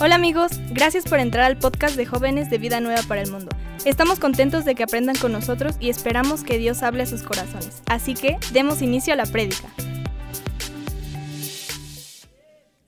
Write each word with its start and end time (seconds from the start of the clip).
Hola 0.00 0.16
amigos, 0.16 0.50
gracias 0.70 1.04
por 1.04 1.20
entrar 1.20 1.44
al 1.44 1.58
podcast 1.58 1.94
de 1.94 2.06
jóvenes 2.06 2.50
de 2.50 2.58
Vida 2.58 2.80
Nueva 2.80 3.02
para 3.06 3.22
el 3.22 3.30
Mundo. 3.30 3.54
Estamos 3.84 4.18
contentos 4.18 4.64
de 4.64 4.74
que 4.74 4.82
aprendan 4.82 5.16
con 5.16 5.30
nosotros 5.30 5.76
y 5.78 5.90
esperamos 5.90 6.42
que 6.42 6.58
Dios 6.58 6.82
hable 6.82 7.04
a 7.04 7.06
sus 7.06 7.22
corazones. 7.22 7.82
Así 7.86 8.14
que 8.14 8.36
demos 8.52 8.82
inicio 8.82 9.12
a 9.12 9.16
la 9.16 9.26
prédica. 9.26 9.72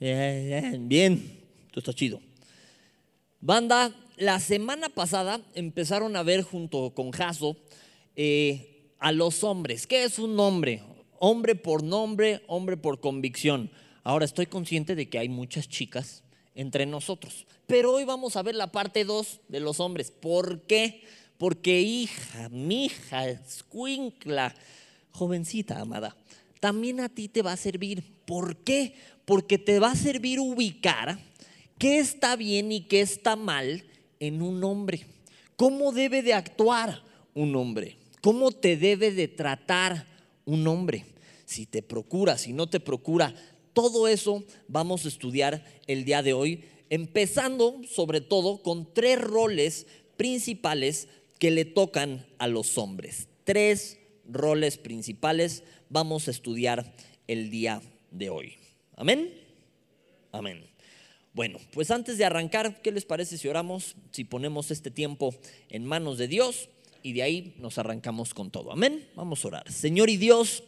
Bien, 0.01 1.40
esto 1.67 1.79
está 1.79 1.93
chido. 1.93 2.21
Banda, 3.41 3.95
la 4.16 4.41
semana 4.41 4.89
pasada 4.89 5.41
empezaron 5.55 6.16
a 6.16 6.25
ver 6.25 6.43
junto 6.43 6.95
con 6.95 7.12
Jaso 7.12 7.57
eh, 8.16 8.91
a 8.98 9.12
los 9.12 9.45
hombres. 9.45 9.86
¿Qué 9.86 10.02
es 10.02 10.18
un 10.18 10.41
hombre? 10.41 10.82
Hombre 11.21 11.55
por 11.55 11.84
nombre, 11.84 12.43
hombre 12.48 12.77
por 12.77 12.98
convicción. 12.98 13.71
Ahora 14.02 14.25
estoy 14.25 14.46
consciente 14.46 14.96
de 14.96 15.09
que 15.09 15.21
hay 15.21 15.29
muchas 15.29 15.68
chicas 15.68 16.23
entre 16.55 16.86
nosotros. 16.86 17.46
Pero 17.66 17.93
hoy 17.93 18.05
vamos 18.05 18.37
a 18.37 18.42
ver 18.42 18.55
la 18.55 18.70
parte 18.70 19.05
2 19.05 19.41
de 19.48 19.60
los 19.60 19.80
hombres. 19.80 20.10
¿Por 20.10 20.62
qué? 20.62 21.02
Porque 21.38 21.80
hija, 21.80 22.48
mi 22.48 22.87
hija, 22.87 23.28
escuincla, 23.28 24.55
jovencita 25.12 25.80
amada, 25.80 26.16
también 26.61 27.01
a 27.01 27.09
ti 27.09 27.28
te 27.28 27.42
va 27.42 27.52
a 27.52 27.56
servir. 27.56 28.05
¿Por 28.25 28.56
qué? 28.56 28.95
Porque 29.25 29.59
te 29.59 29.78
va 29.78 29.92
a 29.92 29.97
servir 29.97 30.41
ubicar 30.41 31.19
qué 31.78 31.98
está 31.98 32.37
bien 32.37 32.73
y 32.73 32.83
qué 32.83 33.00
está 33.00 33.36
mal 33.36 33.84
en 34.20 34.42
un 34.42 34.62
hombre. 34.64 35.06
¿Cómo 35.56 35.92
debe 35.92 36.23
de 36.23 36.34
actuar 36.34 37.02
un 37.34 37.55
hombre? 37.56 37.97
¿Cómo 38.20 38.52
te 38.52 38.77
debe 38.77 39.11
de 39.11 39.28
tratar 39.28 40.06
un 40.45 40.66
hombre? 40.66 41.05
Si 41.45 41.66
te 41.66 41.83
procura, 41.83 42.39
si 42.39 42.52
no 42.52 42.69
te 42.69 42.80
procura, 42.80 43.34
todo 43.74 44.09
eso 44.09 44.45
vamos 44.69 45.05
a 45.05 45.09
estudiar 45.09 45.64
el 45.87 46.05
día 46.05 46.23
de 46.23 46.33
hoy, 46.33 46.64
empezando 46.88 47.80
sobre 47.87 48.20
todo 48.20 48.62
con 48.62 48.95
tres 48.95 49.20
roles 49.20 49.87
principales 50.16 51.08
que 51.39 51.50
le 51.50 51.64
tocan 51.64 52.27
a 52.39 52.48
los 52.48 52.78
hombres. 52.78 53.28
Tres 53.45 53.98
roles 54.27 54.78
principales 54.78 55.64
vamos 55.91 56.28
a 56.28 56.30
estudiar 56.30 56.95
el 57.27 57.50
día 57.50 57.83
de 58.11 58.30
hoy. 58.30 58.55
Amén. 58.97 59.34
Amén. 60.33 60.64
Bueno, 61.33 61.58
pues 61.72 61.91
antes 61.91 62.17
de 62.17 62.25
arrancar, 62.25 62.80
¿qué 62.80 62.92
les 62.92 63.05
parece 63.05 63.39
si 63.39 63.48
oramos, 63.48 63.97
si 64.12 64.25
ponemos 64.25 64.70
este 64.70 64.91
tiempo 64.91 65.34
en 65.69 65.84
manos 65.84 66.17
de 66.17 66.28
Dios 66.28 66.69
y 67.02 67.12
de 67.12 67.22
ahí 67.25 67.55
nos 67.58 67.77
arrancamos 67.78 68.34
con 68.34 68.50
todo? 68.50 68.70
Amén. 68.70 69.08
Vamos 69.17 69.45
a 69.45 69.48
orar. 69.48 69.72
Señor 69.72 70.11
y 70.11 70.17
Dios, 70.17 70.62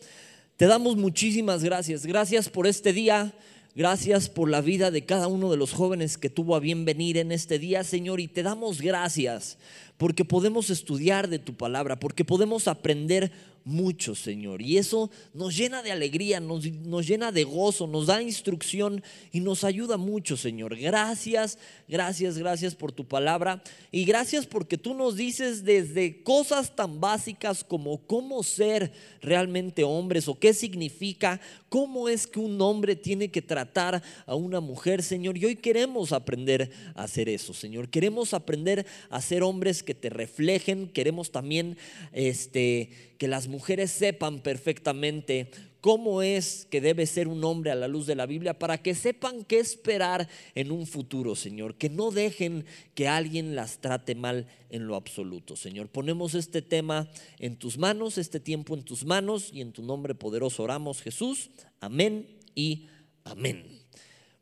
te 0.57 0.67
damos 0.67 0.97
muchísimas 0.97 1.63
gracias. 1.63 2.07
Gracias 2.07 2.49
por 2.49 2.67
este 2.67 2.93
día. 2.93 3.35
Gracias 3.75 4.31
por 4.31 4.49
la 4.49 4.63
vida 4.63 4.91
de 4.91 5.05
cada 5.05 5.27
uno 5.27 5.51
de 5.51 5.59
los 5.59 5.75
jóvenes 5.75 6.17
que 6.17 6.31
tuvo 6.31 6.57
a 6.57 6.61
bien 6.61 6.87
venir 6.87 7.19
en 7.19 7.31
este 7.31 7.59
día, 7.59 7.85
Señor. 7.85 8.21
Y 8.21 8.29
te 8.29 8.43
damos 8.43 8.81
gracias 8.81 9.59
porque 9.99 10.25
podemos 10.25 10.71
estudiar 10.71 11.29
de 11.29 11.39
tu 11.39 11.55
palabra, 11.55 12.01
porque 12.01 12.25
podemos 12.25 12.69
aprender 12.69 13.33
mucho, 13.67 14.15
Señor. 14.15 14.63
Y 14.63 14.79
eso 14.79 15.11
nos 15.35 15.57
llena 15.57 15.83
de 15.83 15.91
alegría, 15.91 16.39
nos, 16.39 16.65
nos, 16.71 17.07
llena 17.07 17.33
de 17.33 17.43
gozo, 17.43 17.89
nos 17.89 18.07
da 18.07 18.23
instrucción 18.23 19.03
y 19.33 19.41
nos 19.41 19.65
ayuda 19.65 19.97
mucho, 19.97 20.37
Señor. 20.37 20.77
Gracias, 20.77 21.59
gracias, 21.89 22.39
gracias 22.39 22.77
por 22.77 22.93
tu 22.93 23.05
palabra. 23.05 23.63
Y 23.91 24.05
gracias 24.05 24.47
porque 24.47 24.79
tú 24.79 24.95
nos 24.95 25.17
dices 25.17 25.65
desde 25.65 26.23
cosas 26.23 26.77
tan 26.77 27.01
básicas 27.01 27.65
como 27.65 28.07
cómo 28.07 28.45
ser 28.45 28.93
realmente 29.21 29.83
hombres 29.83 30.29
o 30.29 30.39
qué 30.39 30.55
significa, 30.55 31.41
cómo 31.69 32.09
es 32.09 32.29
que 32.29 32.39
un 32.39 32.61
hombre 32.61 32.95
tiene 32.95 33.33
que 33.33 33.43
tratar 33.43 34.01
a 34.27 34.35
una 34.37 34.61
mujer, 34.61 35.03
Señor. 35.03 35.37
Y 35.37 35.45
hoy 35.45 35.57
queremos 35.57 36.13
aprender 36.13 36.71
a 36.95 37.03
hacer 37.03 37.29
eso, 37.29 37.53
Señor. 37.53 37.89
Queremos 37.89 38.33
aprender 38.33 38.87
a 39.11 39.21
ser 39.21 39.43
hombres 39.43 39.83
que 39.83 39.95
te 39.95 40.09
reflejen. 40.09 40.87
Queremos 40.87 41.33
también 41.33 41.77
este 42.13 43.06
que 43.19 43.29
las 43.29 43.49
mujeres 43.49 43.91
sepan 43.91 44.41
perfectamente 44.41 45.51
cómo 45.81 46.21
es 46.23 46.67
que 46.71 46.81
debe 46.81 47.07
ser 47.07 47.29
un 47.29 47.45
hombre 47.45 47.71
a 47.71 47.77
la 47.77 47.87
luz 47.87 48.07
de 48.07 48.17
la 48.17 48.27
Biblia 48.27 48.59
para 48.59 48.79
que 48.79 48.95
sepan 48.95 49.45
qué 49.45 49.61
esperar 49.61 50.29
en 50.55 50.73
un 50.73 50.87
futuro, 50.87 51.37
Señor. 51.37 51.77
Que 51.77 51.89
no 51.89 52.11
dejen 52.11 52.65
que 52.95 53.07
alguien 53.07 53.55
las 53.55 53.79
trate 53.79 54.15
mal 54.15 54.49
en 54.69 54.87
lo 54.87 54.97
absoluto, 54.97 55.55
Señor. 55.55 55.89
Ponemos 55.89 56.35
este 56.35 56.61
tema 56.61 57.09
en 57.39 57.57
tus 57.57 57.79
manos, 57.79 58.19
este 58.19 58.41
tiempo 58.41 58.75
en 58.75 58.83
tus 58.83 59.05
manos 59.05 59.51
y 59.53 59.61
en 59.61 59.73
tu 59.73 59.83
nombre 59.83 60.15
poderoso 60.15 60.65
oramos, 60.65 61.03
Jesús. 61.03 61.51
Amén 61.81 62.27
y 62.55 62.89
amén. 63.25 63.81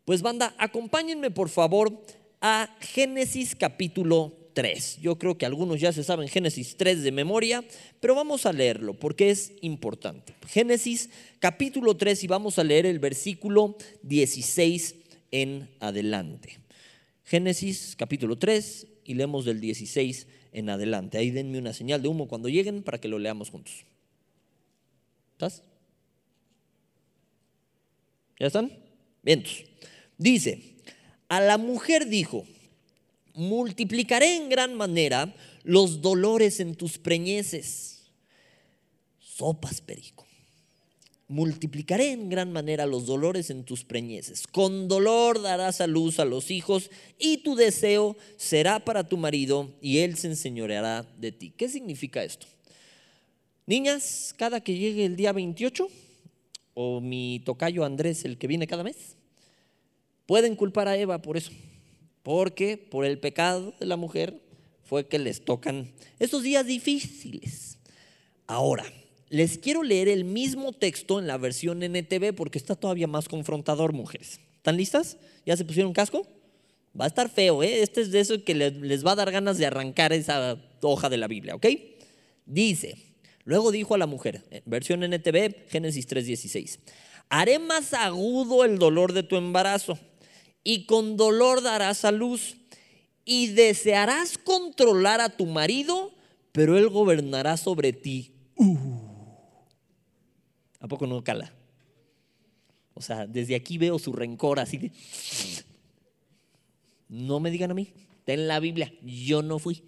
Pues 0.04 0.22
banda, 0.22 0.54
acompáñenme 0.58 1.30
por 1.30 1.48
favor 1.48 2.02
a 2.40 2.74
Génesis 2.80 3.54
capítulo 3.54 4.43
3. 4.54 5.00
Yo 5.02 5.18
creo 5.18 5.36
que 5.36 5.44
algunos 5.44 5.80
ya 5.80 5.92
se 5.92 6.04
saben 6.04 6.28
Génesis 6.28 6.76
3 6.76 7.02
de 7.02 7.12
memoria, 7.12 7.64
pero 8.00 8.14
vamos 8.14 8.46
a 8.46 8.52
leerlo 8.52 8.94
porque 8.94 9.30
es 9.30 9.52
importante. 9.60 10.34
Génesis 10.48 11.10
capítulo 11.40 11.96
3 11.96 12.24
y 12.24 12.26
vamos 12.28 12.58
a 12.58 12.64
leer 12.64 12.86
el 12.86 13.00
versículo 13.00 13.76
16 14.02 14.94
en 15.32 15.68
adelante. 15.80 16.58
Génesis 17.24 17.96
capítulo 17.98 18.36
3 18.36 18.86
y 19.04 19.14
leemos 19.14 19.44
del 19.44 19.60
16 19.60 20.26
en 20.52 20.70
adelante. 20.70 21.18
Ahí 21.18 21.30
denme 21.30 21.58
una 21.58 21.72
señal 21.72 22.00
de 22.00 22.08
humo 22.08 22.28
cuando 22.28 22.48
lleguen 22.48 22.82
para 22.82 22.98
que 22.98 23.08
lo 23.08 23.18
leamos 23.18 23.50
juntos. 23.50 23.84
¿Estás? 25.32 25.62
¿Ya 28.38 28.46
están? 28.46 28.72
Bien. 29.22 29.42
Dice, 30.16 30.76
a 31.28 31.40
la 31.40 31.58
mujer 31.58 32.06
dijo, 32.06 32.46
multiplicaré 33.34 34.36
en 34.36 34.48
gran 34.48 34.74
manera 34.74 35.34
los 35.62 36.00
dolores 36.00 36.60
en 36.60 36.74
tus 36.74 36.98
preñeces. 36.98 38.04
Sopas, 39.18 39.80
perico. 39.80 40.24
Multiplicaré 41.26 42.12
en 42.12 42.28
gran 42.28 42.52
manera 42.52 42.86
los 42.86 43.06
dolores 43.06 43.50
en 43.50 43.64
tus 43.64 43.82
preñeces. 43.82 44.46
Con 44.46 44.88
dolor 44.88 45.42
darás 45.42 45.80
a 45.80 45.86
luz 45.86 46.20
a 46.20 46.24
los 46.24 46.50
hijos 46.50 46.90
y 47.18 47.38
tu 47.38 47.56
deseo 47.56 48.16
será 48.36 48.84
para 48.84 49.08
tu 49.08 49.16
marido 49.16 49.72
y 49.80 49.98
él 49.98 50.16
se 50.16 50.28
enseñoreará 50.28 51.06
de 51.18 51.32
ti. 51.32 51.52
¿Qué 51.56 51.68
significa 51.68 52.22
esto? 52.22 52.46
Niñas, 53.66 54.34
cada 54.36 54.60
que 54.60 54.76
llegue 54.76 55.06
el 55.06 55.16
día 55.16 55.32
28, 55.32 55.88
o 56.74 57.00
mi 57.00 57.40
tocayo 57.44 57.84
Andrés, 57.84 58.26
el 58.26 58.36
que 58.36 58.46
viene 58.46 58.66
cada 58.66 58.84
mes, 58.84 59.16
pueden 60.26 60.54
culpar 60.54 60.86
a 60.86 60.96
Eva 60.98 61.22
por 61.22 61.38
eso 61.38 61.50
porque 62.24 62.78
por 62.78 63.04
el 63.04 63.18
pecado 63.20 63.74
de 63.78 63.86
la 63.86 63.96
mujer 63.96 64.40
fue 64.82 65.06
que 65.06 65.20
les 65.20 65.44
tocan 65.44 65.92
estos 66.18 66.42
días 66.42 66.66
difíciles. 66.66 67.78
Ahora, 68.46 68.84
les 69.28 69.58
quiero 69.58 69.82
leer 69.82 70.08
el 70.08 70.24
mismo 70.24 70.72
texto 70.72 71.20
en 71.20 71.26
la 71.26 71.36
versión 71.36 71.82
NTV 71.82 72.34
porque 72.34 72.58
está 72.58 72.74
todavía 72.74 73.06
más 73.06 73.28
confrontador, 73.28 73.92
mujeres. 73.92 74.40
¿Están 74.56 74.78
listas? 74.78 75.18
¿Ya 75.44 75.56
se 75.56 75.66
pusieron 75.66 75.92
casco? 75.92 76.26
Va 76.98 77.04
a 77.04 77.08
estar 77.08 77.28
feo, 77.28 77.62
¿eh? 77.62 77.82
Este 77.82 78.00
es 78.00 78.10
de 78.10 78.20
eso 78.20 78.42
que 78.42 78.54
les 78.54 79.04
va 79.04 79.12
a 79.12 79.16
dar 79.16 79.30
ganas 79.30 79.58
de 79.58 79.66
arrancar 79.66 80.12
esa 80.14 80.58
hoja 80.80 81.10
de 81.10 81.18
la 81.18 81.28
Biblia, 81.28 81.54
¿ok? 81.54 81.66
Dice, 82.46 82.96
luego 83.44 83.70
dijo 83.70 83.94
a 83.94 83.98
la 83.98 84.06
mujer, 84.06 84.44
versión 84.64 85.02
NTV, 85.02 85.68
Génesis 85.68 86.08
3:16, 86.08 86.78
haré 87.28 87.58
más 87.58 87.92
agudo 87.92 88.64
el 88.64 88.78
dolor 88.78 89.12
de 89.12 89.24
tu 89.24 89.36
embarazo 89.36 89.98
y 90.64 90.86
con 90.86 91.16
dolor 91.18 91.62
darás 91.62 92.06
a 92.06 92.10
luz 92.10 92.56
y 93.24 93.48
desearás 93.48 94.38
controlar 94.38 95.20
a 95.20 95.28
tu 95.28 95.46
marido, 95.46 96.12
pero 96.52 96.76
él 96.78 96.88
gobernará 96.88 97.56
sobre 97.58 97.92
ti. 97.92 98.32
Uh. 98.56 98.78
¿A 100.80 100.88
poco 100.88 101.06
no 101.06 101.22
cala? 101.22 101.52
O 102.94 103.02
sea, 103.02 103.26
desde 103.26 103.54
aquí 103.54 103.78
veo 103.78 103.98
su 103.98 104.12
rencor 104.12 104.58
así 104.58 104.78
de... 104.78 104.92
No 107.08 107.38
me 107.38 107.50
digan 107.50 107.70
a 107.70 107.74
mí, 107.74 107.92
está 108.18 108.36
la 108.36 108.60
Biblia, 108.60 108.92
yo 109.02 109.42
no 109.42 109.58
fui, 109.58 109.82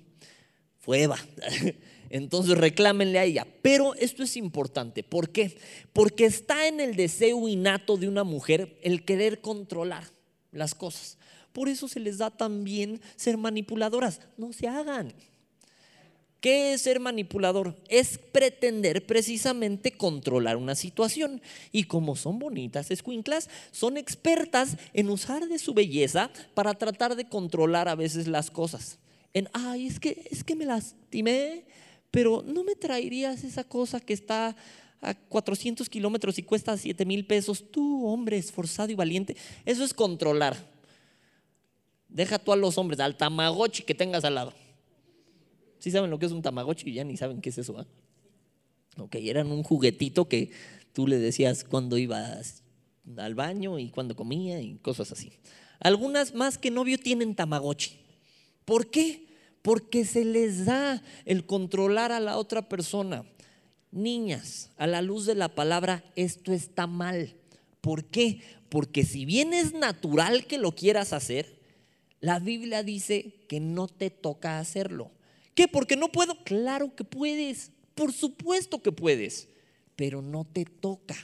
fue 0.79 1.03
Eva. 1.03 1.19
Entonces 2.11 2.57
reclámenle 2.57 3.19
a 3.19 3.25
ella. 3.25 3.47
Pero 3.63 3.95
esto 3.95 4.23
es 4.23 4.37
importante. 4.37 5.03
¿Por 5.03 5.31
qué? 5.31 5.59
Porque 5.93 6.25
está 6.25 6.69
en 6.69 6.81
el 6.81 6.95
deseo 6.95 7.49
innato 7.49 7.97
de 7.97 8.07
una 8.07 8.23
mujer 8.23 8.79
el 8.83 9.05
querer 9.05 9.41
controlar 9.41 10.16
las 10.53 10.75
cosas. 10.75 11.19
Por 11.53 11.69
eso 11.69 11.89
se 11.89 12.01
les 12.01 12.19
da 12.19 12.31
también 12.31 13.01
ser 13.17 13.37
manipuladoras. 13.39 14.21
No 14.37 14.53
se 14.53 14.69
hagan. 14.69 15.15
¿Qué 16.41 16.75
es 16.75 16.83
ser 16.83 17.01
manipulador? 17.01 17.75
Es 17.89 18.19
pretender 18.19 19.07
precisamente 19.07 19.93
controlar 19.93 20.57
una 20.57 20.75
situación. 20.75 21.41
Y 21.73 21.85
como 21.85 22.15
son 22.15 22.39
bonitas 22.39 22.91
escuinclas, 22.91 23.49
son 23.73 23.97
expertas 23.97 24.77
en 24.93 25.09
usar 25.09 25.49
de 25.49 25.59
su 25.59 25.73
belleza 25.73 26.31
para 26.55 26.75
tratar 26.75 27.17
de 27.17 27.29
controlar 27.29 27.89
a 27.89 27.95
veces 27.95 28.29
las 28.29 28.51
cosas. 28.51 28.99
En, 29.33 29.49
ay, 29.53 29.87
es 29.87 29.99
que, 29.99 30.29
es 30.31 30.45
que 30.45 30.55
me 30.55 30.67
lastimé, 30.67 31.65
pero 32.11 32.45
no 32.47 32.65
me 32.65 32.75
traerías 32.75 33.43
esa 33.45 33.65
cosa 33.65 33.99
que 33.99 34.13
está 34.13 34.55
a 35.01 35.15
400 35.15 35.89
kilómetros 35.89 36.39
y 36.39 36.43
cuesta 36.43 36.77
7 36.77 37.05
mil 37.05 37.27
pesos. 37.27 37.71
Tú, 37.71 38.07
hombre 38.07 38.39
esforzado 38.39 38.91
y 38.91 38.95
valiente, 38.95 39.37
eso 39.65 39.85
es 39.85 39.95
controlar. 39.95 40.57
Deja 42.09 42.39
tú 42.39 42.53
a 42.53 42.57
los 42.57 42.79
hombres, 42.79 43.01
al 43.01 43.17
tamagotchi 43.17 43.83
que 43.83 43.95
tengas 43.95 44.25
al 44.25 44.37
lado. 44.37 44.55
¿Sí 45.79 45.91
saben 45.91 46.11
lo 46.11 46.19
que 46.19 46.27
es 46.27 46.33
un 46.33 46.43
tamagotchi? 46.43 46.93
Ya 46.93 47.05
ni 47.05 47.17
saben 47.17 47.41
qué 47.41 47.51
es 47.51 47.59
eso. 47.59 47.81
¿eh? 47.81 47.87
Ok, 48.99 49.17
eran 49.17 49.53
un 49.53 49.63
juguetito 49.63 50.29
que 50.29 50.51
tú 50.93 51.07
le 51.07 51.19
decías 51.19 51.65
cuando 51.65 51.99
ibas 51.99 52.63
al 53.17 53.35
baño 53.35 53.79
y 53.79 53.91
cuando 53.91 54.17
comía 54.17 54.61
y 54.61 54.77
cosas 54.79 55.13
así. 55.13 55.33
Algunas 55.81 56.35
más 56.35 56.59
que 56.59 56.71
novio 56.71 56.99
tienen 56.99 57.35
tamagotchi. 57.35 57.99
¿Por 58.65 58.91
qué? 58.91 59.27
Porque 59.63 60.05
se 60.05 60.25
les 60.25 60.65
da 60.65 61.03
el 61.25 61.45
controlar 61.45 62.13
a 62.13 62.21
la 62.21 62.39
otra 62.39 62.69
persona. 62.69 63.25
Niñas, 63.97 64.71
a 64.77 64.87
la 64.87 65.03
luz 65.03 65.27
de 65.27 65.35
la 65.35 65.49
palabra, 65.49 66.05
esto 66.17 66.53
está 66.53 66.87
mal. 66.87 67.35
¿Por 67.81 68.05
qué? 68.05 68.41
Porque 68.69 69.05
si 69.05 69.25
bien 69.25 69.55
es 69.55 69.73
natural 69.73 70.47
que 70.47 70.59
lo 70.59 70.73
quieras 70.73 71.13
hacer, 71.13 71.61
la 72.21 72.39
Biblia 72.39 72.83
dice 72.83 73.45
que 73.49 73.59
no 73.59 73.89
te 73.89 74.11
toca 74.11 74.59
hacerlo. 74.59 75.11
¿Qué? 75.55 75.67
Porque 75.67 75.97
no 75.97 76.13
puedo. 76.13 76.45
Claro 76.45 76.95
que 76.95 77.05
puedes. 77.05 77.73
Por 77.95 78.13
supuesto 78.13 78.83
que 78.83 78.93
puedes. 78.93 79.49
Pero 79.97 80.21
no 80.21 80.45
te 80.45 80.65
toca. 80.65 81.17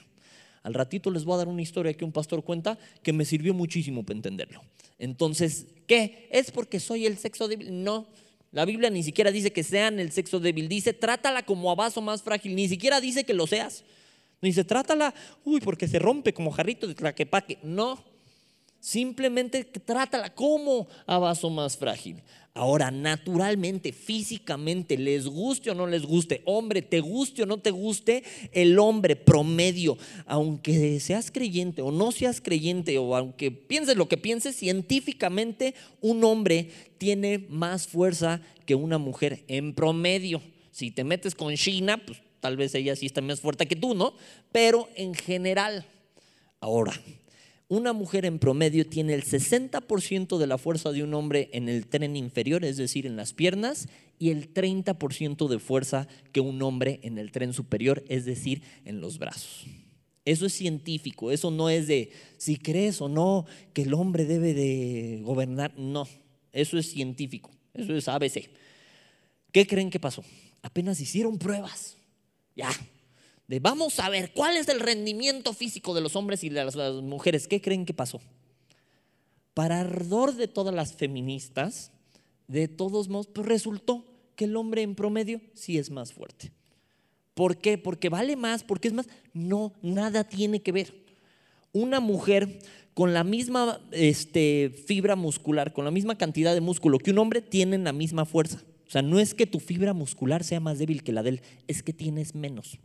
Al 0.62 0.74
ratito 0.74 1.10
les 1.10 1.24
voy 1.24 1.34
a 1.34 1.38
dar 1.38 1.48
una 1.48 1.62
historia 1.62 1.92
que 1.94 2.04
un 2.04 2.12
pastor 2.12 2.44
cuenta 2.44 2.78
que 3.02 3.12
me 3.12 3.24
sirvió 3.24 3.52
muchísimo 3.52 4.04
para 4.04 4.16
entenderlo. 4.16 4.62
Entonces, 4.98 5.66
¿qué? 5.86 6.28
¿Es 6.30 6.50
porque 6.50 6.80
soy 6.80 7.04
el 7.04 7.18
sexo 7.18 7.48
débil? 7.48 7.82
No. 7.82 8.06
La 8.52 8.66
Biblia 8.66 8.90
ni 8.90 9.02
siquiera 9.02 9.30
dice 9.30 9.50
que 9.50 9.64
sean 9.64 9.98
el 9.98 10.12
sexo 10.12 10.38
débil. 10.38 10.68
Dice, 10.68 10.92
trátala 10.92 11.42
como 11.42 11.70
a 11.70 11.74
vaso 11.74 12.02
más 12.02 12.22
frágil. 12.22 12.54
Ni 12.54 12.68
siquiera 12.68 13.00
dice 13.00 13.24
que 13.24 13.32
lo 13.32 13.46
seas. 13.46 13.82
Dice, 14.42 14.62
trátala, 14.62 15.14
uy, 15.44 15.60
porque 15.60 15.88
se 15.88 15.98
rompe 15.98 16.34
como 16.34 16.50
jarrito 16.50 16.86
de 16.86 16.94
tlaquepaque. 16.94 17.58
No. 17.62 18.11
Simplemente 18.82 19.62
trátala 19.62 20.34
como 20.34 20.88
a 21.06 21.16
vaso 21.16 21.48
más 21.50 21.76
frágil. 21.76 22.20
Ahora, 22.52 22.90
naturalmente, 22.90 23.92
físicamente, 23.92 24.98
les 24.98 25.28
guste 25.28 25.70
o 25.70 25.74
no 25.76 25.86
les 25.86 26.02
guste, 26.02 26.42
hombre, 26.46 26.82
te 26.82 26.98
guste 26.98 27.44
o 27.44 27.46
no 27.46 27.58
te 27.58 27.70
guste, 27.70 28.24
el 28.50 28.76
hombre 28.80 29.14
promedio, 29.14 29.96
aunque 30.26 30.98
seas 30.98 31.30
creyente 31.30 31.80
o 31.80 31.92
no 31.92 32.10
seas 32.10 32.40
creyente, 32.40 32.98
o 32.98 33.14
aunque 33.14 33.52
pienses 33.52 33.96
lo 33.96 34.08
que 34.08 34.16
pienses, 34.16 34.56
científicamente 34.56 35.76
un 36.00 36.24
hombre 36.24 36.68
tiene 36.98 37.46
más 37.48 37.86
fuerza 37.86 38.40
que 38.66 38.74
una 38.74 38.98
mujer 38.98 39.44
en 39.46 39.74
promedio. 39.74 40.42
Si 40.72 40.90
te 40.90 41.04
metes 41.04 41.36
con 41.36 41.54
China, 41.54 42.02
pues 42.04 42.20
tal 42.40 42.56
vez 42.56 42.74
ella 42.74 42.96
sí 42.96 43.06
está 43.06 43.20
más 43.20 43.40
fuerte 43.40 43.68
que 43.68 43.76
tú, 43.76 43.94
¿no? 43.94 44.14
Pero 44.50 44.88
en 44.96 45.14
general, 45.14 45.86
ahora, 46.58 47.00
una 47.68 47.92
mujer 47.92 48.24
en 48.26 48.38
promedio 48.38 48.86
tiene 48.86 49.14
el 49.14 49.24
60% 49.24 50.38
de 50.38 50.46
la 50.46 50.58
fuerza 50.58 50.92
de 50.92 51.02
un 51.02 51.14
hombre 51.14 51.48
en 51.52 51.68
el 51.68 51.86
tren 51.86 52.16
inferior, 52.16 52.64
es 52.64 52.76
decir, 52.76 53.06
en 53.06 53.16
las 53.16 53.32
piernas, 53.32 53.88
y 54.18 54.30
el 54.30 54.52
30% 54.52 55.48
de 55.48 55.58
fuerza 55.58 56.06
que 56.32 56.40
un 56.40 56.60
hombre 56.62 57.00
en 57.02 57.18
el 57.18 57.32
tren 57.32 57.52
superior, 57.52 58.04
es 58.08 58.24
decir, 58.24 58.62
en 58.84 59.00
los 59.00 59.18
brazos. 59.18 59.66
Eso 60.24 60.46
es 60.46 60.52
científico, 60.52 61.32
eso 61.32 61.50
no 61.50 61.68
es 61.68 61.88
de 61.88 62.12
si 62.36 62.56
crees 62.56 63.00
o 63.00 63.08
no 63.08 63.46
que 63.72 63.82
el 63.82 63.94
hombre 63.94 64.24
debe 64.24 64.54
de 64.54 65.20
gobernar, 65.24 65.76
no, 65.76 66.06
eso 66.52 66.78
es 66.78 66.90
científico, 66.90 67.50
eso 67.74 67.96
es 67.96 68.06
ABC. 68.06 68.48
¿Qué 69.50 69.66
creen 69.66 69.90
que 69.90 69.98
pasó? 69.98 70.22
Apenas 70.62 71.00
hicieron 71.00 71.38
pruebas, 71.38 71.96
ya, 72.54 72.70
vamos 73.60 73.98
a 74.00 74.08
ver 74.08 74.32
cuál 74.32 74.56
es 74.56 74.68
el 74.68 74.80
rendimiento 74.80 75.52
físico 75.52 75.94
de 75.94 76.00
los 76.00 76.16
hombres 76.16 76.44
y 76.44 76.48
de 76.48 76.64
las, 76.64 76.76
mujeres. 77.02 77.48
¿Qué 77.48 77.60
creen 77.60 77.84
que 77.84 77.94
pasó? 77.94 78.20
Para 79.54 79.80
ardor 79.80 80.34
de 80.34 80.48
todas 80.48 80.74
las 80.74 80.94
feministas, 80.94 81.92
de 82.48 82.68
todos 82.68 83.08
modos, 83.08 83.26
pues 83.26 83.46
resultó 83.46 84.04
que 84.36 84.44
el 84.44 84.56
hombre 84.56 84.82
en 84.82 84.94
promedio 84.94 85.40
sí 85.54 85.78
es 85.78 85.90
más 85.90 86.12
fuerte. 86.12 86.52
¿Por 87.34 87.58
qué? 87.58 87.78
Porque 87.78 88.08
vale 88.08 88.36
más, 88.36 88.64
porque 88.64 88.88
es 88.88 88.94
más. 88.94 89.08
No, 89.32 89.72
nada 89.82 90.24
tiene 90.24 90.62
que 90.62 90.72
ver. 90.72 90.94
Una 91.72 92.00
mujer 92.00 92.60
con 92.94 93.14
la 93.14 93.24
misma 93.24 93.80
este, 93.90 94.70
fibra 94.86 95.16
muscular, 95.16 95.72
con 95.72 95.84
la 95.84 95.90
misma 95.90 96.16
cantidad 96.16 96.52
de 96.54 96.60
músculo 96.60 96.98
que 96.98 97.10
un 97.10 97.18
hombre, 97.18 97.40
tienen 97.40 97.84
la 97.84 97.92
misma 97.92 98.26
fuerza. 98.26 98.62
O 98.86 98.90
sea, 98.90 99.00
no 99.00 99.18
es 99.18 99.32
que 99.32 99.46
tu 99.46 99.60
fibra 99.60 99.94
muscular 99.94 100.44
sea 100.44 100.60
más 100.60 100.78
débil 100.78 101.02
que 101.02 101.12
la 101.12 101.22
de 101.22 101.30
él, 101.30 101.42
es 101.66 101.82
que 101.82 101.94
tienes 101.94 102.34
menos 102.34 102.78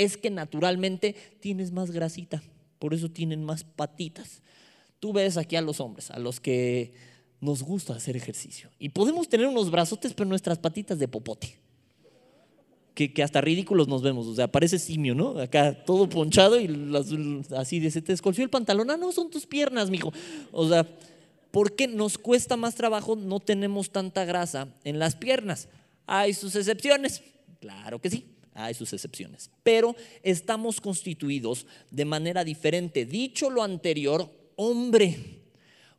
es 0.00 0.16
que 0.16 0.30
naturalmente 0.30 1.14
tienes 1.40 1.72
más 1.72 1.90
grasita, 1.90 2.42
por 2.78 2.94
eso 2.94 3.10
tienen 3.10 3.44
más 3.44 3.64
patitas. 3.64 4.40
Tú 4.98 5.12
ves 5.12 5.36
aquí 5.36 5.56
a 5.56 5.60
los 5.60 5.78
hombres, 5.78 6.10
a 6.10 6.18
los 6.18 6.40
que 6.40 6.94
nos 7.38 7.62
gusta 7.62 7.94
hacer 7.94 8.16
ejercicio. 8.16 8.70
Y 8.78 8.88
podemos 8.88 9.28
tener 9.28 9.46
unos 9.46 9.70
brazotes, 9.70 10.14
pero 10.14 10.26
nuestras 10.26 10.58
patitas 10.58 10.98
de 10.98 11.06
popote. 11.06 11.58
Que, 12.94 13.22
hasta 13.22 13.42
ridículos 13.42 13.88
nos 13.88 14.02
vemos, 14.02 14.26
o 14.26 14.34
sea, 14.34 14.48
parece 14.48 14.78
simio, 14.78 15.14
¿no? 15.14 15.38
Acá 15.38 15.84
todo 15.84 16.08
ponchado 16.08 16.58
y 16.58 16.68
así 17.56 17.78
de 17.78 17.90
se 17.90 18.00
te 18.00 18.14
escolció 18.14 18.42
el 18.42 18.50
pantalón. 18.50 18.90
Ah, 18.90 18.96
no, 18.96 19.12
son 19.12 19.30
tus 19.30 19.46
piernas, 19.46 19.90
mijo. 19.90 20.12
O 20.50 20.66
sea, 20.66 20.86
¿por 21.50 21.76
qué 21.76 21.88
nos 21.88 22.16
cuesta 22.16 22.56
más 22.56 22.74
trabajo? 22.74 23.16
No 23.16 23.38
tenemos 23.40 23.90
tanta 23.90 24.24
grasa 24.24 24.68
en 24.84 24.98
las 24.98 25.14
piernas. 25.14 25.68
Hay 26.06 26.32
sus 26.32 26.56
excepciones, 26.56 27.22
claro 27.60 28.00
que 28.00 28.10
sí 28.10 28.24
hay 28.54 28.74
sus 28.74 28.92
excepciones, 28.92 29.50
pero 29.62 29.94
estamos 30.22 30.80
constituidos 30.80 31.66
de 31.90 32.04
manera 32.04 32.44
diferente. 32.44 33.04
Dicho 33.04 33.50
lo 33.50 33.62
anterior, 33.62 34.30
hombre, 34.56 35.42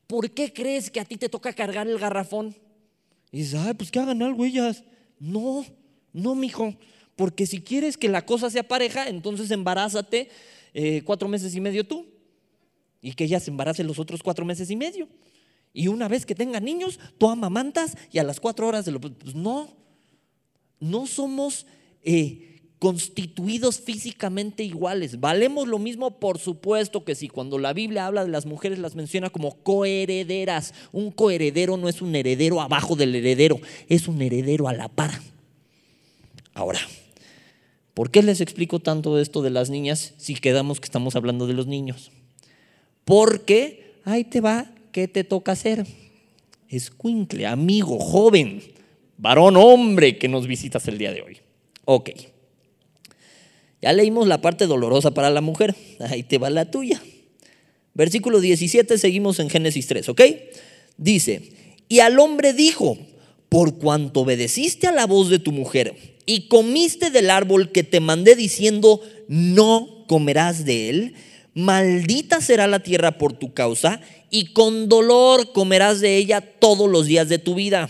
¿por 0.07 0.31
qué 0.31 0.51
crees 0.51 0.92
que 0.92 1.00
a 1.00 1.06
ti 1.06 1.18
te 1.18 1.30
toca 1.30 1.53
cargar 1.53 1.88
el 1.88 1.98
garrafón? 1.98 2.56
Y 3.31 3.39
dices, 3.39 3.56
ay, 3.56 3.74
pues 3.74 3.92
que 3.92 4.00
hagan 4.00 4.21
algo 4.21 4.45
ellas. 4.45 4.83
No, 5.19 5.65
no, 6.13 6.36
mijo, 6.36 6.75
porque 7.15 7.45
si 7.45 7.62
quieres 7.62 7.98
que 7.98 8.09
la 8.09 8.25
cosa 8.25 8.50
sea 8.50 8.68
pareja, 8.68 9.07
entonces 9.07 9.51
embarázate 9.51 10.30
eh, 10.74 11.01
cuatro 11.06 11.27
meses 11.27 11.56
y 11.56 11.62
medio 11.62 11.86
tú 11.86 12.07
y 13.01 13.13
que 13.13 13.24
ella 13.24 13.39
se 13.39 13.83
los 13.83 14.00
otros 14.00 14.21
cuatro 14.21 14.45
meses 14.45 14.69
y 14.69 14.75
medio. 14.75 15.07
Y 15.74 15.88
una 15.88 16.07
vez 16.07 16.25
que 16.25 16.36
tenga 16.36 16.59
niños, 16.59 17.00
tú 17.18 17.30
amamantas 17.30 17.98
y 18.12 18.19
a 18.19 18.24
las 18.24 18.39
cuatro 18.39 18.68
horas 18.68 18.86
de 18.86 18.92
lo... 18.92 19.00
Pues 19.00 19.33
no, 19.33 19.69
no 20.80 21.07
somos 21.07 21.65
eh, 22.03 22.51
constituidos 22.81 23.80
físicamente 23.80 24.63
iguales. 24.63 25.19
Valemos 25.19 25.68
lo 25.68 25.77
mismo, 25.77 26.19
por 26.19 26.39
supuesto 26.39 27.06
que 27.06 27.13
sí. 27.13 27.27
Cuando 27.27 27.59
la 27.59 27.74
Biblia 27.74 28.07
habla 28.07 28.25
de 28.25 28.31
las 28.31 28.48
mujeres, 28.48 28.80
las 28.80 28.95
menciona 28.95 29.30
como 29.30 29.57
coherederas. 29.57 30.74
Un 30.92 31.12
coheredero 31.12 31.77
no 31.77 31.88
es 31.88 32.01
un 32.01 32.15
heredero 32.15 32.59
abajo 32.59 32.96
del 32.96 33.13
heredero, 33.13 33.60
es 33.88 34.08
un 34.08 34.20
heredero 34.20 34.67
a 34.67 34.74
la 34.74 34.88
par. 34.88 35.12
Ahora, 36.55 36.79
¿por 37.93 38.10
qué 38.10 38.24
les 38.24 38.41
explico 38.41 38.79
tanto 38.79 39.20
esto 39.20 39.43
de 39.43 39.51
las 39.51 39.70
niñas 39.70 40.15
si 40.17 40.34
quedamos 40.34 40.79
que 40.79 40.86
estamos 40.86 41.15
hablando 41.15 41.46
de 41.46 41.53
los 41.53 41.67
niños? 41.67 42.12
Porque 43.05 43.93
ahí 44.05 44.24
te 44.24 44.41
va, 44.41 44.72
¿qué 44.91 45.08
te 45.08 45.24
toca 45.24 45.51
hacer? 45.51 45.86
Escuincle, 46.67 47.46
amigo, 47.46 48.00
joven, 48.00 48.63
varón, 49.20 49.55
hombre 49.55 50.17
que 50.17 50.27
nos 50.27 50.48
visitas 50.48 50.88
el 50.88 50.98
día 50.98 51.12
de 51.12 51.22
hoy. 51.22 51.38
Ok. 51.86 52.12
Ya 53.82 53.94
leímos 53.94 54.28
la 54.28 54.42
parte 54.42 54.68
dolorosa 54.68 55.12
para 55.12 55.30
la 55.30 55.42
mujer. 55.42 55.76
Ahí 56.00 56.24
te 56.24 56.38
va 56.38 56.50
la 56.50 56.70
tuya. 56.70 57.02
Versículo 57.94 58.40
17, 58.40 58.98
seguimos 58.98 59.40
en 59.40 59.50
Génesis 59.50 59.88
3, 59.88 60.10
¿ok? 60.10 60.22
Dice, 60.98 61.52
y 61.90 62.00
al 62.00 62.20
hombre 62.20 62.54
dijo, 62.54 62.98
por 63.50 63.80
cuanto 63.80 64.22
obedeciste 64.22 64.88
a 64.88 64.94
la 64.94 65.06
voz 65.06 65.30
de 65.30 65.40
tu 65.40 65.52
mujer 65.52 65.94
y 66.26 66.48
comiste 66.48 67.10
del 67.10 67.30
árbol 67.30 67.72
que 67.72 67.84
te 67.84 68.00
mandé 68.00 68.36
diciendo, 68.36 69.02
no 69.28 70.06
comerás 70.08 70.64
de 70.64 70.90
él, 70.90 71.16
maldita 71.54 72.40
será 72.40 72.68
la 72.68 72.80
tierra 72.80 73.18
por 73.18 73.34
tu 73.34 73.54
causa 73.54 74.00
y 74.30 74.54
con 74.54 74.88
dolor 74.88 75.52
comerás 75.52 76.00
de 76.00 76.16
ella 76.16 76.40
todos 76.40 76.90
los 76.90 77.08
días 77.08 77.28
de 77.28 77.40
tu 77.40 77.56
vida. 77.56 77.90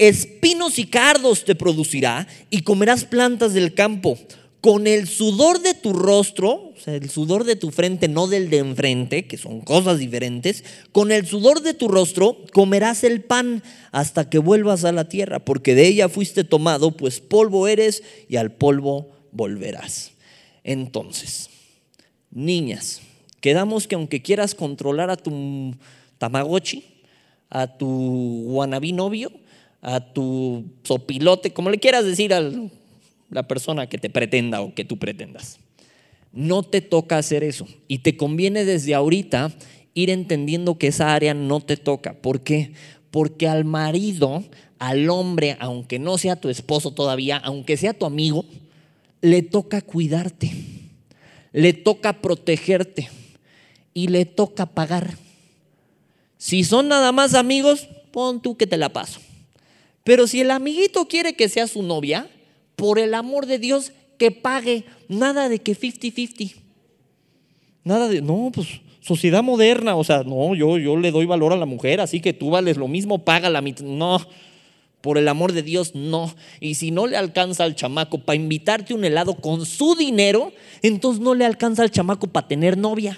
Espinos 0.00 0.78
y 0.78 0.86
cardos 0.86 1.44
te 1.44 1.54
producirá 1.54 2.26
y 2.48 2.62
comerás 2.62 3.04
plantas 3.04 3.52
del 3.52 3.74
campo 3.74 4.16
con 4.62 4.86
el 4.86 5.06
sudor 5.06 5.60
de 5.60 5.74
tu 5.74 5.92
rostro, 5.92 6.72
o 6.74 6.74
sea, 6.82 6.94
el 6.94 7.10
sudor 7.10 7.44
de 7.44 7.54
tu 7.54 7.70
frente, 7.70 8.08
no 8.08 8.26
del 8.26 8.48
de 8.48 8.58
enfrente, 8.58 9.26
que 9.26 9.36
son 9.36 9.60
cosas 9.60 9.98
diferentes, 9.98 10.64
con 10.92 11.12
el 11.12 11.26
sudor 11.26 11.60
de 11.60 11.74
tu 11.74 11.86
rostro 11.86 12.38
comerás 12.54 13.04
el 13.04 13.22
pan 13.22 13.62
hasta 13.92 14.30
que 14.30 14.38
vuelvas 14.38 14.86
a 14.86 14.92
la 14.92 15.06
tierra, 15.06 15.38
porque 15.38 15.74
de 15.74 15.88
ella 15.88 16.08
fuiste 16.08 16.44
tomado, 16.44 16.92
pues 16.92 17.20
polvo 17.20 17.68
eres 17.68 18.02
y 18.26 18.36
al 18.36 18.52
polvo 18.52 19.10
volverás. 19.32 20.12
Entonces, 20.64 21.50
niñas, 22.30 23.02
quedamos 23.42 23.86
que 23.86 23.96
aunque 23.96 24.22
quieras 24.22 24.54
controlar 24.54 25.10
a 25.10 25.18
tu 25.18 25.74
tamagotchi, 26.16 26.86
a 27.50 27.66
tu 27.66 28.44
wannabe 28.46 28.92
novio, 28.92 29.30
a 29.82 30.12
tu 30.12 30.64
sopilote, 30.84 31.52
como 31.52 31.70
le 31.70 31.78
quieras 31.78 32.04
decir 32.04 32.34
al 32.34 32.70
la 33.30 33.44
persona 33.44 33.88
que 33.88 33.98
te 33.98 34.10
pretenda 34.10 34.60
o 34.60 34.74
que 34.74 34.84
tú 34.84 34.98
pretendas. 34.98 35.58
No 36.32 36.62
te 36.62 36.80
toca 36.80 37.18
hacer 37.18 37.42
eso 37.42 37.66
y 37.88 37.98
te 37.98 38.16
conviene 38.16 38.64
desde 38.64 38.94
ahorita 38.94 39.52
ir 39.94 40.10
entendiendo 40.10 40.78
que 40.78 40.88
esa 40.88 41.14
área 41.14 41.34
no 41.34 41.60
te 41.60 41.76
toca. 41.76 42.14
¿Por 42.14 42.42
qué? 42.42 42.72
Porque 43.10 43.48
al 43.48 43.64
marido, 43.64 44.44
al 44.78 45.08
hombre, 45.10 45.56
aunque 45.60 45.98
no 45.98 46.18
sea 46.18 46.36
tu 46.36 46.48
esposo 46.48 46.92
todavía, 46.92 47.36
aunque 47.36 47.76
sea 47.76 47.94
tu 47.94 48.04
amigo, 48.04 48.44
le 49.20 49.42
toca 49.42 49.80
cuidarte, 49.80 50.52
le 51.52 51.72
toca 51.72 52.20
protegerte 52.20 53.08
y 53.92 54.08
le 54.08 54.24
toca 54.24 54.66
pagar. 54.66 55.16
Si 56.38 56.64
son 56.64 56.88
nada 56.88 57.12
más 57.12 57.34
amigos, 57.34 57.88
pon 58.12 58.40
tú 58.40 58.56
que 58.56 58.66
te 58.66 58.76
la 58.76 58.88
paso. 58.88 59.20
Pero 60.10 60.26
si 60.26 60.40
el 60.40 60.50
amiguito 60.50 61.06
quiere 61.06 61.34
que 61.34 61.48
sea 61.48 61.68
su 61.68 61.84
novia, 61.84 62.28
por 62.74 62.98
el 62.98 63.14
amor 63.14 63.46
de 63.46 63.60
Dios, 63.60 63.92
que 64.18 64.32
pague. 64.32 64.84
Nada 65.06 65.48
de 65.48 65.60
que 65.60 65.78
50-50. 65.78 66.56
Nada 67.84 68.08
de, 68.08 68.20
no, 68.20 68.50
pues 68.52 68.80
sociedad 69.02 69.44
moderna, 69.44 69.94
o 69.94 70.02
sea, 70.02 70.24
no, 70.24 70.56
yo, 70.56 70.78
yo 70.78 70.96
le 70.96 71.12
doy 71.12 71.26
valor 71.26 71.52
a 71.52 71.56
la 71.56 71.64
mujer, 71.64 72.00
así 72.00 72.20
que 72.20 72.32
tú 72.32 72.50
vales 72.50 72.76
lo 72.76 72.88
mismo, 72.88 73.20
paga 73.20 73.50
la 73.50 73.60
mitad. 73.60 73.84
No, 73.84 74.18
por 75.00 75.16
el 75.16 75.28
amor 75.28 75.52
de 75.52 75.62
Dios, 75.62 75.94
no. 75.94 76.34
Y 76.58 76.74
si 76.74 76.90
no 76.90 77.06
le 77.06 77.16
alcanza 77.16 77.62
al 77.62 77.76
chamaco 77.76 78.18
para 78.18 78.34
invitarte 78.34 78.94
un 78.94 79.04
helado 79.04 79.36
con 79.36 79.64
su 79.64 79.94
dinero, 79.94 80.52
entonces 80.82 81.22
no 81.22 81.36
le 81.36 81.44
alcanza 81.44 81.84
al 81.84 81.92
chamaco 81.92 82.26
para 82.26 82.48
tener 82.48 82.76
novia. 82.76 83.16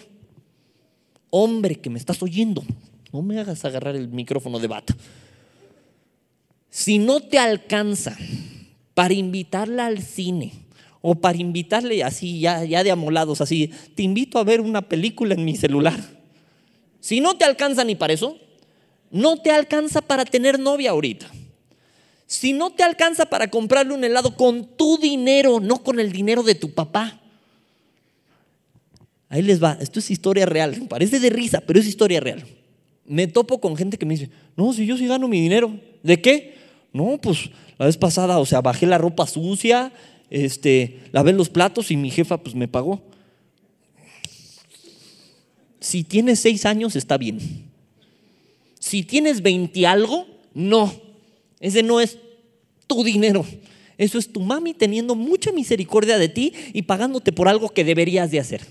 Hombre 1.30 1.76
que 1.76 1.88
me 1.88 1.98
estás 1.98 2.22
oyendo, 2.22 2.62
no 3.14 3.22
me 3.22 3.40
hagas 3.40 3.64
agarrar 3.64 3.96
el 3.96 4.08
micrófono 4.08 4.58
de 4.58 4.68
bata. 4.68 4.94
Si 6.72 6.98
no 6.98 7.20
te 7.20 7.38
alcanza 7.38 8.16
para 8.94 9.12
invitarla 9.12 9.84
al 9.84 10.02
cine 10.02 10.54
o 11.02 11.14
para 11.14 11.36
invitarle 11.36 12.02
así, 12.02 12.40
ya, 12.40 12.64
ya 12.64 12.82
de 12.82 12.90
amolados, 12.90 13.42
así, 13.42 13.70
te 13.94 14.02
invito 14.02 14.38
a 14.38 14.44
ver 14.44 14.62
una 14.62 14.80
película 14.80 15.34
en 15.34 15.44
mi 15.44 15.54
celular. 15.54 16.00
Si 16.98 17.20
no 17.20 17.36
te 17.36 17.44
alcanza 17.44 17.84
ni 17.84 17.94
para 17.94 18.14
eso, 18.14 18.38
no 19.10 19.36
te 19.36 19.50
alcanza 19.50 20.00
para 20.00 20.24
tener 20.24 20.58
novia 20.58 20.92
ahorita. 20.92 21.30
Si 22.26 22.54
no 22.54 22.70
te 22.70 22.82
alcanza 22.82 23.26
para 23.26 23.50
comprarle 23.50 23.92
un 23.92 24.02
helado 24.02 24.34
con 24.34 24.64
tu 24.64 24.96
dinero, 24.96 25.60
no 25.60 25.82
con 25.82 26.00
el 26.00 26.10
dinero 26.10 26.42
de 26.42 26.54
tu 26.54 26.72
papá. 26.72 27.20
Ahí 29.28 29.42
les 29.42 29.62
va, 29.62 29.76
esto 29.78 29.98
es 29.98 30.10
historia 30.10 30.46
real, 30.46 30.86
parece 30.88 31.20
de 31.20 31.28
risa, 31.28 31.60
pero 31.60 31.78
es 31.78 31.86
historia 31.86 32.20
real. 32.20 32.46
Me 33.04 33.26
topo 33.26 33.60
con 33.60 33.76
gente 33.76 33.98
que 33.98 34.06
me 34.06 34.14
dice, 34.14 34.30
no, 34.56 34.72
si 34.72 34.86
yo 34.86 34.96
sí 34.96 35.06
gano 35.06 35.28
mi 35.28 35.38
dinero, 35.38 35.78
¿de 36.02 36.22
qué? 36.22 36.61
No, 36.92 37.18
pues 37.20 37.50
la 37.78 37.86
vez 37.86 37.96
pasada, 37.96 38.38
o 38.38 38.46
sea, 38.46 38.60
bajé 38.60 38.86
la 38.86 38.98
ropa 38.98 39.26
sucia, 39.26 39.92
este, 40.30 41.00
lavé 41.12 41.32
los 41.32 41.48
platos 41.48 41.90
y 41.90 41.96
mi 41.96 42.10
jefa 42.10 42.38
pues 42.38 42.54
me 42.54 42.68
pagó. 42.68 43.02
Si 45.80 46.04
tienes 46.04 46.40
seis 46.40 46.64
años 46.64 46.94
está 46.94 47.18
bien. 47.18 47.38
Si 48.78 49.02
tienes 49.02 49.42
20 49.42 49.86
algo, 49.86 50.26
no. 50.54 50.92
Ese 51.60 51.82
no 51.82 52.00
es 52.00 52.18
tu 52.86 53.02
dinero. 53.04 53.44
Eso 53.98 54.18
es 54.18 54.32
tu 54.32 54.40
mami 54.40 54.74
teniendo 54.74 55.14
mucha 55.14 55.52
misericordia 55.52 56.18
de 56.18 56.28
ti 56.28 56.52
y 56.72 56.82
pagándote 56.82 57.32
por 57.32 57.48
algo 57.48 57.68
que 57.68 57.84
deberías 57.84 58.30
de 58.30 58.40
hacer. 58.40 58.62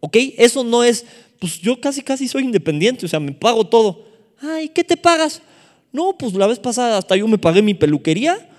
¿Ok? 0.00 0.16
Eso 0.36 0.64
no 0.64 0.84
es, 0.84 1.04
pues 1.38 1.60
yo 1.60 1.80
casi 1.80 2.02
casi 2.02 2.28
soy 2.28 2.44
independiente, 2.44 3.06
o 3.06 3.08
sea, 3.08 3.20
me 3.20 3.32
pago 3.32 3.66
todo. 3.66 4.06
Ay, 4.40 4.68
¿qué 4.68 4.84
te 4.84 4.96
pagas? 4.96 5.42
No, 5.94 6.18
pues 6.18 6.34
la 6.34 6.48
vez 6.48 6.58
pasada 6.58 6.98
hasta 6.98 7.14
yo 7.14 7.28
me 7.28 7.38
pagué 7.38 7.62
mi 7.62 7.72
peluquería. 7.72 8.50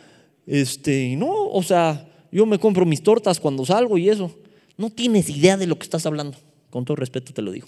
Este, 0.47 1.17
no, 1.17 1.49
o 1.49 1.61
sea, 1.63 2.07
yo 2.31 2.45
me 2.45 2.57
compro 2.57 2.85
mis 2.85 3.03
tortas 3.03 3.41
cuando 3.41 3.65
salgo 3.65 3.97
y 3.97 4.09
eso. 4.09 4.33
No 4.77 4.89
tienes 4.89 5.29
idea 5.29 5.57
de 5.57 5.67
lo 5.67 5.77
que 5.77 5.83
estás 5.83 6.05
hablando. 6.05 6.37
Con 6.69 6.85
todo 6.85 6.95
respeto 6.95 7.33
te 7.33 7.41
lo 7.41 7.51
digo. 7.51 7.67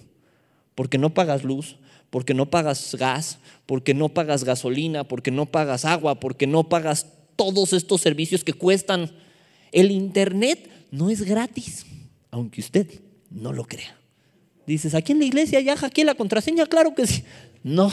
Porque 0.73 0.97
no 0.97 1.13
pagas 1.13 1.43
luz, 1.43 1.75
porque 2.09 2.33
no 2.33 2.49
pagas 2.49 2.95
gas, 2.95 3.39
porque 3.65 3.93
no 3.93 4.07
pagas 4.07 4.45
gasolina, 4.45 5.03
porque 5.03 5.31
no 5.31 5.45
pagas 5.47 5.83
agua, 5.83 6.17
porque 6.17 6.47
no 6.47 6.69
pagas 6.69 7.07
todos 7.35 7.73
estos 7.73 7.99
servicios 7.99 8.45
que 8.45 8.53
cuestan. 8.53 9.11
El 9.73 9.91
internet 9.91 10.69
no 10.91 11.09
es 11.09 11.23
gratis, 11.23 11.85
aunque 12.31 12.61
usted 12.61 13.01
no 13.29 13.51
lo 13.51 13.65
crea. 13.65 13.99
Dices, 14.65 14.95
aquí 14.95 15.11
en 15.11 15.19
la 15.19 15.25
iglesia 15.25 15.59
ya 15.59 15.75
hackeé 15.75 16.05
la 16.05 16.15
contraseña, 16.15 16.67
claro 16.67 16.95
que 16.95 17.05
sí. 17.05 17.25
No, 17.63 17.91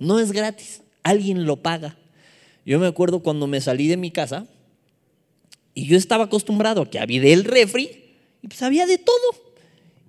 no 0.00 0.18
es 0.18 0.32
gratis, 0.32 0.82
alguien 1.04 1.44
lo 1.44 1.56
paga. 1.56 1.96
Yo 2.66 2.80
me 2.80 2.86
acuerdo 2.86 3.20
cuando 3.20 3.46
me 3.46 3.60
salí 3.60 3.86
de 3.86 3.96
mi 3.96 4.10
casa 4.10 4.46
y 5.74 5.86
yo 5.86 5.96
estaba 5.96 6.24
acostumbrado 6.24 6.82
a 6.82 6.90
que 6.90 6.98
había 6.98 7.22
el 7.32 7.44
refri 7.44 7.90
y 8.42 8.48
pues 8.48 8.62
había 8.62 8.86
de 8.86 8.98
todo. 8.98 9.14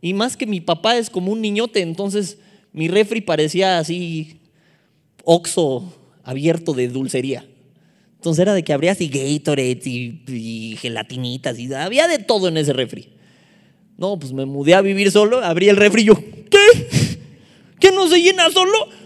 Y 0.01 0.13
más 0.13 0.35
que 0.35 0.47
mi 0.47 0.61
papá 0.61 0.97
es 0.97 1.09
como 1.09 1.31
un 1.31 1.41
niñote, 1.41 1.81
entonces 1.81 2.39
mi 2.73 2.87
refri 2.87 3.21
parecía 3.21 3.77
así 3.77 4.39
oxo 5.23 5.93
abierto 6.23 6.73
de 6.73 6.87
dulcería. 6.87 7.45
Entonces 8.15 8.41
era 8.41 8.53
de 8.53 8.63
que 8.63 8.73
habría 8.73 8.91
así 8.93 9.09
Gatorade 9.09 9.81
y, 9.83 10.77
gelatinitas 10.79 11.59
y 11.59 11.73
había 11.73 12.07
de 12.07 12.19
todo 12.19 12.47
en 12.47 12.57
ese 12.57 12.71
refri. 12.71 13.09
No, 13.97 14.17
pues 14.17 14.31
me 14.31 14.45
mudé 14.45 14.73
a 14.73 14.81
vivir 14.81 15.11
solo, 15.11 15.43
abrí 15.43 15.69
el 15.69 15.77
refri 15.77 16.03
y 16.03 16.05
yo, 16.05 16.15
¿qué? 16.15 17.17
¿Qué 17.79 17.91
no 17.91 18.07
se 18.07 18.21
llena 18.21 18.49
solo? 18.51 19.00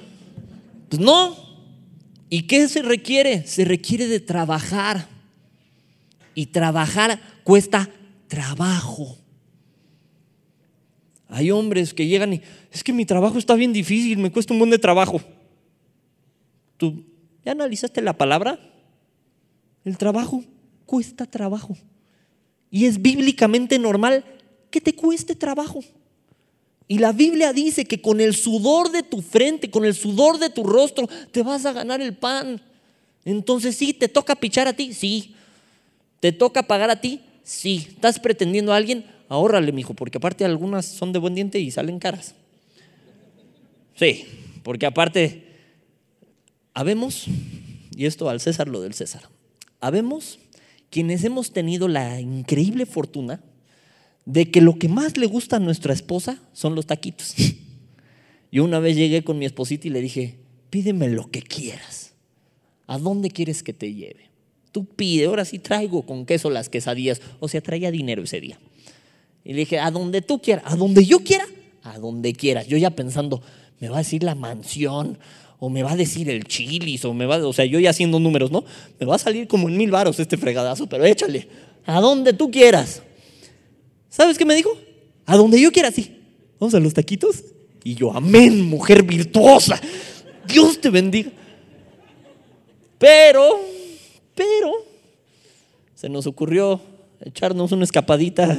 Pues 0.89 1.01
no. 1.01 1.36
¿Y 2.30 2.44
qué 2.44 2.68
se 2.68 2.82
requiere? 2.82 3.46
Se 3.48 3.65
requiere 3.65 4.08
de 4.08 4.20
trabajar. 4.20 5.08
Y 6.34 6.48
trabajar 6.48 7.20
cuesta 7.44 7.89
trabajo. 8.27 9.18
Hay 11.27 11.51
hombres 11.51 11.94
que 11.94 12.08
llegan 12.08 12.34
y 12.34 12.42
es 12.72 12.84
que 12.84 12.94
mi 12.94 13.06
trabajo 13.06 13.38
está 13.38 13.56
bien 13.56 13.74
difícil, 13.74 14.18
me 14.18 14.32
cuesta 14.32 14.54
un 14.54 14.60
buen 14.60 14.72
de 14.72 14.80
trabajo. 14.80 15.22
¿Tú 16.77 17.04
ya 17.44 17.51
analizaste 17.51 18.01
la 18.01 18.13
palabra? 18.13 18.60
El 19.84 19.98
trabajo 19.98 20.44
cuesta 20.86 21.25
trabajo. 21.25 21.75
Y 22.70 22.86
es 22.86 23.01
bíblicamente 23.01 23.80
normal 23.80 24.25
que 24.70 24.82
te 24.82 24.94
cueste 24.94 25.36
trabajo. 25.36 25.84
Y 26.88 27.00
la 27.00 27.13
Biblia 27.13 27.51
dice 27.51 27.86
que 27.86 28.01
con 28.01 28.22
el 28.22 28.36
sudor 28.36 28.92
de 28.92 29.01
tu 29.01 29.22
frente, 29.22 29.72
con 29.72 29.86
el 29.86 29.96
sudor 29.96 30.38
de 30.38 30.50
tu 30.50 30.63
rostro, 30.63 31.08
te 31.32 31.42
vas 31.42 31.65
a 31.65 31.74
ganar 31.74 32.01
el 32.01 32.13
pan. 32.13 32.62
Entonces 33.24 33.75
sí, 33.75 33.94
te 33.94 34.08
toca 34.08 34.36
pichar 34.36 34.68
a 34.68 34.74
ti, 34.74 34.94
sí. 34.94 35.36
¿Te 36.20 36.32
toca 36.32 36.63
pagar 36.63 36.92
a 36.92 37.01
ti? 37.01 37.22
Sí. 37.44 37.88
¿Estás 37.89 38.20
pretendiendo 38.20 38.72
a 38.72 38.75
alguien? 38.75 39.06
Ahórrale, 39.30 39.72
mijo, 39.72 39.96
porque 39.96 40.20
aparte 40.20 40.46
algunas 40.46 40.86
son 40.86 41.12
de 41.12 41.20
buen 41.20 41.34
diente 41.34 41.60
y 41.60 41.72
salen 41.72 41.98
caras. 41.98 42.36
Sí, 43.96 44.25
porque 44.62 44.86
aparte, 44.86 45.44
habemos, 46.74 47.25
y 47.96 48.06
esto 48.06 48.30
al 48.30 48.42
César 48.42 48.68
lo 48.68 48.82
del 48.82 48.94
César, 48.94 49.24
habemos 49.80 50.38
quienes 50.92 51.24
hemos 51.24 51.51
tenido 51.51 51.88
la 51.88 52.20
increíble 52.20 52.86
fortuna 52.86 53.42
de 54.25 54.50
que 54.51 54.62
lo 54.62 54.77
que 54.77 54.89
más 54.89 55.17
le 55.17 55.27
gusta 55.27 55.58
a 55.58 55.60
nuestra 55.60 55.94
esposa 55.94 56.39
son 56.53 56.75
los 56.75 56.86
taquitos. 56.86 57.36
Yo 58.51 58.63
una 58.63 58.79
vez 58.79 58.96
llegué 58.96 59.24
con 59.24 59.38
mi 59.38 59.46
esposita 59.46 59.88
y 59.88 59.91
le 59.91 60.01
dije, 60.01 60.38
pídeme 60.70 61.10
lo 61.10 61.29
que 61.29 61.41
quieras. 61.41 62.13
¿A 62.88 62.98
dónde 62.98 63.29
quieres 63.29 63.63
que 63.63 63.74
te 63.74 63.94
lleve? 63.94 64.29
Tú 64.72 64.86
pide, 64.86 65.25
ahora 65.25 65.46
sí 65.46 65.60
traigo 65.60 66.03
con 66.03 66.25
queso 66.25 66.50
las 66.50 66.70
quesadillas. 66.70 67.22
O 67.39 67.48
sea, 67.48 67.62
traía 67.62 67.91
dinero 67.91 68.24
ese 68.24 68.41
día. 68.41 68.60
Y 69.44 69.53
le 69.53 69.60
dije, 69.60 69.79
a 69.79 69.91
donde 69.91 70.22
tú 70.22 70.41
quieras, 70.41 70.65
a 70.67 70.75
donde 70.75 71.05
yo 71.05 71.20
quiera, 71.20 71.46
a 71.84 72.00
donde 72.00 72.34
quieras. 72.34 72.67
Yo 72.67 72.77
ya 72.77 72.89
pensando, 72.91 73.41
me 73.79 73.89
va 73.89 73.98
a 73.98 74.00
decir 74.00 74.24
la 74.24 74.36
mansión, 74.36 75.20
o 75.60 75.70
me 75.70 75.84
va 75.84 75.91
a 75.91 75.96
decir 75.96 76.29
el 76.29 76.46
chilis, 76.46 77.05
o 77.05 77.13
me 77.13 77.25
va, 77.25 77.46
o 77.48 77.53
sea, 77.53 77.65
yo 77.65 77.79
ya 77.79 77.91
haciendo 77.91 78.20
números, 78.20 78.51
¿no? 78.51 78.65
Me 79.00 79.05
va 79.05 79.15
a 79.15 79.20
salir 79.20 79.48
como 79.48 79.70
en 79.70 79.77
mil 79.77 79.91
varos 79.91 80.20
este 80.20 80.38
fregadazo, 80.38 80.88
pero 80.88 81.05
échale, 81.05 81.48
a 81.86 82.01
donde 82.01 82.34
tú 82.34 82.51
quieras. 82.51 83.01
¿Sabes 84.15 84.38
qué 84.38 84.45
me 84.45 84.55
dijo? 84.55 84.72
A 85.25 85.36
donde 85.36 85.60
yo 85.60 85.74
quiera, 85.74 85.91
sí. 85.91 86.15
Vamos 86.57 86.74
a 86.74 86.79
los 86.79 86.93
taquitos. 86.93 87.43
Y 87.84 87.95
yo, 87.95 88.13
amén, 88.13 88.62
mujer 88.62 89.03
virtuosa. 89.03 89.77
Dios 90.48 90.79
te 90.79 90.89
bendiga. 90.89 91.31
Pero, 92.98 93.60
pero, 94.34 94.72
se 95.95 96.07
nos 96.07 96.27
ocurrió 96.27 96.79
echarnos 97.19 97.74
una 97.74 97.84
escapadita 97.84 98.57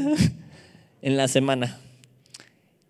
en 1.01 1.17
la 1.17 1.27
semana. 1.27 1.81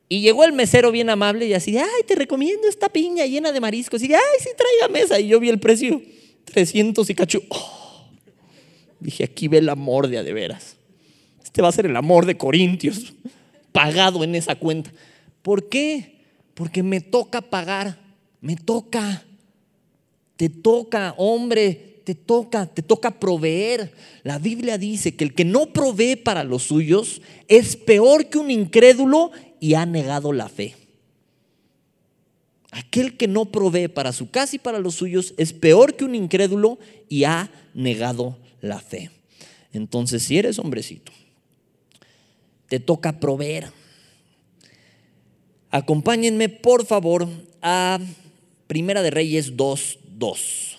Y 0.08 0.22
llegó 0.22 0.42
el 0.42 0.52
mesero 0.52 0.90
bien 0.90 1.08
amable 1.08 1.46
y 1.46 1.54
así, 1.54 1.70
de, 1.70 1.78
ay, 1.78 2.02
te 2.04 2.16
recomiendo 2.16 2.66
esta 2.66 2.88
piña 2.88 3.26
llena 3.26 3.52
de 3.52 3.60
mariscos. 3.60 4.02
Y 4.02 4.08
de, 4.08 4.16
ay, 4.16 4.22
sí, 4.40 4.48
traiga 4.56 4.92
mesa. 4.92 5.20
Y 5.20 5.28
yo 5.28 5.38
vi 5.38 5.50
el 5.50 5.60
precio, 5.60 6.02
300 6.46 7.08
y 7.10 7.14
cacho. 7.14 7.42
Oh, 7.48 8.08
dije, 8.98 9.22
aquí 9.22 9.46
ve 9.46 9.58
el 9.58 9.68
amor 9.68 10.08
de 10.08 10.18
a 10.18 10.24
de 10.24 10.32
veras. 10.32 10.75
Este 11.56 11.62
va 11.62 11.70
a 11.70 11.72
ser 11.72 11.86
el 11.86 11.96
amor 11.96 12.26
de 12.26 12.36
Corintios, 12.36 13.14
pagado 13.72 14.22
en 14.22 14.34
esa 14.34 14.56
cuenta. 14.56 14.92
¿Por 15.40 15.70
qué? 15.70 16.18
Porque 16.52 16.82
me 16.82 17.00
toca 17.00 17.40
pagar, 17.40 17.98
me 18.42 18.56
toca, 18.56 19.24
te 20.36 20.50
toca, 20.50 21.14
hombre, 21.16 22.02
te 22.04 22.14
toca, 22.14 22.66
te 22.66 22.82
toca 22.82 23.18
proveer. 23.18 23.90
La 24.22 24.38
Biblia 24.38 24.76
dice 24.76 25.16
que 25.16 25.24
el 25.24 25.32
que 25.32 25.46
no 25.46 25.72
provee 25.72 26.16
para 26.16 26.44
los 26.44 26.64
suyos 26.64 27.22
es 27.48 27.74
peor 27.74 28.26
que 28.26 28.36
un 28.36 28.50
incrédulo 28.50 29.30
y 29.58 29.72
ha 29.72 29.86
negado 29.86 30.34
la 30.34 30.50
fe. 30.50 30.74
Aquel 32.70 33.16
que 33.16 33.28
no 33.28 33.46
provee 33.46 33.88
para 33.88 34.12
su 34.12 34.30
casa 34.30 34.56
y 34.56 34.58
para 34.58 34.78
los 34.78 34.96
suyos 34.96 35.32
es 35.38 35.54
peor 35.54 35.96
que 35.96 36.04
un 36.04 36.14
incrédulo 36.14 36.78
y 37.08 37.24
ha 37.24 37.50
negado 37.72 38.36
la 38.60 38.78
fe. 38.78 39.10
Entonces, 39.72 40.22
si 40.22 40.36
eres 40.36 40.58
hombrecito, 40.58 41.12
te 42.68 42.80
toca 42.80 43.20
proveer. 43.20 43.70
Acompáñenme, 45.70 46.48
por 46.48 46.86
favor, 46.86 47.28
a 47.62 47.98
Primera 48.66 49.02
de 49.02 49.10
Reyes 49.10 49.56
2.2. 49.56 50.76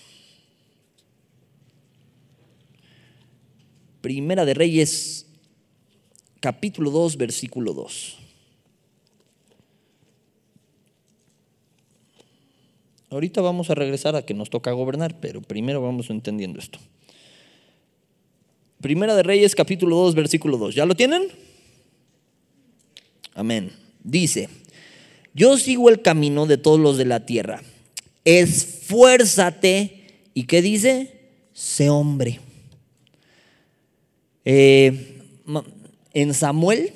Primera 4.01 4.45
de 4.45 4.53
Reyes, 4.53 5.25
capítulo 6.39 6.91
2, 6.91 7.17
versículo 7.17 7.73
2. 7.73 8.17
Ahorita 13.09 13.41
vamos 13.41 13.69
a 13.69 13.75
regresar 13.75 14.15
a 14.15 14.23
que 14.23 14.33
nos 14.33 14.49
toca 14.49 14.71
gobernar, 14.71 15.19
pero 15.19 15.41
primero 15.41 15.81
vamos 15.81 16.09
entendiendo 16.09 16.59
esto. 16.59 16.79
Primera 18.81 19.15
de 19.15 19.23
Reyes, 19.23 19.55
capítulo 19.55 19.95
2, 19.95 20.15
versículo 20.15 20.57
2. 20.57 20.75
¿Ya 20.75 20.85
lo 20.85 20.95
tienen? 20.95 21.46
Amén. 23.37 23.71
Dice, 24.03 24.49
yo 25.33 25.57
sigo 25.57 25.89
el 25.89 26.01
camino 26.01 26.45
de 26.45 26.57
todos 26.57 26.79
los 26.79 26.97
de 26.97 27.05
la 27.05 27.25
tierra. 27.25 27.61
Esfuérzate. 28.25 30.03
¿Y 30.33 30.43
qué 30.43 30.61
dice? 30.61 31.13
Sé 31.53 31.89
hombre. 31.89 32.41
Eh, 34.43 35.21
en 36.13 36.33
Samuel, 36.33 36.91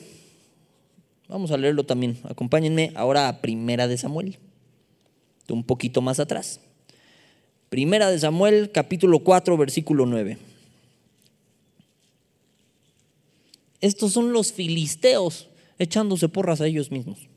vamos 1.30 1.52
a 1.52 1.58
leerlo 1.58 1.86
también. 1.86 2.18
Acompáñenme 2.24 2.92
ahora 2.96 3.30
a 3.30 3.42
Primera 3.42 3.88
de 3.88 3.98
Samuel 3.98 4.38
un 5.52 5.64
poquito 5.64 6.02
más 6.02 6.20
atrás. 6.20 6.60
Primera 7.70 8.10
de 8.10 8.20
Samuel, 8.20 8.72
capítulo 8.72 9.20
4, 9.20 9.56
versículo 9.58 10.06
9. 10.06 10.38
Estos 13.80 14.14
son 14.14 14.34
los 14.34 14.52
filisteos 14.52 15.48
echándose 15.82 16.30
porras 16.30 16.62
a 16.62 16.68
ellos 16.68 16.92
mismos. 16.92 17.28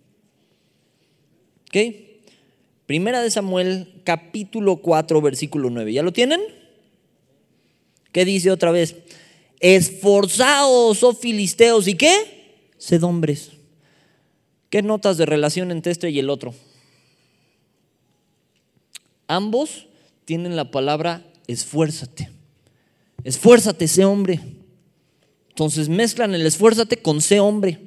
¿Ok? 1.68 1.78
Primera 2.84 3.22
de 3.22 3.30
Samuel, 3.30 4.02
capítulo 4.04 4.76
4, 4.76 5.22
versículo 5.22 5.70
9. 5.70 5.94
¿Ya 5.94 6.02
lo 6.02 6.12
tienen? 6.12 6.40
¿Qué 8.12 8.26
dice 8.26 8.50
otra 8.50 8.70
vez? 8.70 8.96
Esforzaos, 9.60 11.02
oh 11.02 11.14
filisteos, 11.14 11.88
¿y 11.88 11.94
qué? 11.94 12.68
Sed 12.76 13.02
hombres. 13.02 13.52
¿Qué 14.68 14.82
notas 14.82 15.16
de 15.16 15.24
relación 15.24 15.70
entre 15.70 15.92
este 15.92 16.10
y 16.10 16.18
el 16.18 16.28
otro? 16.28 16.54
Ambos 19.26 19.86
tienen 20.26 20.54
la 20.54 20.70
palabra 20.70 21.24
esfuérzate. 21.46 22.30
Esfuérzate, 23.24 23.88
sé 23.88 24.04
hombre. 24.04 24.40
Entonces 25.48 25.88
mezclan 25.88 26.34
el 26.34 26.44
esfuérzate 26.44 26.98
con 26.98 27.22
sé 27.22 27.40
hombre. 27.40 27.80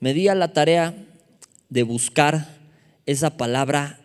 Me 0.00 0.14
di 0.14 0.28
a 0.28 0.34
la 0.34 0.52
tarea 0.52 0.94
de 1.68 1.82
buscar 1.82 2.56
esa 3.06 3.36
palabra 3.36 4.00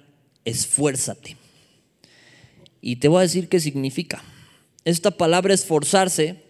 esfuérzate. 0.45 1.37
Y 2.81 2.97
te 2.97 3.07
voy 3.07 3.19
a 3.19 3.21
decir 3.21 3.49
qué 3.49 3.59
significa. 3.59 4.23
Esta 4.85 5.11
palabra 5.11 5.53
esforzarse, 5.53 6.43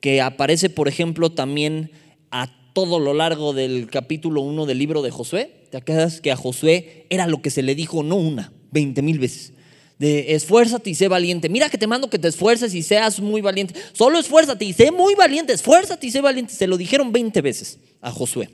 que 0.00 0.20
aparece, 0.20 0.70
por 0.70 0.88
ejemplo, 0.88 1.30
también 1.30 1.90
a 2.30 2.50
todo 2.72 2.98
lo 2.98 3.14
largo 3.14 3.52
del 3.52 3.88
capítulo 3.88 4.40
1 4.42 4.66
del 4.66 4.78
libro 4.78 5.02
de 5.02 5.10
Josué. 5.10 5.66
¿Te 5.70 5.78
acuerdas 5.78 6.20
que 6.20 6.32
a 6.32 6.36
Josué 6.36 7.06
era 7.10 7.26
lo 7.26 7.40
que 7.42 7.50
se 7.50 7.62
le 7.62 7.74
dijo 7.74 8.02
no 8.02 8.16
una, 8.16 8.52
20 8.72 9.02
mil 9.02 9.18
veces. 9.18 9.52
De 9.98 10.34
esfuérzate 10.34 10.90
y 10.90 10.94
sé 10.94 11.08
valiente. 11.08 11.48
Mira 11.48 11.70
que 11.70 11.78
te 11.78 11.86
mando 11.86 12.10
que 12.10 12.18
te 12.18 12.28
esfuerces 12.28 12.74
y 12.74 12.82
seas 12.82 13.18
muy 13.20 13.40
valiente. 13.40 13.74
Solo 13.94 14.18
esfuérzate 14.18 14.66
y 14.66 14.74
sé 14.74 14.90
muy 14.90 15.14
valiente. 15.14 15.54
Esfuérzate 15.54 16.06
y 16.06 16.10
sé 16.10 16.20
valiente. 16.20 16.52
Se 16.52 16.66
lo 16.66 16.76
dijeron 16.76 17.12
20 17.12 17.40
veces 17.40 17.78
a 18.02 18.10
Josué. 18.10 18.50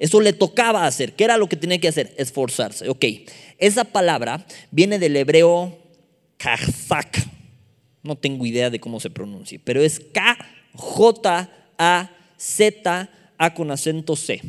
Eso 0.00 0.20
le 0.22 0.32
tocaba 0.32 0.86
hacer. 0.86 1.12
¿Qué 1.12 1.22
era 1.24 1.36
lo 1.36 1.46
que 1.48 1.56
tenía 1.56 1.78
que 1.78 1.86
hacer? 1.88 2.14
Esforzarse. 2.16 2.88
Ok. 2.88 3.04
Esa 3.58 3.84
palabra 3.84 4.46
viene 4.70 4.98
del 4.98 5.14
hebreo 5.14 5.78
kazak. 6.38 7.28
No 8.02 8.16
tengo 8.16 8.46
idea 8.46 8.70
de 8.70 8.80
cómo 8.80 8.98
se 8.98 9.10
pronuncia, 9.10 9.60
pero 9.62 9.82
es 9.82 10.00
K-J-A-Z-A 10.00 10.34
con 13.54 13.70
acento 13.70 14.16
C. 14.16 14.40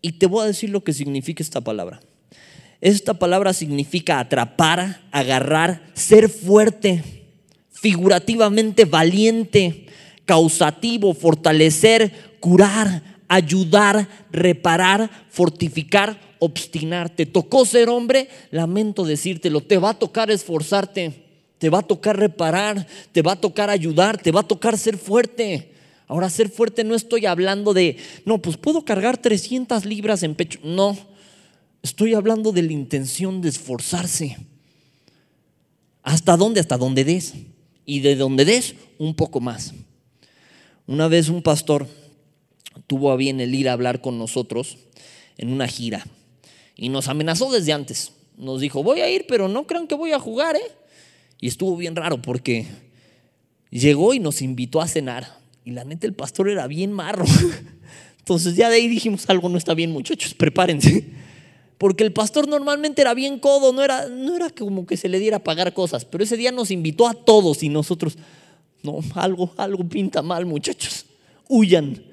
Y 0.00 0.12
te 0.12 0.26
voy 0.26 0.44
a 0.44 0.46
decir 0.46 0.70
lo 0.70 0.84
que 0.84 0.92
significa 0.92 1.42
esta 1.42 1.60
palabra. 1.60 2.00
Esta 2.80 3.14
palabra 3.14 3.52
significa 3.52 4.20
atrapar, 4.20 5.00
agarrar, 5.10 5.82
ser 5.94 6.28
fuerte, 6.28 7.02
figurativamente 7.72 8.84
valiente, 8.84 9.86
causativo, 10.24 11.14
fortalecer, 11.14 12.36
curar, 12.38 13.17
ayudar, 13.28 14.08
reparar, 14.32 15.10
fortificar, 15.30 16.20
obstinar. 16.38 17.10
¿Te 17.10 17.26
tocó 17.26 17.64
ser 17.64 17.88
hombre? 17.88 18.28
Lamento 18.50 19.04
decírtelo, 19.04 19.60
te 19.60 19.78
va 19.78 19.90
a 19.90 19.98
tocar 19.98 20.30
esforzarte, 20.30 21.24
te 21.58 21.70
va 21.70 21.78
a 21.78 21.82
tocar 21.82 22.18
reparar, 22.18 22.86
te 23.12 23.22
va 23.22 23.32
a 23.32 23.40
tocar 23.40 23.70
ayudar, 23.70 24.20
te 24.20 24.32
va 24.32 24.40
a 24.40 24.48
tocar 24.48 24.76
ser 24.78 24.96
fuerte. 24.96 25.74
Ahora, 26.06 26.30
ser 26.30 26.48
fuerte 26.48 26.84
no 26.84 26.94
estoy 26.94 27.26
hablando 27.26 27.74
de, 27.74 27.98
no, 28.24 28.38
pues 28.38 28.56
puedo 28.56 28.84
cargar 28.84 29.18
300 29.18 29.84
libras 29.84 30.22
en 30.22 30.34
pecho. 30.34 30.58
No, 30.64 30.96
Estoy 31.82 32.14
hablando 32.14 32.52
de 32.52 32.62
la 32.62 32.72
intención 32.72 33.40
de 33.40 33.48
esforzarse. 33.48 34.36
¿Hasta 36.02 36.36
dónde? 36.36 36.60
Hasta 36.60 36.76
donde 36.76 37.04
des. 37.04 37.34
Y 37.84 38.00
de 38.00 38.16
donde 38.16 38.44
des, 38.44 38.74
un 38.98 39.14
poco 39.14 39.40
más. 39.40 39.72
Una 40.86 41.08
vez 41.08 41.28
un 41.28 41.42
pastor 41.42 41.86
tuvo 42.86 43.12
a 43.12 43.16
bien 43.16 43.40
el 43.40 43.54
ir 43.54 43.68
a 43.68 43.72
hablar 43.72 44.00
con 44.00 44.18
nosotros 44.18 44.78
en 45.36 45.52
una 45.52 45.68
gira 45.68 46.06
y 46.76 46.88
nos 46.88 47.08
amenazó 47.08 47.50
desde 47.50 47.72
antes. 47.72 48.12
Nos 48.36 48.60
dijo, 48.60 48.82
voy 48.82 49.00
a 49.00 49.10
ir, 49.10 49.26
pero 49.28 49.48
no 49.48 49.66
crean 49.66 49.88
que 49.88 49.96
voy 49.96 50.12
a 50.12 50.20
jugar, 50.20 50.56
¿eh? 50.56 50.72
Y 51.40 51.48
estuvo 51.48 51.76
bien 51.76 51.96
raro 51.96 52.22
porque 52.22 52.66
llegó 53.70 54.14
y 54.14 54.20
nos 54.20 54.42
invitó 54.42 54.80
a 54.80 54.86
cenar. 54.86 55.38
Y 55.64 55.72
la 55.72 55.84
neta, 55.84 56.06
el 56.06 56.14
pastor 56.14 56.48
era 56.48 56.66
bien 56.68 56.92
marro. 56.92 57.24
Entonces 58.18 58.54
ya 58.54 58.70
de 58.70 58.76
ahí 58.76 58.88
dijimos, 58.88 59.28
algo 59.28 59.48
no 59.48 59.58
está 59.58 59.74
bien, 59.74 59.90
muchachos, 59.90 60.34
prepárense 60.34 61.08
porque 61.78 62.02
el 62.04 62.12
pastor 62.12 62.48
normalmente 62.48 63.00
era 63.00 63.14
bien 63.14 63.38
codo, 63.38 63.72
no 63.72 63.82
era, 63.82 64.08
no 64.08 64.34
era 64.34 64.50
como 64.50 64.84
que 64.84 64.96
se 64.96 65.08
le 65.08 65.20
diera 65.20 65.38
a 65.38 65.44
pagar 65.44 65.72
cosas, 65.72 66.04
pero 66.04 66.24
ese 66.24 66.36
día 66.36 66.50
nos 66.52 66.72
invitó 66.72 67.08
a 67.08 67.14
todos 67.14 67.62
y 67.62 67.68
nosotros, 67.68 68.18
no, 68.82 68.98
algo, 69.14 69.52
algo 69.56 69.88
pinta 69.88 70.20
mal 70.20 70.44
muchachos, 70.44 71.06
huyan. 71.48 72.07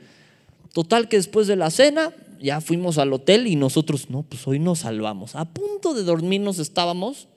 Total 0.75 1.07
que 1.07 1.15
después 1.15 1.47
de 1.47 1.55
la 1.55 1.71
cena 1.71 2.13
ya 2.41 2.59
fuimos 2.59 2.97
al 2.97 3.13
hotel 3.13 3.47
y 3.47 3.55
nosotros, 3.55 4.09
no, 4.09 4.23
pues 4.23 4.45
hoy 4.45 4.59
nos 4.59 4.79
salvamos. 4.79 5.33
A 5.37 5.45
punto 5.45 5.93
de 5.93 6.03
dormirnos 6.03 6.59
estábamos 6.59 7.29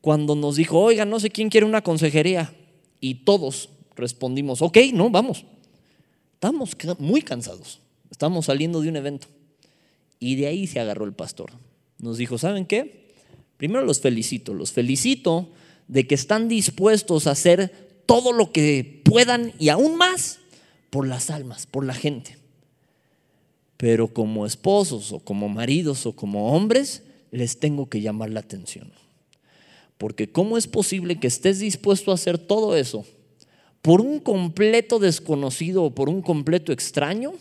cuando 0.00 0.36
nos 0.36 0.54
dijo, 0.54 0.78
oiga, 0.78 1.04
no 1.04 1.18
sé 1.18 1.30
quién 1.30 1.48
quiere 1.48 1.66
una 1.66 1.82
consejería. 1.82 2.54
Y 3.00 3.24
todos 3.24 3.70
respondimos, 3.96 4.62
ok, 4.62 4.78
no, 4.94 5.10
vamos. 5.10 5.46
Estamos 6.34 6.76
muy 7.00 7.22
cansados, 7.22 7.80
estamos 8.08 8.46
saliendo 8.46 8.82
de 8.82 8.88
un 8.90 8.94
evento. 8.94 9.26
Y 10.20 10.36
de 10.36 10.46
ahí 10.46 10.68
se 10.68 10.78
agarró 10.78 11.06
el 11.06 11.14
pastor. 11.14 11.50
Nos 11.98 12.18
dijo, 12.18 12.38
¿saben 12.38 12.66
qué? 12.66 13.16
Primero 13.56 13.84
los 13.84 14.00
felicito, 14.00 14.54
los 14.54 14.70
felicito 14.70 15.48
de 15.88 16.06
que 16.06 16.14
están 16.14 16.46
dispuestos 16.46 17.26
a 17.26 17.32
hacer 17.32 18.04
todo 18.06 18.32
lo 18.32 18.52
que 18.52 19.02
puedan 19.04 19.54
y 19.58 19.70
aún 19.70 19.96
más 19.96 20.38
por 20.90 21.06
las 21.06 21.30
almas, 21.30 21.66
por 21.66 21.84
la 21.84 21.94
gente. 21.94 22.36
Pero 23.76 24.12
como 24.12 24.46
esposos 24.46 25.12
o 25.12 25.20
como 25.20 25.48
maridos 25.48 26.06
o 26.06 26.14
como 26.14 26.52
hombres, 26.54 27.02
les 27.30 27.60
tengo 27.60 27.88
que 27.88 28.00
llamar 28.00 28.30
la 28.30 28.40
atención. 28.40 28.92
Porque 29.98 30.30
¿cómo 30.30 30.58
es 30.58 30.66
posible 30.66 31.20
que 31.20 31.26
estés 31.26 31.58
dispuesto 31.58 32.10
a 32.10 32.14
hacer 32.14 32.38
todo 32.38 32.76
eso 32.76 33.04
por 33.82 34.00
un 34.00 34.18
completo 34.18 34.98
desconocido 34.98 35.84
o 35.84 35.94
por 35.94 36.08
un 36.08 36.22
completo 36.22 36.72
extraño? 36.72 37.34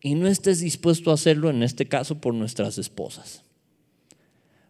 y 0.00 0.14
no 0.14 0.28
estés 0.28 0.60
dispuesto 0.60 1.10
a 1.10 1.14
hacerlo, 1.14 1.50
en 1.50 1.62
este 1.62 1.86
caso, 1.86 2.20
por 2.20 2.34
nuestras 2.34 2.78
esposas. 2.78 3.42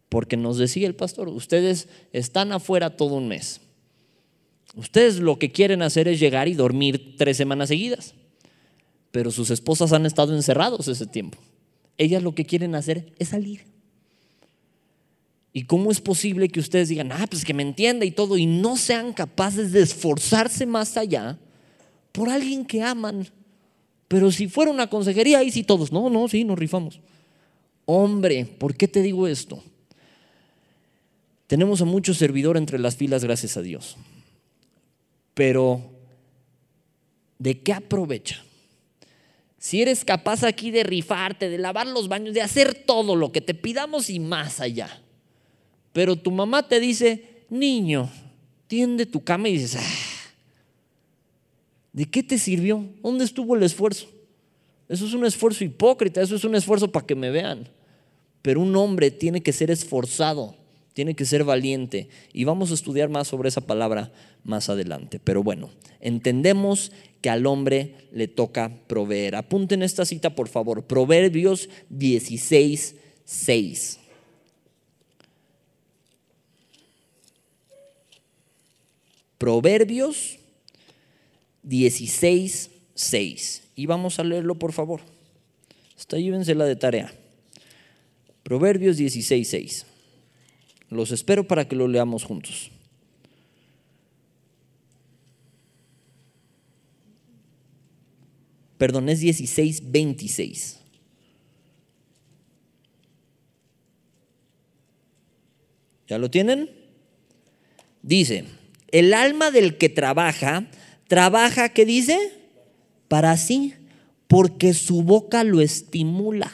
Porque 0.09 0.37
nos 0.37 0.57
decía 0.57 0.87
el 0.87 0.94
pastor, 0.94 1.29
ustedes 1.29 1.88
están 2.12 2.53
afuera 2.53 2.97
todo 2.97 3.14
un 3.14 3.29
mes. 3.29 3.61
Ustedes 4.74 5.18
lo 5.18 5.38
que 5.38 5.50
quieren 5.50 5.83
hacer 5.83 6.09
es 6.09 6.20
llegar 6.20 6.48
y 6.48 6.54
dormir 6.54 7.16
tres 7.16 7.37
semanas 7.37 7.68
seguidas. 7.68 8.14
Pero 9.11 9.31
sus 9.31 9.50
esposas 9.50 9.92
han 9.92 10.07
estado 10.07 10.35
encerrados 10.35 10.88
ese 10.88 11.07
tiempo. 11.07 11.38
Ellas 11.96 12.22
lo 12.22 12.35
que 12.35 12.44
quieren 12.44 12.74
hacer 12.74 13.12
es 13.18 13.28
salir. 13.28 13.64
¿Y 15.52 15.64
cómo 15.64 15.90
es 15.90 16.00
posible 16.00 16.48
que 16.48 16.61
ustedes 16.61 16.88
digan, 16.88 17.11
ah, 17.11 17.26
pues 17.28 17.44
que 17.44 17.54
me 17.54 17.62
entienda 17.62 18.04
y 18.04 18.11
todo, 18.11 18.37
y 18.37 18.46
no 18.46 18.76
sean 18.76 19.12
capaces 19.12 19.72
de 19.72 19.81
esforzarse 19.83 20.66
más 20.66 20.96
allá 20.96 21.38
por 22.12 22.28
alguien 22.28 22.64
que 22.64 22.83
aman? 22.83 23.26
Pero 24.07 24.31
si 24.31 24.46
fuera 24.48 24.70
una 24.70 24.88
consejería, 24.88 25.38
ahí 25.38 25.50
sí 25.50 25.64
todos, 25.64 25.90
no, 25.90 26.11
no, 26.11 26.28
sí, 26.28 26.44
nos 26.44 26.59
rifamos. 26.59 27.00
hombre. 27.87 28.44
¿Por 28.44 28.76
qué 28.76 28.87
te 28.87 29.02
digo 29.02 29.26
esto? 29.26 29.62
Tenemos 31.46 31.81
a 31.81 31.87
mucho 31.87 32.12
servidor 32.12 32.59
entre 32.59 32.78
las 32.78 32.96
filas, 32.96 33.24
gracias 33.24 33.57
a 33.57 33.62
Dios. 33.62 33.96
Pero, 35.38 35.81
¿de 37.38 37.61
qué 37.62 37.72
aprovecha? 37.72 38.42
Si 39.57 39.81
eres 39.81 40.05
capaz 40.05 40.42
aquí 40.42 40.72
de 40.72 40.83
rifarte, 40.83 41.48
de 41.48 41.59
lavar 41.59 41.87
los 41.87 42.09
baños, 42.09 42.35
de 42.35 42.42
hacer 42.42 42.74
todo 42.74 43.14
lo 43.14 43.31
que 43.31 43.40
te 43.40 43.55
pidamos 43.55 44.11
y 44.11 44.18
más 44.18 44.59
allá. 44.59 45.01
Pero 45.92 46.16
tu 46.16 46.33
mamá 46.33 46.66
te 46.66 46.81
dice, 46.81 47.44
niño, 47.51 48.11
tiende 48.66 49.07
tu 49.07 49.22
cama 49.22 49.48
y 49.48 49.59
dices, 49.59 49.77
ah, 49.77 50.33
¿de 51.92 52.05
qué 52.07 52.24
te 52.24 52.37
sirvió? 52.37 52.85
¿Dónde 53.01 53.24
estuvo 53.24 53.55
el 53.55 53.62
esfuerzo? 53.62 54.09
Eso 54.88 55.07
es 55.07 55.14
un 55.14 55.24
esfuerzo 55.24 55.62
hipócrita, 55.62 56.20
eso 56.20 56.35
es 56.35 56.42
un 56.42 56.57
esfuerzo 56.57 56.90
para 56.90 57.07
que 57.07 57.14
me 57.14 57.31
vean. 57.31 57.68
Pero 58.42 58.61
un 58.61 58.74
hombre 58.74 59.12
tiene 59.12 59.40
que 59.40 59.53
ser 59.53 59.70
esforzado, 59.70 60.57
tiene 60.98 61.14
que 61.14 61.26
ser 61.26 61.44
valiente. 61.44 62.08
Y 62.32 62.42
vamos 62.42 62.72
a 62.72 62.74
estudiar 62.74 63.08
más 63.08 63.28
sobre 63.28 63.50
esa 63.50 63.61
palabra 63.61 64.11
más 64.42 64.68
adelante. 64.68 65.20
Pero 65.22 65.44
bueno, 65.44 65.70
entendemos 66.00 66.90
que 67.20 67.30
al 67.30 67.46
hombre 67.46 67.94
le 68.11 68.26
toca 68.26 68.72
proveer. 68.88 69.37
Apunten 69.37 69.84
esta 69.84 70.04
cita, 70.04 70.34
por 70.34 70.48
favor. 70.48 70.88
Proverbios 70.88 71.68
16, 71.90 72.96
6. 73.24 74.00
Proverbios 79.38 80.40
16, 81.62 82.70
6. 82.96 83.62
Y 83.76 83.87
vamos 83.87 84.18
a 84.18 84.24
leerlo, 84.24 84.56
por 84.56 84.72
favor. 84.72 85.00
Está 85.96 86.16
la 86.18 86.64
de 86.64 86.74
tarea. 86.74 87.12
Proverbios 88.42 88.96
16, 88.96 89.48
6. 89.48 89.88
Los 90.90 91.12
espero 91.12 91.46
para 91.46 91.68
que 91.68 91.77
lo 91.77 91.87
leamos 91.87 92.24
juntos. 92.24 92.70
Perdón, 98.79 99.09
es 99.09 99.20
16, 99.20 99.90
26. 99.90 100.79
¿Ya 106.07 106.16
lo 106.16 106.31
tienen? 106.31 106.70
Dice, 108.03 108.44
el 108.90 109.12
alma 109.12 109.51
del 109.51 109.77
que 109.77 109.88
trabaja, 109.88 110.66
trabaja, 111.09 111.68
¿qué 111.70 111.85
dice? 111.85 112.16
Para 113.09 113.37
sí, 113.37 113.74
porque 114.29 114.72
su 114.72 115.03
boca 115.03 115.44
lo 115.44 115.61
estimula. 115.61 116.51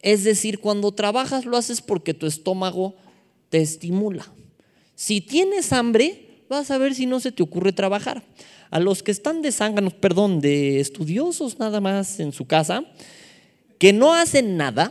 Es 0.00 0.24
decir, 0.24 0.60
cuando 0.60 0.92
trabajas 0.92 1.44
lo 1.44 1.56
haces 1.56 1.82
porque 1.82 2.14
tu 2.14 2.26
estómago 2.26 2.94
te 3.52 3.60
estimula. 3.60 4.26
Si 4.94 5.20
tienes 5.20 5.74
hambre, 5.74 6.46
vas 6.48 6.70
a 6.70 6.78
ver 6.78 6.94
si 6.94 7.04
no 7.04 7.20
se 7.20 7.32
te 7.32 7.42
ocurre 7.42 7.74
trabajar. 7.74 8.24
A 8.70 8.80
los 8.80 9.02
que 9.02 9.10
están 9.10 9.42
de 9.42 9.52
zánganos, 9.52 9.92
perdón, 9.92 10.40
de 10.40 10.80
estudiosos 10.80 11.58
nada 11.58 11.78
más 11.78 12.18
en 12.18 12.32
su 12.32 12.46
casa, 12.46 12.82
que 13.78 13.92
no 13.92 14.14
hacen 14.14 14.56
nada, 14.56 14.90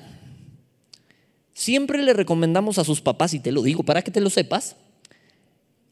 siempre 1.55 2.03
le 2.03 2.13
recomendamos 2.13 2.77
a 2.77 2.83
sus 2.83 3.01
papás, 3.01 3.33
y 3.33 3.39
te 3.39 3.51
lo 3.51 3.63
digo 3.63 3.81
para 3.81 4.03
que 4.03 4.11
te 4.11 4.21
lo 4.21 4.29
sepas, 4.29 4.75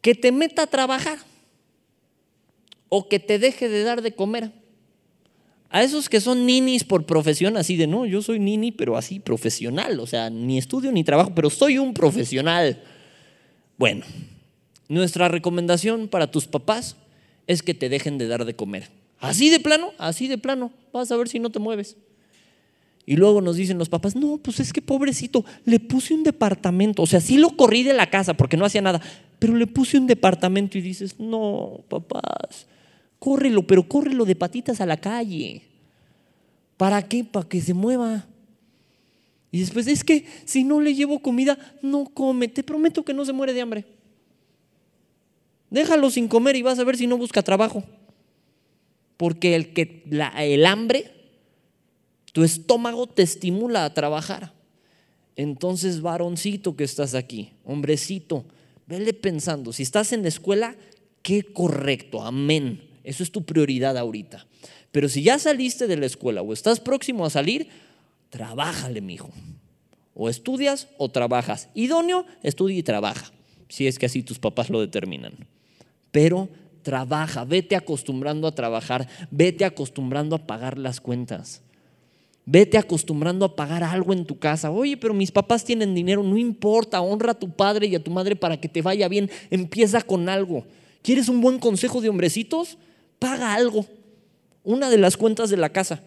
que 0.01 0.13
te 0.13 0.31
meta 0.31 0.61
a 0.61 0.67
trabajar 0.67 1.17
o 2.87 3.09
que 3.09 3.17
te 3.17 3.39
deje 3.39 3.67
de 3.67 3.81
dar 3.81 4.03
de 4.03 4.13
comer. 4.13 4.51
A 5.69 5.83
esos 5.83 6.09
que 6.09 6.19
son 6.19 6.45
ninis 6.45 6.83
por 6.83 7.05
profesión, 7.05 7.55
así 7.55 7.75
de 7.75 7.85
no, 7.85 8.05
yo 8.05 8.23
soy 8.23 8.39
nini, 8.39 8.71
pero 8.71 8.97
así 8.97 9.19
profesional, 9.19 9.99
o 9.99 10.07
sea, 10.07 10.29
ni 10.31 10.57
estudio 10.57 10.91
ni 10.91 11.03
trabajo, 11.03 11.33
pero 11.35 11.49
soy 11.51 11.77
un 11.77 11.93
profesional. 11.93 12.81
Bueno, 13.77 14.03
nuestra 14.87 15.27
recomendación 15.27 16.07
para 16.07 16.31
tus 16.31 16.47
papás 16.47 16.95
es 17.45 17.61
que 17.61 17.75
te 17.75 17.87
dejen 17.87 18.17
de 18.17 18.27
dar 18.27 18.45
de 18.45 18.55
comer. 18.55 18.89
Así 19.19 19.49
de 19.49 19.59
plano, 19.59 19.91
así 19.99 20.27
de 20.27 20.39
plano, 20.39 20.71
vas 20.91 21.11
a 21.11 21.17
ver 21.17 21.29
si 21.29 21.39
no 21.39 21.51
te 21.51 21.59
mueves. 21.59 21.97
Y 23.05 23.15
luego 23.15 23.41
nos 23.41 23.55
dicen 23.55 23.77
los 23.77 23.89
papás, 23.89 24.15
no, 24.15 24.37
pues 24.37 24.59
es 24.59 24.73
que 24.73 24.81
pobrecito, 24.81 25.45
le 25.65 25.79
puse 25.79 26.13
un 26.13 26.23
departamento, 26.23 27.03
o 27.03 27.07
sea, 27.07 27.21
sí 27.21 27.37
lo 27.37 27.55
corrí 27.55 27.83
de 27.83 27.93
la 27.93 28.09
casa 28.09 28.33
porque 28.33 28.57
no 28.57 28.65
hacía 28.65 28.81
nada, 28.81 29.01
pero 29.39 29.55
le 29.55 29.67
puse 29.67 29.97
un 29.97 30.07
departamento 30.07 30.77
y 30.77 30.81
dices, 30.81 31.19
no, 31.19 31.83
papás, 31.89 32.67
córrelo, 33.19 33.67
pero 33.67 33.87
córrelo 33.87 34.25
de 34.25 34.35
patitas 34.35 34.81
a 34.81 34.85
la 34.85 34.97
calle. 34.97 35.63
¿Para 36.77 37.01
qué? 37.03 37.23
Para 37.23 37.47
que 37.47 37.61
se 37.61 37.73
mueva. 37.73 38.25
Y 39.51 39.59
después, 39.59 39.87
es 39.87 40.03
que 40.03 40.25
si 40.45 40.63
no 40.63 40.79
le 40.79 40.95
llevo 40.95 41.19
comida, 41.19 41.57
no 41.81 42.05
come. 42.05 42.47
Te 42.47 42.63
prometo 42.63 43.03
que 43.03 43.13
no 43.13 43.25
se 43.25 43.33
muere 43.33 43.53
de 43.53 43.61
hambre. 43.61 43.85
Déjalo 45.69 46.09
sin 46.09 46.27
comer 46.27 46.55
y 46.55 46.61
vas 46.61 46.79
a 46.79 46.83
ver 46.83 46.97
si 46.97 47.07
no 47.07 47.17
busca 47.17 47.43
trabajo. 47.43 47.83
Porque 49.17 49.55
el, 49.55 49.73
que, 49.73 50.03
el 50.37 50.65
hambre, 50.65 51.11
tu 52.31 52.43
estómago 52.43 53.07
te 53.07 53.23
estimula 53.23 53.85
a 53.85 53.93
trabajar. 53.93 54.53
Entonces, 55.35 56.01
varoncito 56.01 56.75
que 56.75 56.83
estás 56.83 57.15
aquí, 57.15 57.51
hombrecito, 57.63 58.45
vele 58.87 59.13
pensando, 59.13 59.71
si 59.71 59.83
estás 59.83 60.11
en 60.11 60.23
la 60.23 60.27
escuela, 60.27 60.75
qué 61.21 61.43
correcto, 61.43 62.21
amén. 62.23 62.88
Eso 63.09 63.23
es 63.23 63.31
tu 63.31 63.43
prioridad 63.43 63.97
ahorita. 63.97 64.45
Pero 64.91 65.09
si 65.09 65.23
ya 65.23 65.39
saliste 65.39 65.87
de 65.87 65.97
la 65.97 66.05
escuela 66.05 66.43
o 66.43 66.53
estás 66.53 66.79
próximo 66.79 67.25
a 67.25 67.31
salir, 67.31 67.67
trabájale, 68.29 69.01
mijo. 69.01 69.31
O 70.13 70.29
estudias 70.29 70.87
o 70.99 71.09
trabajas. 71.09 71.69
Idóneo, 71.73 72.27
estudia 72.43 72.77
y 72.77 72.83
trabaja. 72.83 73.31
Si 73.67 73.87
es 73.87 73.97
que 73.97 74.05
así 74.05 74.21
tus 74.21 74.37
papás 74.37 74.69
lo 74.69 74.79
determinan. 74.79 75.33
Pero 76.11 76.49
trabaja, 76.83 77.45
vete 77.45 77.75
acostumbrando 77.75 78.47
a 78.47 78.53
trabajar, 78.53 79.07
vete 79.31 79.65
acostumbrando 79.65 80.35
a 80.35 80.45
pagar 80.45 80.77
las 80.77 81.01
cuentas. 81.01 81.63
Vete 82.45 82.77
acostumbrando 82.77 83.43
a 83.43 83.55
pagar 83.55 83.83
algo 83.83 84.13
en 84.13 84.25
tu 84.25 84.37
casa. 84.37 84.69
Oye, 84.69 84.97
pero 84.97 85.15
mis 85.15 85.31
papás 85.31 85.65
tienen 85.65 85.95
dinero, 85.95 86.21
no 86.21 86.37
importa, 86.37 87.01
honra 87.01 87.31
a 87.31 87.39
tu 87.39 87.49
padre 87.49 87.87
y 87.87 87.95
a 87.95 88.03
tu 88.03 88.11
madre 88.11 88.35
para 88.35 88.61
que 88.61 88.69
te 88.69 88.83
vaya 88.83 89.07
bien. 89.07 89.31
Empieza 89.49 89.99
con 90.03 90.29
algo. 90.29 90.63
¿Quieres 91.01 91.27
un 91.27 91.41
buen 91.41 91.57
consejo 91.57 92.01
de 92.01 92.09
hombrecitos? 92.09 92.77
Paga 93.19 93.53
algo, 93.53 93.85
una 94.63 94.89
de 94.89 94.97
las 94.97 95.17
cuentas 95.17 95.49
de 95.49 95.57
la 95.57 95.69
casa. 95.69 96.01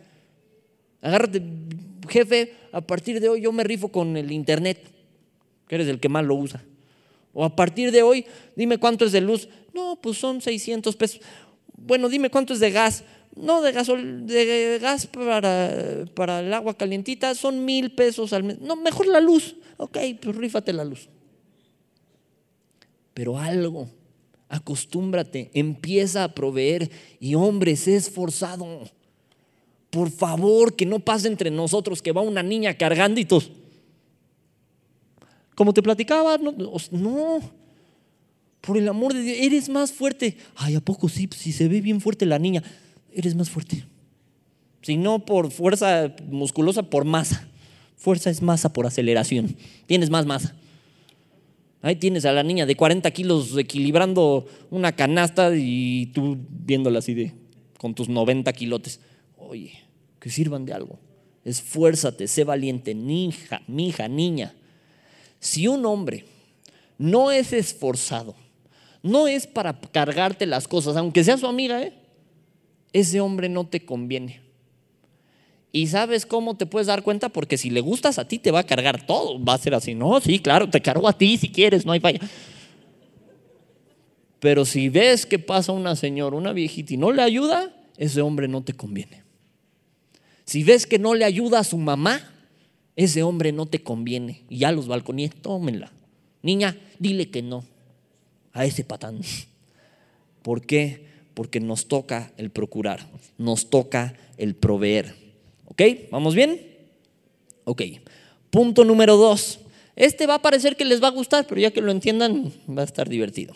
Agárrate, 1.01 1.43
jefe, 2.09 2.55
a 2.73 2.81
partir 2.81 3.21
de 3.21 3.29
hoy 3.29 3.43
yo 3.43 3.53
me 3.53 3.65
rifo 3.65 3.89
con 3.89 4.17
el 4.17 4.33
internet, 4.33 4.83
que 5.69 5.75
eres 5.77 5.89
el 5.89 6.01
que 6.01 6.09
más 6.09 6.25
lo 6.25 6.35
usa. 6.35 6.65
O 7.35 7.45
a 7.45 7.55
partir 7.55 7.93
de 7.93 8.03
hoy, 8.03 8.27
dime 8.57 8.79
cuánto 8.79 9.05
es 9.05 9.13
de 9.13 9.21
luz. 9.21 9.49
No, 9.73 9.99
pues 10.03 10.19
son 10.19 10.41
600 10.41 10.97
pesos. 10.97 11.21
Bueno, 11.77 12.09
dime 12.09 12.31
cuánto 12.31 12.53
es 12.53 12.61
de 12.61 12.71
gas. 12.71 13.05
No, 13.35 13.63
de, 13.63 13.73
gasol, 13.73 14.27
de 14.27 14.79
gas 14.81 15.07
para, 15.07 16.05
para 16.15 16.41
el 16.41 16.53
agua 16.53 16.77
calientita 16.77 17.35
son 17.35 17.65
mil 17.65 17.95
pesos 17.95 18.35
al 18.35 18.45
mes. 18.45 18.61
No, 18.61 18.77
mejor 18.77 19.07
la 19.07 19.21
luz. 19.21 19.57
Ok, 19.79 19.99
pues 20.21 20.37
rífate 20.37 20.75
la 20.75 20.85
luz. 20.85 21.09
Pero 23.15 23.39
algo 23.39 23.89
acostúmbrate, 24.53 25.51
empieza 25.55 26.25
a 26.25 26.35
proveer 26.35 26.91
y 27.19 27.35
hombre, 27.35 27.75
sé 27.75 27.97
esforzado. 27.97 28.83
Por 29.89 30.11
favor, 30.11 30.77
que 30.77 30.85
no 30.85 30.99
pase 30.99 31.27
entre 31.27 31.51
nosotros 31.51 32.03
que 32.03 32.13
va 32.13 32.21
una 32.21 32.43
niña 32.43 32.77
todos. 32.77 33.51
Como 35.55 35.73
te 35.73 35.83
platicaba, 35.83 36.37
no, 36.37 36.53
no, 36.53 37.41
por 38.61 38.77
el 38.77 38.89
amor 38.89 39.15
de 39.15 39.23
Dios, 39.23 39.39
eres 39.41 39.69
más 39.71 39.91
fuerte. 39.91 40.37
Ay, 40.55 40.75
¿a 40.75 40.81
poco 40.81 41.09
sí? 41.09 41.29
Si 41.35 41.53
se 41.53 41.69
ve 41.69 41.81
bien 41.81 42.03
fuerte 42.03 42.27
la 42.27 42.39
niña, 42.39 42.63
eres 43.11 43.35
más 43.35 43.49
fuerte. 43.49 43.87
Si 44.83 44.99
no 44.99 45.25
por 45.25 45.51
fuerza 45.51 46.15
musculosa, 46.29 46.83
por 46.83 47.07
masa. 47.07 47.49
Fuerza 47.97 48.29
es 48.29 48.43
masa 48.43 48.71
por 48.71 48.87
aceleración. 48.87 49.57
Tienes 49.87 50.11
más 50.11 50.27
masa. 50.27 50.55
Ahí 51.83 51.97
tienes 51.97 52.25
a 52.25 52.33
la 52.33 52.45
niña 52.45 52.65
de 52.65 52.77
40 52.77 53.11
kilos 53.11 53.59
equilibrando 53.59 54.47
una 54.71 54.93
canasta 54.93 55.51
y 55.55 56.07
tú 56.15 56.39
viéndola 56.49 57.01
así 57.01 57.13
de 57.13 57.33
con 57.77 57.95
tus 57.95 58.09
90 58.09 58.53
kilotes. 58.53 59.01
Oye, 59.37 59.73
que 60.21 60.31
sirvan 60.31 60.65
de 60.65 60.73
algo. 60.73 61.01
Esfuérzate, 61.45 62.29
sé 62.29 62.45
valiente, 62.45 62.93
hija, 62.93 63.63
mi 63.67 63.89
hija, 63.89 64.07
niña. 64.07 64.55
Si 65.41 65.67
un 65.67 65.85
hombre 65.85 66.25
no 66.99 67.33
es 67.33 67.53
esforzado, 67.53 68.37
no 69.03 69.27
es 69.27 69.49
para 69.49 69.81
cargarte 69.81 70.47
las 70.47 70.69
cosas, 70.69 70.97
aunque 70.97 71.25
sea 71.25 71.37
su 71.37 71.49
amiga, 71.49 71.83
¿eh? 71.83 71.93
ese 72.93 73.21
hombre 73.21 73.49
no 73.49 73.67
te 73.67 73.85
conviene. 73.85 74.42
Y 75.73 75.87
sabes 75.87 76.27
cómo 76.27 76.55
te 76.57 76.67
puedes 76.67 76.87
dar 76.87 77.03
cuenta, 77.03 77.31
porque 77.31 77.57
si 77.57 77.71
le 77.71 77.81
gustas 77.81 78.19
a 78.19 78.29
ti 78.29 78.39
te 78.39 78.51
va 78.51 78.61
a 78.61 78.67
cargar 78.67 79.07
todo, 79.07 79.43
va 79.43 79.55
a 79.55 79.59
ser 79.59 79.75
así, 79.75 79.95
no, 79.95 80.21
sí, 80.21 80.39
claro, 80.39 80.69
te 80.69 80.83
cargo 80.83 81.09
a 81.09 81.17
ti 81.17 81.39
si 81.39 81.49
quieres, 81.49 81.87
no 81.87 81.93
hay 81.93 82.01
falla. 82.01 82.21
Pero 84.39 84.65
si 84.67 84.89
ves 84.89 85.25
que 85.25 85.39
pasa 85.39 85.73
una 85.73 85.97
señora, 85.97 86.37
una 86.37 86.53
viejita 86.53 86.93
y 86.93 86.97
no 86.99 87.11
le 87.11 87.23
ayuda, 87.23 87.75
ese 87.97 88.21
hombre 88.21 88.49
no 88.49 88.63
te 88.63 88.75
conviene. 88.75 89.23
Si 90.45 90.65
ves 90.65 90.87
que 90.87 90.99
no 90.99 91.15
le 91.15 91.25
ayuda 91.25 91.61
a 91.61 91.65
su 91.65 91.79
mamá, 91.79 92.21
ese 92.97 93.23
hombre 93.23 93.53
no 93.53 93.67
te 93.67 93.83
conviene. 93.83 94.43
Y 94.51 94.59
ya 94.59 94.73
los 94.73 94.89
balconíes, 94.89 95.35
tómenla. 95.41 95.93
Niña, 96.43 96.77
dile 96.99 97.31
que 97.31 97.41
no 97.41 97.65
a 98.53 98.67
ese 98.67 98.85
patán. 98.85 99.21
¿Por 100.43 100.67
qué? 100.67 101.07
Porque 101.35 101.61
nos 101.61 101.87
toca 101.87 102.33
el 102.37 102.51
procurar, 102.51 103.09
nos 103.39 103.71
toca 103.71 104.15
el 104.37 104.55
proveer. 104.55 105.22
¿Ok? 105.67 105.83
¿Vamos 106.11 106.35
bien? 106.35 106.61
Ok. 107.65 107.83
Punto 108.51 108.85
número 108.85 109.17
dos. 109.17 109.61
Este 109.97 110.27
va 110.27 110.35
a 110.35 110.43
parecer 110.43 110.77
que 110.77 110.85
les 110.85 111.03
va 111.03 111.09
a 111.09 111.13
gustar, 111.13 111.47
pero 111.47 111.61
ya 111.61 111.71
que 111.71 111.81
lo 111.81 111.91
entiendan, 111.91 112.53
va 112.69 112.83
a 112.83 112.85
estar 112.85 113.09
divertido. 113.09 113.55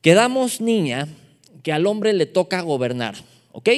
Quedamos, 0.00 0.60
niña, 0.60 1.08
que 1.62 1.72
al 1.72 1.86
hombre 1.86 2.12
le 2.12 2.26
toca 2.26 2.60
gobernar. 2.62 3.14
¿Ok? 3.52 3.68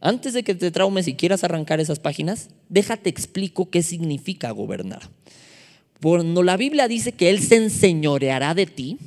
Antes 0.00 0.34
de 0.34 0.42
que 0.42 0.54
te 0.54 0.70
traumes 0.70 1.08
y 1.08 1.14
quieras 1.14 1.44
arrancar 1.44 1.80
esas 1.80 1.98
páginas, 1.98 2.50
déjate 2.68 3.08
explico 3.08 3.70
qué 3.70 3.82
significa 3.82 4.50
gobernar. 4.50 5.08
Cuando 6.02 6.42
la 6.42 6.58
Biblia 6.58 6.88
dice 6.88 7.12
que 7.12 7.30
Él 7.30 7.40
se 7.40 7.56
enseñoreará 7.56 8.54
de 8.54 8.66
ti, 8.66 8.98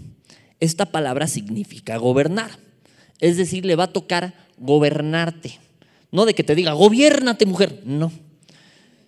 esta 0.59 0.87
palabra 0.87 1.27
significa 1.27 1.97
gobernar. 1.97 2.49
Es 3.19 3.37
decir, 3.37 3.65
le 3.65 3.75
va 3.75 3.85
a 3.85 3.93
tocar 3.93 4.33
gobernarte. 4.57 5.59
No 6.11 6.25
de 6.25 6.33
que 6.33 6.43
te 6.43 6.55
diga, 6.55 6.73
gobiernate 6.73 7.45
mujer, 7.45 7.81
no. 7.85 8.11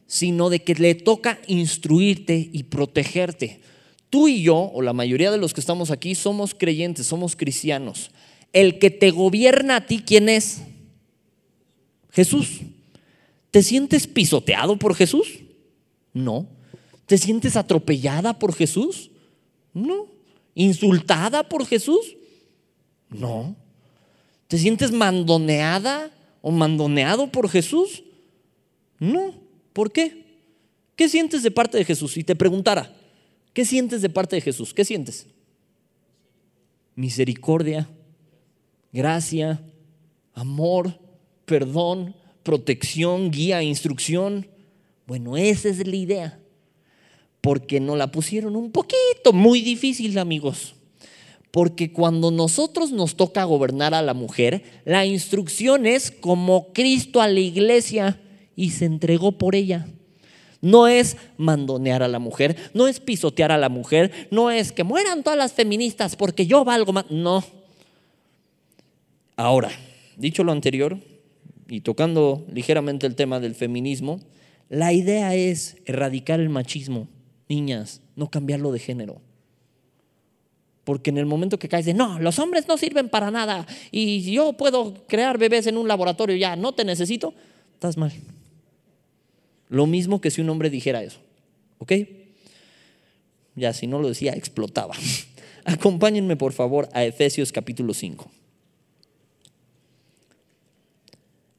Sino 0.07 0.49
de 0.49 0.63
que 0.63 0.75
le 0.75 0.95
toca 0.95 1.39
instruirte 1.47 2.49
y 2.51 2.63
protegerte. 2.63 3.61
Tú 4.09 4.27
y 4.27 4.41
yo, 4.41 4.57
o 4.73 4.81
la 4.81 4.93
mayoría 4.93 5.31
de 5.31 5.37
los 5.37 5.53
que 5.53 5.61
estamos 5.61 5.91
aquí, 5.91 6.15
somos 6.15 6.55
creyentes, 6.55 7.07
somos 7.07 7.35
cristianos. 7.35 8.11
El 8.53 8.79
que 8.79 8.89
te 8.89 9.11
gobierna 9.11 9.77
a 9.77 9.85
ti, 9.85 10.01
¿quién 10.05 10.29
es? 10.29 10.61
Jesús. 12.11 12.61
¿Te 13.51 13.63
sientes 13.63 14.07
pisoteado 14.07 14.77
por 14.77 14.95
Jesús? 14.95 15.39
No. 16.13 16.47
¿Te 17.05 17.17
sientes 17.17 17.55
atropellada 17.55 18.37
por 18.37 18.53
Jesús? 18.53 19.11
No. 19.73 20.07
¿Insultada 20.55 21.47
por 21.47 21.65
Jesús? 21.65 22.17
No. 23.09 23.55
¿Te 24.47 24.57
sientes 24.57 24.91
mandoneada 24.91 26.11
o 26.41 26.51
mandoneado 26.51 27.31
por 27.31 27.49
Jesús? 27.49 28.03
No. 28.99 29.33
¿Por 29.73 29.91
qué? 29.91 30.25
¿Qué 30.95 31.07
sientes 31.07 31.43
de 31.43 31.51
parte 31.51 31.77
de 31.77 31.85
Jesús? 31.85 32.17
Y 32.17 32.23
te 32.23 32.35
preguntara, 32.35 32.93
¿qué 33.53 33.65
sientes 33.65 34.01
de 34.01 34.09
parte 34.09 34.35
de 34.35 34.41
Jesús? 34.41 34.73
¿Qué 34.73 34.83
sientes? 34.83 35.27
Misericordia, 36.95 37.89
gracia, 38.91 39.61
amor, 40.33 40.99
perdón, 41.45 42.15
protección, 42.43 43.31
guía, 43.31 43.63
instrucción. 43.63 44.47
Bueno, 45.07 45.37
esa 45.37 45.69
es 45.69 45.85
la 45.87 45.95
idea. 45.95 46.39
Porque 47.41 47.79
nos 47.79 47.97
la 47.97 48.11
pusieron 48.11 48.55
un 48.55 48.71
poquito 48.71 49.31
muy 49.31 49.61
difícil, 49.61 50.17
amigos. 50.17 50.75
Porque 51.51 51.91
cuando 51.91 52.31
nosotros 52.31 52.91
nos 52.91 53.15
toca 53.15 53.43
gobernar 53.43 53.93
a 53.93 54.01
la 54.01 54.13
mujer, 54.13 54.63
la 54.85 55.05
instrucción 55.05 55.85
es 55.85 56.11
como 56.11 56.71
Cristo 56.73 57.21
a 57.21 57.27
la 57.27 57.39
iglesia 57.39 58.19
y 58.55 58.71
se 58.71 58.85
entregó 58.85 59.33
por 59.33 59.55
ella. 59.55 59.87
No 60.61 60.87
es 60.87 61.17
mandonear 61.37 62.03
a 62.03 62.07
la 62.07 62.19
mujer, 62.19 62.55
no 62.73 62.87
es 62.87 62.99
pisotear 62.99 63.51
a 63.51 63.57
la 63.57 63.69
mujer, 63.69 64.27
no 64.29 64.51
es 64.51 64.71
que 64.71 64.83
mueran 64.83 65.23
todas 65.23 65.39
las 65.39 65.53
feministas 65.53 66.15
porque 66.15 66.45
yo 66.45 66.65
valgo 66.65 66.91
más. 66.91 67.09
No. 67.09 67.43
Ahora, 69.37 69.71
dicho 70.17 70.43
lo 70.43 70.51
anterior, 70.51 70.97
y 71.69 71.81
tocando 71.81 72.45
ligeramente 72.51 73.07
el 73.07 73.15
tema 73.15 73.39
del 73.39 73.55
feminismo, 73.55 74.19
la 74.69 74.91
idea 74.91 75.33
es 75.35 75.77
erradicar 75.85 76.39
el 76.39 76.49
machismo, 76.49 77.07
niñas, 77.47 78.01
no 78.15 78.29
cambiarlo 78.29 78.71
de 78.71 78.79
género. 78.79 79.21
Porque 80.89 81.11
en 81.11 81.19
el 81.19 81.27
momento 81.27 81.59
que 81.59 81.69
caes 81.69 81.85
de, 81.85 81.93
no, 81.93 82.17
los 82.17 82.39
hombres 82.39 82.67
no 82.67 82.75
sirven 82.75 83.09
para 83.09 83.29
nada 83.29 83.67
y 83.91 84.31
yo 84.31 84.53
puedo 84.53 85.05
crear 85.05 85.37
bebés 85.37 85.67
en 85.67 85.77
un 85.77 85.87
laboratorio 85.87 86.35
ya, 86.35 86.55
no 86.55 86.73
te 86.73 86.83
necesito, 86.83 87.35
estás 87.75 87.95
mal. 87.95 88.11
Lo 89.67 89.85
mismo 89.85 90.19
que 90.19 90.31
si 90.31 90.41
un 90.41 90.49
hombre 90.49 90.71
dijera 90.71 91.03
eso, 91.03 91.19
¿ok? 91.77 91.93
Ya, 93.53 93.71
si 93.71 93.85
no 93.85 93.99
lo 93.99 94.07
decía, 94.07 94.33
explotaba. 94.33 94.95
Acompáñenme 95.63 96.35
por 96.35 96.53
favor 96.53 96.89
a 96.93 97.03
Efesios 97.03 97.51
capítulo 97.51 97.93
5. 97.93 98.27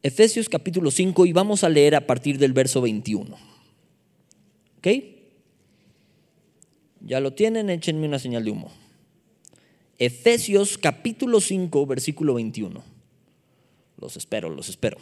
Efesios 0.02 0.48
capítulo 0.48 0.90
5 0.90 1.24
y 1.26 1.32
vamos 1.32 1.62
a 1.62 1.68
leer 1.68 1.94
a 1.94 2.04
partir 2.04 2.36
del 2.36 2.52
verso 2.52 2.80
21. 2.80 3.36
¿Ok? 4.78 4.88
Ya 7.02 7.20
lo 7.20 7.32
tienen, 7.32 7.70
échenme 7.70 8.08
una 8.08 8.18
señal 8.18 8.44
de 8.44 8.50
humo. 8.50 8.79
Efesios 10.00 10.78
capítulo 10.78 11.42
5, 11.42 11.84
versículo 11.84 12.32
21. 12.32 12.82
Los 13.98 14.16
espero, 14.16 14.48
los 14.48 14.70
espero. 14.70 14.96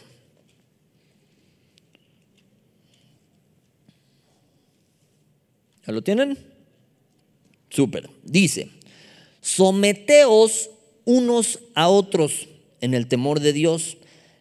¿Ya 5.87 5.93
lo 5.93 6.03
tienen? 6.03 6.37
Súper. 7.71 8.11
Dice, 8.25 8.71
someteos 9.41 10.71
unos 11.05 11.61
a 11.77 11.89
otros 11.89 12.49
en 12.81 12.93
el 12.93 13.07
temor 13.07 13.39
de 13.39 13.53
Dios 13.53 13.99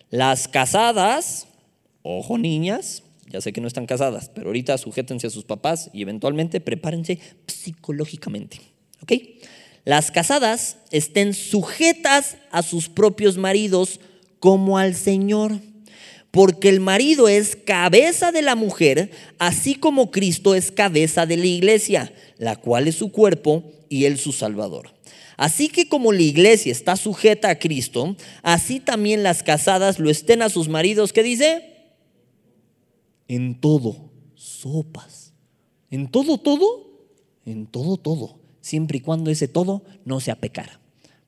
las 0.10 0.48
casadas, 0.48 1.48
ojo 2.02 2.40
niñas, 2.40 3.04
ya 3.30 3.42
sé 3.42 3.54
que 3.54 3.62
no 3.62 3.68
están 3.68 3.86
casadas, 3.86 4.32
pero 4.34 4.48
ahorita 4.48 4.76
sujétense 4.80 5.28
a 5.28 5.30
sus 5.30 5.44
papás 5.44 5.92
y 5.94 6.02
eventualmente 6.02 6.62
prepárense 6.62 7.20
psicológicamente. 7.46 8.60
¿Ok? 9.04 9.14
Las 9.88 10.12
casadas 10.12 10.80
estén 10.92 11.34
sujetas 11.34 12.36
a 12.52 12.62
sus 12.62 12.90
propios 12.90 13.38
maridos 13.38 14.02
como 14.42 14.78
al 14.78 14.96
Señor. 14.96 15.62
Porque 16.30 16.68
el 16.68 16.82
marido 16.82 17.30
es 17.30 17.56
cabeza 17.56 18.34
de 18.34 18.42
la 18.42 18.58
mujer, 18.58 19.12
así 19.40 19.76
como 19.76 20.12
Cristo 20.12 20.56
es 20.56 20.74
cabeza 20.74 21.26
de 21.26 21.38
la 21.38 21.46
iglesia, 21.46 22.14
la 22.38 22.58
cual 22.58 22.90
es 22.90 22.96
su 22.96 23.14
cuerpo 23.14 23.64
y 23.88 24.04
él 24.04 24.18
su 24.18 24.34
Salvador. 24.34 24.94
Así 25.38 25.70
que 25.70 25.88
como 25.88 26.12
la 26.12 26.22
iglesia 26.22 26.74
está 26.74 26.98
sujeta 26.98 27.50
a 27.50 27.58
Cristo, 27.58 28.18
así 28.42 28.82
también 28.82 29.24
las 29.24 29.42
casadas 29.42 30.00
lo 30.00 30.10
estén 30.10 30.42
a 30.42 30.50
sus 30.50 30.68
maridos. 30.68 31.14
¿Qué 31.14 31.24
dice? 31.24 31.64
En 33.30 33.62
todo, 33.62 34.12
sopas. 34.36 35.32
¿En 35.90 36.10
todo, 36.10 36.38
todo? 36.38 37.08
En 37.46 37.68
todo, 37.68 37.96
todo. 37.96 38.47
Siempre 38.68 38.98
y 38.98 39.02
cuando 39.02 39.32
ese 39.32 39.48
todo 39.48 39.84
no 40.04 40.20
sea 40.20 40.36
pecar. 40.36 40.80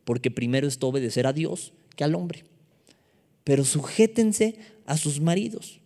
Porque 0.04 0.30
primero 0.30 0.68
es 0.68 0.78
obedecer 0.82 1.26
a 1.26 1.34
Dios 1.34 1.72
que 1.96 2.04
al 2.04 2.16
hombre. 2.16 2.44
Pero 3.44 3.64
sujétense 3.64 4.56
a 4.86 4.98
sus 4.98 5.22
maridos. 5.22 5.80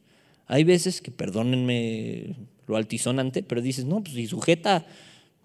Hay 0.47 0.63
veces 0.63 0.99
que, 1.01 1.11
perdónenme 1.11 2.35
lo 2.65 2.75
altisonante, 2.75 3.43
pero 3.43 3.61
dices, 3.61 3.85
no, 3.85 4.01
pues 4.01 4.15
si 4.15 4.25
sujeta 4.25 4.85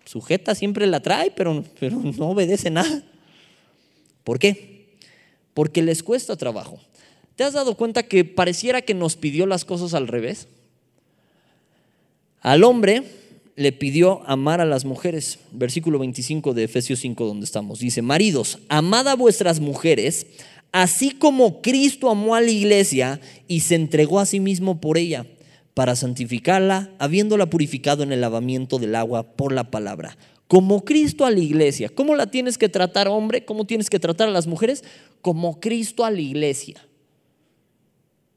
Sujeta 0.08 0.54
siempre 0.54 0.86
la 0.86 1.00
trae, 1.00 1.30
pero, 1.30 1.62
pero 1.78 1.98
no 1.98 2.30
obedece 2.30 2.70
nada. 2.70 3.02
¿Por 4.24 4.38
qué? 4.38 4.96
Porque 5.52 5.82
les 5.82 6.02
cuesta 6.02 6.34
trabajo. 6.34 6.80
¿Te 7.36 7.44
has 7.44 7.52
dado 7.52 7.76
cuenta 7.76 8.02
que 8.02 8.24
pareciera 8.24 8.80
que 8.80 8.94
nos 8.94 9.16
pidió 9.16 9.44
las 9.44 9.66
cosas 9.66 9.92
al 9.92 10.08
revés? 10.08 10.48
Al 12.40 12.64
hombre 12.64 13.02
le 13.58 13.72
pidió 13.72 14.22
amar 14.28 14.60
a 14.60 14.64
las 14.64 14.84
mujeres. 14.84 15.40
Versículo 15.50 15.98
25 15.98 16.54
de 16.54 16.62
Efesios 16.62 17.00
5 17.00 17.26
donde 17.26 17.44
estamos. 17.44 17.80
Dice, 17.80 18.02
maridos, 18.02 18.60
amad 18.68 19.08
a 19.08 19.16
vuestras 19.16 19.58
mujeres, 19.58 20.28
así 20.70 21.10
como 21.10 21.60
Cristo 21.60 22.08
amó 22.08 22.36
a 22.36 22.40
la 22.40 22.52
iglesia 22.52 23.20
y 23.48 23.60
se 23.60 23.74
entregó 23.74 24.20
a 24.20 24.26
sí 24.26 24.38
mismo 24.38 24.80
por 24.80 24.96
ella 24.96 25.26
para 25.74 25.96
santificarla, 25.96 26.92
habiéndola 27.00 27.50
purificado 27.50 28.04
en 28.04 28.12
el 28.12 28.20
lavamiento 28.20 28.78
del 28.78 28.94
agua 28.94 29.24
por 29.24 29.52
la 29.52 29.72
palabra. 29.72 30.16
Como 30.46 30.84
Cristo 30.84 31.26
a 31.26 31.30
la 31.32 31.40
iglesia. 31.40 31.88
¿Cómo 31.88 32.14
la 32.14 32.30
tienes 32.30 32.58
que 32.58 32.68
tratar, 32.68 33.08
hombre? 33.08 33.44
¿Cómo 33.44 33.66
tienes 33.66 33.90
que 33.90 33.98
tratar 33.98 34.28
a 34.28 34.32
las 34.32 34.46
mujeres? 34.46 34.84
Como 35.20 35.58
Cristo 35.58 36.04
a 36.04 36.12
la 36.12 36.20
iglesia. 36.20 36.86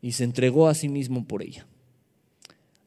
Y 0.01 0.13
se 0.13 0.23
entregó 0.23 0.67
a 0.67 0.73
sí 0.73 0.89
mismo 0.89 1.27
por 1.27 1.43
ella. 1.43 1.67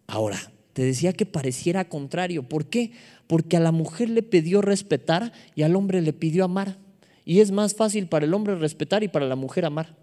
Ahora, 0.09 0.51
te 0.75 0.85
decía 0.85 1.13
que 1.13 1.25
pareciera 1.25 1.89
contrario. 1.89 2.43
¿Por 2.43 2.67
qué? 2.67 2.93
Porque 3.27 3.57
a 3.57 3.61
la 3.61 3.73
mujer 3.73 4.11
le 4.11 4.23
pidió 4.23 4.61
respetar 4.61 5.33
y 5.55 5.63
al 5.63 5.77
hombre 5.77 6.03
le 6.03 6.13
pidió 6.13 6.45
amar. 6.45 6.77
Y 7.25 7.41
es 7.41 7.53
más 7.53 7.75
fácil 7.75 8.09
para 8.09 8.27
el 8.27 8.35
hombre 8.35 8.57
respetar 8.57 9.03
y 9.03 9.09
para 9.09 9.27
la 9.27 9.37
mujer 9.37 9.65
amar. 9.65 9.97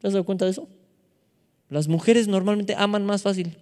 ¿Te 0.00 0.08
has 0.08 0.14
dado 0.14 0.24
cuenta 0.24 0.46
de 0.46 0.52
eso? 0.52 0.66
Las 1.68 1.88
mujeres 1.88 2.26
normalmente 2.26 2.74
aman 2.76 3.04
más 3.04 3.22
fácil. 3.22 3.58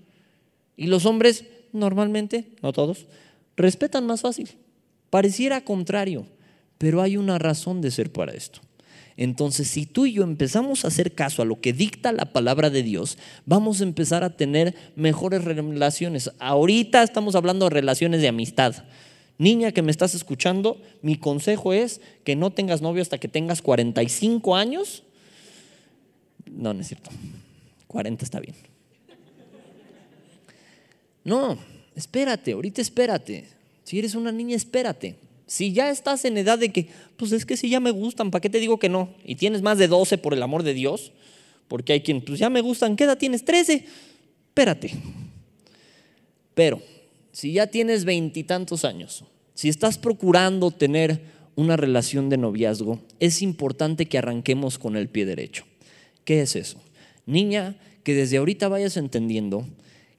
Y 0.77 0.87
los 0.87 1.05
hombres 1.05 1.45
normalmente, 1.73 2.53
no 2.63 2.73
todos, 2.73 3.07
respetan 3.57 4.07
más 4.07 4.21
fácil. 4.21 4.51
Pareciera 5.11 5.63
contrario, 5.63 6.27
pero 6.79 7.03
hay 7.03 7.17
una 7.17 7.39
razón 7.39 7.81
de 7.81 7.91
ser 7.91 8.13
para 8.13 8.33
esto. 8.33 8.61
Entonces, 9.19 9.67
si 9.67 9.85
tú 9.85 10.07
y 10.07 10.13
yo 10.13 10.23
empezamos 10.23 10.85
a 10.85 10.89
hacer 10.89 11.13
caso 11.13 11.43
a 11.43 11.45
lo 11.45 11.61
que 11.61 11.73
dicta 11.73 12.13
la 12.13 12.33
palabra 12.33 12.71
de 12.71 12.85
Dios, 12.85 13.19
vamos 13.47 13.81
a 13.81 13.83
empezar 13.83 14.23
a 14.23 14.37
tener 14.37 14.77
mejores 14.95 15.45
relaciones. 15.45 16.31
Ahorita 16.39 17.03
estamos 17.03 17.35
hablando 17.35 17.67
de 17.67 17.71
relaciones 17.71 18.21
de 18.21 18.29
amistad. 18.29 18.85
Niña 19.37 19.73
que 19.73 19.83
me 19.83 19.91
estás 19.91 20.15
escuchando, 20.15 20.81
mi 21.03 21.17
consejo 21.17 21.73
es 21.73 22.01
que 22.23 22.37
no 22.37 22.53
tengas 22.53 22.81
novio 22.81 23.03
hasta 23.03 23.19
que 23.19 23.27
tengas 23.27 23.61
45 23.61 24.55
años. 24.55 25.03
No, 26.49 26.73
no 26.73 26.81
es 26.81 26.87
cierto. 26.87 27.11
40 27.89 28.25
está 28.25 28.39
bien. 28.39 28.55
No, 31.25 31.59
espérate, 31.97 32.53
ahorita 32.53 32.81
espérate. 32.81 33.49
Si 33.83 33.99
eres 33.99 34.15
una 34.15 34.31
niña, 34.31 34.55
espérate. 34.55 35.17
Si 35.49 35.73
ya 35.73 35.91
estás 35.91 36.27
en 36.27 36.37
edad 36.37 36.59
de 36.59 36.71
que, 36.71 36.89
pues 37.17 37.33
es 37.33 37.47
que 37.47 37.57
si 37.57 37.71
ya 37.71 37.81
me 37.81 37.91
gustan, 37.91 38.31
¿para 38.31 38.43
qué 38.43 38.51
te 38.51 38.61
digo 38.61 38.79
que 38.79 38.91
no? 38.91 39.15
Y 39.25 39.37
tienes 39.37 39.63
más 39.63 39.79
de 39.79 39.89
12 39.89 40.19
por 40.19 40.35
el 40.35 40.43
amor 40.43 40.63
de 40.63 40.75
Dios, 40.75 41.11
porque 41.69 41.95
hay 41.95 42.03
quien, 42.03 42.21
pues 42.21 42.39
ya 42.39 42.51
me 42.51 42.61
gustan, 42.61 42.97
¿qué 42.97 43.05
edad 43.05 43.17
tienes? 43.17 43.45
13. 43.47 43.87
Espérate. 44.49 44.93
Pero, 46.55 46.83
si 47.33 47.53
ya 47.53 47.67
tienes 47.67 48.05
veintitantos 48.05 48.85
años, 48.85 49.25
si 49.55 49.71
estás 49.71 49.97
procurando 49.97 50.71
tener 50.71 51.23
una 51.57 51.79
relación 51.79 52.29
de 52.29 52.37
noviazgo, 52.37 53.01
es 53.19 53.41
importante 53.41 54.07
que 54.07 54.19
arranquemos 54.19 54.79
con 54.79 54.97
el 54.97 55.09
pie 55.09 55.25
derecho. 55.25 55.65
¿Qué 56.25 56.43
es 56.43 56.57
eso? 56.57 56.79
Niña, 57.25 57.77
que 58.05 58.15
desde 58.15 58.37
ahorita 58.37 58.69
vayas 58.69 58.99
entendiendo 58.99 59.67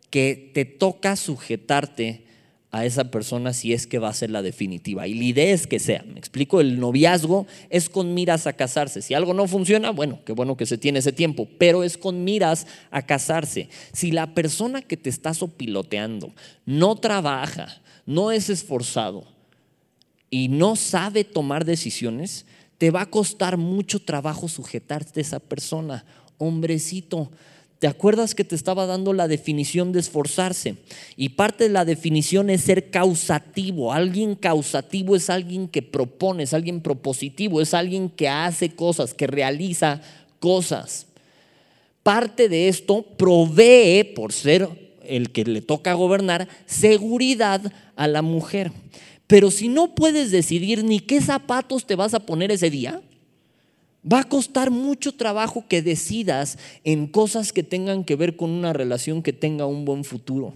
que 0.09 0.51
te 0.55 0.65
toca 0.65 1.15
sujetarte 1.15 2.25
a 2.71 2.85
esa 2.85 3.05
persona 3.05 3.53
si 3.53 3.73
es 3.73 3.87
que 3.87 3.97
va 3.97 4.09
a 4.09 4.13
ser 4.13 4.29
la 4.29 4.41
definitiva. 4.41 5.07
Y 5.07 5.15
la 5.15 5.23
idea 5.23 5.53
es 5.53 5.65
que 5.65 5.79
sea, 5.79 6.03
me 6.03 6.19
explico, 6.19 6.61
el 6.61 6.79
noviazgo 6.79 7.47
es 7.69 7.89
con 7.89 8.13
miras 8.13 8.45
a 8.45 8.53
casarse. 8.53 9.01
Si 9.01 9.13
algo 9.13 9.33
no 9.33 9.47
funciona, 9.47 9.89
bueno, 9.91 10.19
qué 10.25 10.33
bueno 10.33 10.55
que 10.55 10.67
se 10.67 10.77
tiene 10.77 10.99
ese 10.99 11.11
tiempo, 11.11 11.47
pero 11.57 11.83
es 11.83 11.97
con 11.97 12.23
miras 12.23 12.67
a 12.91 13.01
casarse. 13.01 13.69
Si 13.91 14.11
la 14.11 14.35
persona 14.35 14.81
que 14.81 14.97
te 14.97 15.09
está 15.09 15.33
sopiloteando 15.33 16.31
no 16.65 16.95
trabaja, 16.95 17.81
no 18.05 18.31
es 18.31 18.49
esforzado 18.49 19.25
y 20.29 20.47
no 20.47 20.75
sabe 20.75 21.23
tomar 21.23 21.65
decisiones, 21.65 22.45
te 22.77 22.91
va 22.91 23.01
a 23.01 23.09
costar 23.09 23.57
mucho 23.57 23.99
trabajo 23.99 24.47
sujetarte 24.47 25.19
a 25.19 25.21
esa 25.21 25.39
persona. 25.39 26.05
Hombrecito, 26.37 27.31
¿Te 27.79 27.87
acuerdas 27.87 28.35
que 28.35 28.43
te 28.43 28.55
estaba 28.55 28.85
dando 28.85 29.13
la 29.13 29.29
definición 29.29 29.93
de 29.93 30.01
esforzarse? 30.01 30.75
Y 31.15 31.29
parte 31.29 31.63
de 31.63 31.69
la 31.69 31.85
definición 31.85 32.49
es 32.49 32.61
ser 32.61 32.89
causativo. 32.89 33.93
Alguien 33.93 34.35
causativo 34.35 35.15
es 35.15 35.29
alguien 35.29 35.69
que 35.69 35.81
propone, 35.81 36.43
es 36.43 36.53
alguien 36.53 36.81
propositivo, 36.81 37.61
es 37.61 37.73
alguien 37.73 38.09
que 38.09 38.27
hace 38.27 38.71
cosas, 38.71 39.13
que 39.13 39.27
realiza 39.27 40.01
cosas. 40.39 41.05
Parte 42.03 42.49
de 42.49 42.67
esto 42.67 43.01
provee, 43.01 44.03
por 44.03 44.33
ser 44.33 44.67
el 45.05 45.31
que 45.31 45.45
le 45.45 45.61
toca 45.61 45.93
gobernar, 45.93 46.49
seguridad 46.65 47.71
a 47.95 48.07
la 48.07 48.21
mujer. 48.21 48.73
Pero 49.25 49.51
si 49.51 49.69
no 49.69 49.95
puedes 49.95 50.31
decidir 50.31 50.83
ni 50.83 50.99
qué 50.99 51.21
zapatos 51.21 51.85
te 51.85 51.95
vas 51.95 52.13
a 52.13 52.19
poner 52.19 52.51
ese 52.51 52.69
día, 52.69 53.01
Va 54.01 54.21
a 54.21 54.23
costar 54.23 54.71
mucho 54.71 55.13
trabajo 55.13 55.65
que 55.67 55.81
decidas 55.81 56.57
en 56.83 57.07
cosas 57.07 57.51
que 57.51 57.63
tengan 57.63 58.03
que 58.05 58.15
ver 58.15 58.37
con 58.37 58.49
una 58.49 58.71
relación 58.71 59.21
que 59.21 59.33
tenga 59.33 59.65
un 59.65 59.83
buen 59.83 60.03
futuro. 60.03 60.53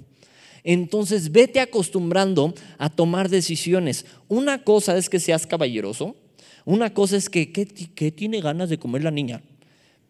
Entonces 0.64 1.32
vete 1.32 1.60
acostumbrando 1.60 2.54
a 2.78 2.90
tomar 2.90 3.30
decisiones. 3.30 4.06
Una 4.30 4.64
cosa 4.64 4.98
es 4.98 5.10
que 5.10 5.20
seas 5.20 5.46
caballeroso, 5.46 6.16
una 6.66 6.94
cosa 6.94 7.18
es 7.18 7.30
que 7.30 7.52
¿qué, 7.52 8.12
tiene 8.12 8.40
ganas 8.40 8.70
de 8.70 8.80
comer 8.80 9.04
la 9.04 9.12
niña? 9.12 9.42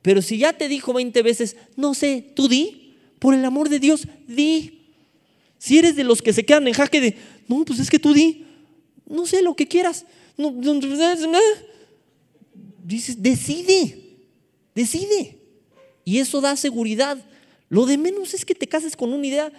Pero 0.04 0.22
si 0.22 0.38
ya 0.38 0.54
te 0.54 0.68
dijo 0.68 0.94
20 0.94 1.22
veces, 1.24 1.56
no 1.76 1.96
sé, 1.96 2.24
tú 2.36 2.48
di, 2.48 2.96
por 3.18 3.34
el 3.34 3.44
amor 3.46 3.70
de 3.70 3.80
Dios, 3.80 4.08
di. 4.28 4.82
Si 5.58 5.78
eres 5.78 5.96
de 5.96 6.04
los 6.04 6.22
que 6.22 6.34
se 6.34 6.46
quedan 6.46 6.68
en 6.68 6.74
jaque 6.74 7.02
de, 7.02 7.18
no, 7.48 7.64
pues 7.66 7.80
es 7.80 7.90
que 7.90 7.98
tú 7.98 8.14
di, 8.14 8.46
no 9.08 9.26
sé 9.26 9.42
lo 9.42 9.56
que 9.56 9.68
quieras. 9.68 10.06
No, 10.38 10.52
no, 10.52 10.74
no, 10.74 11.40
dices, 12.84 13.22
decide, 13.22 14.18
decide. 14.76 15.38
Y 16.06 16.20
eso 16.20 16.42
da 16.42 16.56
seguridad. 16.56 17.18
Lo 17.70 17.86
de 17.86 17.98
menos 17.98 18.34
es 18.34 18.46
que 18.46 18.56
te 18.56 18.68
cases 18.68 18.96
con 18.96 19.14
una 19.14 19.26
idea 19.26 19.52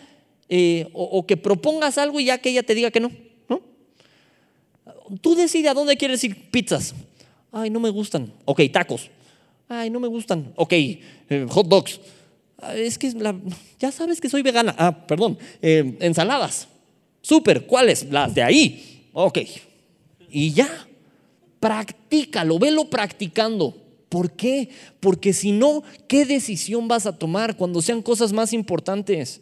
eh, 0.49 0.89
o, 0.93 1.27
que 1.27 1.37
propongas 1.37 1.99
algo 1.99 2.21
y 2.21 2.27
ya 2.27 2.39
que 2.39 2.51
ella 2.51 2.63
te 2.63 2.75
diga 2.75 2.91
que 2.91 3.01
no. 3.01 3.11
Tú 5.21 5.35
decides 5.35 5.71
a 5.71 5.75
dónde 5.75 5.97
quieres 5.97 6.23
ir 6.25 6.51
pizzas. 6.51 6.95
Ay, 7.53 7.71
no 7.71 7.81
me 7.81 7.91
gustan. 7.91 8.33
Ok, 8.45 8.63
tacos. 8.73 9.11
Ay, 9.69 9.91
no 9.91 10.01
me 10.01 10.09
gustan. 10.09 10.53
Ok, 10.57 10.73
eh, 10.73 11.47
hot 11.49 11.67
dogs. 11.67 12.01
es 12.75 12.99
que 12.99 13.13
ya 13.79 13.93
sabes 13.93 14.21
que 14.21 14.29
soy 14.29 14.43
vegana. 14.43 14.75
Ah, 14.79 15.07
perdón. 15.07 15.39
Eh, 15.61 15.97
ensaladas. 16.01 16.69
Súper. 17.21 17.67
¿Cuáles? 17.67 18.11
Las 18.11 18.35
de 18.35 18.43
ahí. 18.43 19.09
Ok. 19.13 19.39
Y 20.31 20.53
ya. 20.53 20.87
Practícalo, 21.65 22.59
velo 22.59 22.91
practicando. 22.91 23.75
¿Por 24.11 24.33
qué? 24.33 24.69
Porque 25.01 25.33
si 25.33 25.51
no, 25.51 25.83
¿qué 26.07 26.27
decisión 26.27 26.89
vas 26.89 27.07
a 27.07 27.17
tomar 27.17 27.57
cuando 27.57 27.81
sean 27.81 28.03
cosas 28.03 28.35
más 28.35 28.53
importantes? 28.53 29.41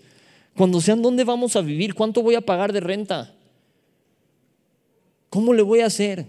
Cuando 0.56 0.80
sean 0.80 1.02
dónde 1.02 1.24
vamos 1.24 1.56
a 1.56 1.62
vivir, 1.62 1.94
cuánto 1.94 2.22
voy 2.22 2.36
a 2.36 2.40
pagar 2.40 2.72
de 2.72 2.78
renta, 2.78 3.34
cómo 5.30 5.52
le 5.52 5.62
voy 5.62 5.80
a 5.80 5.86
hacer, 5.86 6.24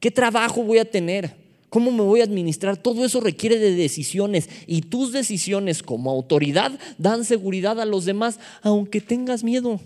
qué 0.00 0.10
trabajo 0.10 0.64
voy 0.64 0.76
a 0.76 0.90
tener, 0.90 1.34
cómo 1.70 1.90
me 1.90 2.02
voy 2.02 2.20
a 2.20 2.24
administrar. 2.24 2.76
Todo 2.76 3.02
eso 3.02 3.18
requiere 3.18 3.58
de 3.58 3.74
decisiones 3.74 4.50
y 4.66 4.82
tus 4.82 5.12
decisiones 5.12 5.82
como 5.82 6.10
autoridad 6.10 6.78
dan 6.98 7.24
seguridad 7.24 7.80
a 7.80 7.86
los 7.86 8.04
demás, 8.04 8.38
aunque 8.60 9.00
tengas 9.00 9.42
miedo, 9.44 9.80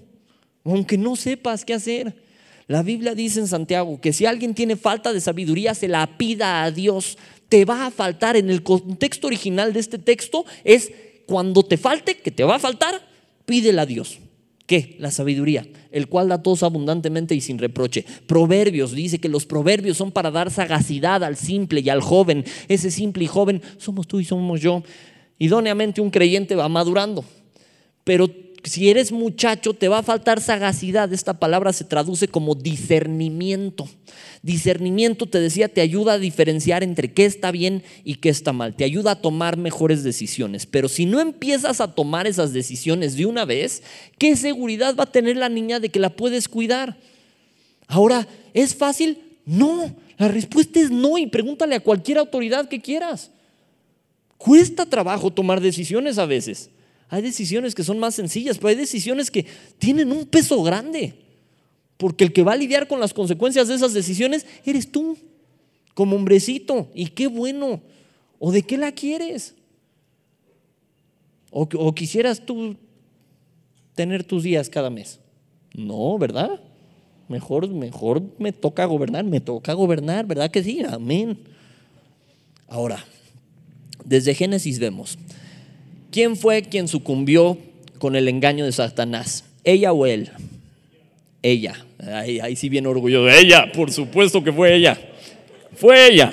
aunque 0.65 0.99
no 0.99 1.15
sepas 1.15 1.65
qué 1.65 1.75
hacer. 1.75 2.26
La 2.69 2.83
Biblia 2.83 3.15
dice 3.15 3.39
en 3.39 3.47
Santiago 3.47 4.01
que 4.01 4.13
si 4.13 4.27
alguien 4.27 4.55
tiene 4.55 4.77
falta 4.77 5.13
de 5.13 5.21
sabiduría, 5.21 5.75
se 5.75 5.87
la 5.87 6.19
pida 6.19 6.65
a 6.65 6.71
Dios. 6.73 7.17
Te 7.49 7.65
va 7.65 7.87
a 7.87 7.91
faltar. 7.93 8.37
En 8.37 8.51
el 8.51 8.65
contexto 8.65 9.29
original 9.29 9.73
de 9.73 9.81
este 9.81 9.99
texto 9.99 10.45
es 10.65 10.91
cuando 11.27 11.63
te 11.63 11.77
falte, 11.77 12.17
que 12.17 12.33
te 12.33 12.43
va 12.43 12.57
a 12.57 12.59
faltar, 12.59 13.01
pídele 13.45 13.81
a 13.81 13.87
Dios. 13.87 14.19
¿Qué? 14.67 14.97
La 14.99 15.13
sabiduría, 15.13 15.65
el 15.93 16.09
cual 16.09 16.29
da 16.29 16.43
todos 16.43 16.65
abundantemente 16.65 17.37
y 17.37 17.41
sin 17.41 17.59
reproche. 17.59 18.05
Proverbios 18.27 18.91
dice 18.91 19.21
que 19.21 19.29
los 19.29 19.47
proverbios 19.47 19.97
son 19.97 20.11
para 20.11 20.33
dar 20.33 20.51
sagacidad 20.51 21.23
al 21.23 21.37
simple 21.37 21.81
y 21.81 21.89
al 21.89 22.01
joven. 22.01 22.45
Ese 22.67 22.91
simple 22.91 23.25
y 23.25 23.29
joven 23.29 23.63
somos 23.79 24.09
tú 24.09 24.19
y 24.19 24.25
somos 24.25 24.61
yo. 24.61 24.83
Idóneamente 25.39 26.01
un 26.01 26.11
creyente 26.11 26.57
va 26.57 26.69
madurando. 26.69 27.25
Pero 28.03 28.29
si 28.67 28.91
eres 28.91 29.13
muchacho, 29.13 29.75
te 29.75 29.89
va 29.89 29.99
a 29.99 30.03
faltar 30.03 30.41
sagacidad. 30.41 31.13
Esta 31.13 31.39
palabra 31.39 31.73
se 31.73 31.85
traduce 31.85 32.27
como 32.27 32.55
discernimiento. 32.57 33.89
Discernimiento, 34.43 35.27
te 35.27 35.39
decía, 35.39 35.69
te 35.69 35.81
ayuda 35.81 36.15
a 36.15 36.19
diferenciar 36.19 36.83
entre 36.83 37.13
qué 37.13 37.27
está 37.27 37.53
bien 37.53 37.85
y 38.03 38.17
qué 38.17 38.29
está 38.29 38.53
mal. 38.53 38.75
Te 38.75 38.85
ayuda 38.85 39.13
a 39.13 39.21
tomar 39.21 39.57
mejores 39.57 40.03
decisiones. 40.03 40.67
Pero 40.67 40.89
si 40.89 41.07
no 41.07 41.21
empiezas 41.21 41.81
a 41.81 41.95
tomar 41.95 42.27
esas 42.27 42.53
decisiones 42.53 43.17
de 43.17 43.27
una 43.27 43.45
vez, 43.45 43.85
¿qué 44.19 44.35
seguridad 44.35 44.97
va 44.97 45.05
a 45.05 45.13
tener 45.13 45.37
la 45.37 45.49
niña 45.49 45.79
de 45.79 45.89
que 45.89 46.01
la 46.01 46.11
puedes 46.11 46.49
cuidar? 46.49 46.97
Ahora, 47.87 48.27
¿es 48.53 48.75
fácil? 48.75 49.19
No. 49.45 49.95
La 50.19 50.29
respuesta 50.29 50.81
es 50.81 50.91
no 50.91 51.19
y 51.19 51.27
pregúntale 51.27 51.77
a 51.77 51.81
cualquier 51.81 52.19
autoridad 52.19 52.69
que 52.69 52.81
quieras. 52.81 53.31
Cuesta 54.39 54.87
trabajo 54.87 55.31
tomar 55.31 55.61
decisiones 55.61 56.19
a 56.19 56.27
veces. 56.27 56.71
Hay 57.09 57.23
decisiones 57.23 57.75
que 57.75 57.85
son 57.85 57.99
más 57.99 58.15
sencillas, 58.15 58.57
pero 58.59 58.69
hay 58.69 58.75
decisiones 58.75 59.31
que 59.31 59.47
tienen 59.79 60.11
un 60.11 60.27
peso 60.27 60.63
grande. 60.63 61.15
Porque 61.97 62.25
el 62.25 62.33
que 62.33 62.43
va 62.43 62.53
a 62.53 62.57
lidiar 62.57 62.89
con 62.89 63.01
las 63.01 63.15
consecuencias 63.15 63.69
de 63.69 63.75
esas 63.75 63.95
decisiones 63.95 64.45
eres 64.65 64.91
tú, 64.91 65.17
como 65.95 66.17
hombrecito. 66.17 66.91
Y 66.95 67.07
qué 67.09 67.27
bueno. 67.27 67.81
¿O 68.39 68.53
de 68.53 68.63
qué 68.63 68.77
la 68.77 68.93
quieres? 68.93 69.55
¿O, 71.51 71.95
quisieras 71.95 72.45
tú 72.45 72.77
tener 73.95 74.25
tus 74.25 74.43
días 74.43 74.69
cada 74.69 74.91
mes? 74.91 75.21
No, 75.73 76.19
¿verdad? 76.19 76.61
Mejor, 77.29 77.69
mejor 77.69 78.23
me 78.39 78.53
toca 78.53 78.85
gobernar, 78.85 79.25
me 79.25 79.41
toca 79.41 79.73
gobernar, 79.73 80.27
¿verdad 80.27 80.51
que 80.51 80.63
sí? 80.63 80.83
Amén. 80.87 81.39
Ahora, 82.69 83.03
desde 84.05 84.35
Génesis 84.35 84.79
vemos 84.79 85.17
¿Quién 86.17 86.35
fue 86.35 86.63
quien 86.63 86.89
sucumbió 86.89 87.59
con 87.99 88.17
el 88.17 88.27
engaño 88.29 88.65
de 88.65 88.73
Satanás? 88.73 89.45
¿Ella 89.65 89.93
o 89.93 90.07
él? 90.07 90.31
Ella. 91.43 91.85
Ahí, 91.99 92.57
sí 92.57 92.71
viene 92.71 92.89
orgulloso. 92.89 93.29
Ella, 93.29 93.71
por 93.71 93.93
supuesto 93.93 94.43
que 94.43 94.51
fue 94.51 94.75
ella. 94.75 94.99
Fue 95.75 96.09
ella. 96.09 96.33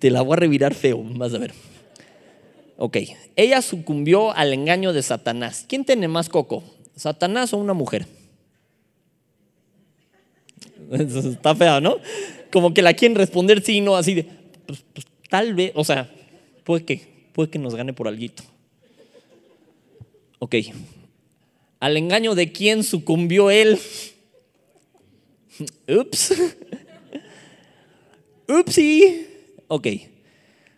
Te 0.00 0.10
la 0.10 0.22
voy 0.22 0.32
a 0.32 0.36
revirar 0.38 0.74
feo, 0.74 1.00
vas 1.14 1.32
a 1.32 1.38
ver. 1.38 1.52
Ok, 2.76 2.96
ella 3.36 3.62
sucumbió 3.62 4.32
al 4.32 4.52
engaño 4.52 4.92
de 4.92 5.04
Satanás. 5.04 5.64
¿Quién 5.68 5.84
tiene 5.84 6.08
más 6.08 6.28
coco? 6.28 6.64
¿Satanás 6.96 7.54
o 7.54 7.58
una 7.58 7.72
mujer? 7.72 8.04
Está 10.90 11.54
fea, 11.54 11.80
¿no? 11.80 11.98
Como 12.50 12.74
que 12.74 12.82
la 12.82 12.94
quieren 12.94 13.16
responder 13.16 13.62
sí, 13.62 13.80
no, 13.80 13.94
así 13.94 14.14
de, 14.14 14.26
pues, 14.66 14.82
pues, 14.92 15.06
tal 15.28 15.54
vez, 15.54 15.70
o 15.76 15.84
sea, 15.84 16.10
puede 16.64 16.84
que, 16.84 17.09
puede 17.32 17.50
que 17.50 17.58
nos 17.58 17.74
gane 17.74 17.92
por 17.92 18.08
algo. 18.08 18.26
Ok. 20.38 20.56
¿Al 21.80 21.96
engaño 21.96 22.34
de 22.34 22.52
quién 22.52 22.84
sucumbió 22.84 23.50
él? 23.50 23.78
Ups. 25.88 26.34
Upsi. 28.48 29.26
Ok. 29.68 29.86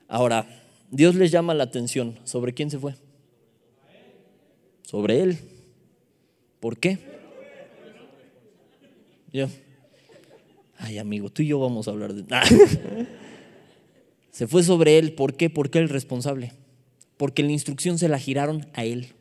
Ahora, 0.08 0.46
Dios 0.90 1.14
les 1.14 1.30
llama 1.30 1.54
la 1.54 1.64
atención. 1.64 2.18
¿Sobre 2.24 2.52
quién 2.52 2.70
se 2.70 2.78
fue? 2.78 2.94
Sobre 4.82 5.20
él. 5.20 5.38
¿Por 6.60 6.78
qué? 6.78 6.98
Yo. 9.32 9.48
Ay, 10.76 10.98
amigo, 10.98 11.30
tú 11.30 11.42
y 11.42 11.46
yo 11.46 11.58
vamos 11.58 11.88
a 11.88 11.92
hablar 11.92 12.12
de. 12.12 12.24
se 14.32 14.46
fue 14.46 14.64
sobre 14.64 14.98
él. 14.98 15.12
¿Por 15.12 15.36
qué? 15.36 15.50
Porque 15.50 15.78
él 15.78 15.84
es 15.84 15.90
responsable. 15.90 16.52
Porque 17.16 17.42
la 17.44 17.52
instrucción 17.52 17.98
se 17.98 18.08
la 18.08 18.18
giraron 18.18 18.66
a 18.72 18.84
él. 18.84 19.12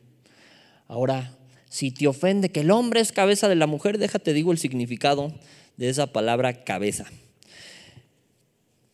Ahora, 0.88 1.36
si 1.68 1.90
te 1.90 2.08
ofende 2.08 2.50
que 2.50 2.60
el 2.60 2.70
hombre 2.70 3.00
es 3.00 3.12
cabeza 3.12 3.48
de 3.48 3.54
la 3.54 3.66
mujer, 3.66 3.98
déjate 3.98 4.32
digo 4.32 4.50
el 4.50 4.58
significado 4.58 5.32
de 5.76 5.88
esa 5.88 6.12
palabra 6.12 6.64
cabeza. 6.64 7.06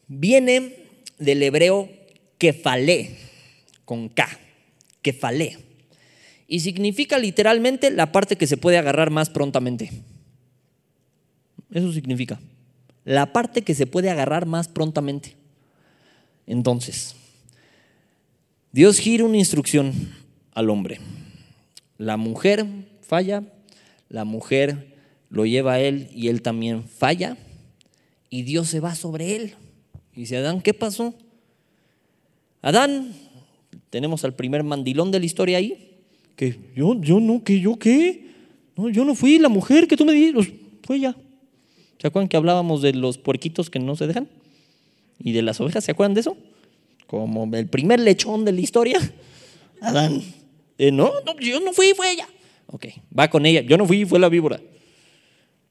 Viene 0.08 0.76
del 1.18 1.42
hebreo 1.42 1.88
kefalé, 2.36 3.16
con 3.84 4.08
K, 4.08 4.28
kefalé. 5.02 5.58
Y 6.46 6.60
significa 6.60 7.18
literalmente 7.18 7.90
la 7.90 8.10
parte 8.10 8.36
que 8.36 8.46
se 8.46 8.56
puede 8.56 8.78
agarrar 8.78 9.10
más 9.10 9.30
prontamente. 9.30 9.90
Eso 11.70 11.92
significa. 11.92 12.40
La 13.04 13.32
parte 13.32 13.62
que 13.62 13.74
se 13.74 13.86
puede 13.86 14.10
agarrar 14.10 14.46
más 14.46 14.68
prontamente. 14.68 15.36
Entonces, 16.48 17.14
Dios 18.72 18.98
gira 18.98 19.24
una 19.24 19.36
instrucción 19.36 19.92
al 20.54 20.70
hombre. 20.70 20.98
La 21.98 22.16
mujer 22.16 22.64
falla, 23.02 23.44
la 24.08 24.24
mujer 24.24 24.96
lo 25.28 25.44
lleva 25.44 25.74
a 25.74 25.80
él 25.80 26.08
y 26.14 26.28
él 26.28 26.40
también 26.40 26.84
falla 26.84 27.36
y 28.30 28.42
Dios 28.42 28.68
se 28.68 28.80
va 28.80 28.94
sobre 28.94 29.36
él. 29.36 29.54
Y 30.14 30.20
dice, 30.20 30.38
Adán, 30.38 30.62
¿qué 30.62 30.72
pasó? 30.72 31.14
Adán, 32.62 33.12
tenemos 33.90 34.24
al 34.24 34.34
primer 34.34 34.64
mandilón 34.64 35.10
de 35.10 35.20
la 35.20 35.26
historia 35.26 35.58
ahí, 35.58 35.98
que 36.34 36.58
yo, 36.74 36.98
yo 36.98 37.20
no, 37.20 37.44
que 37.44 37.60
yo 37.60 37.76
qué, 37.76 38.26
no, 38.74 38.88
yo 38.88 39.04
no 39.04 39.14
fui 39.14 39.38
la 39.38 39.50
mujer 39.50 39.86
que 39.86 39.98
tú 39.98 40.06
me 40.06 40.12
dijiste, 40.12 40.60
fue 40.82 40.96
ella. 40.96 41.14
¿Se 41.98 42.06
acuerdan 42.06 42.28
que 42.28 42.38
hablábamos 42.38 42.80
de 42.80 42.94
los 42.94 43.18
puerquitos 43.18 43.68
que 43.68 43.80
no 43.80 43.96
se 43.96 44.06
dejan? 44.06 44.28
Y 45.18 45.32
de 45.32 45.42
las 45.42 45.60
ovejas, 45.60 45.84
¿se 45.84 45.90
acuerdan 45.90 46.14
de 46.14 46.20
eso? 46.20 46.36
Como 47.06 47.48
el 47.56 47.68
primer 47.68 48.00
lechón 48.00 48.44
de 48.44 48.52
la 48.52 48.60
historia. 48.60 48.98
Adán, 49.80 50.22
eh, 50.76 50.92
no, 50.92 51.12
no, 51.24 51.38
yo 51.40 51.60
no 51.60 51.72
fui, 51.72 51.92
fue 51.96 52.12
ella. 52.12 52.28
Ok, 52.66 52.86
va 53.16 53.28
con 53.28 53.46
ella. 53.46 53.62
Yo 53.62 53.76
no 53.76 53.86
fui, 53.86 54.04
fue 54.04 54.18
la 54.18 54.28
víbora. 54.28 54.60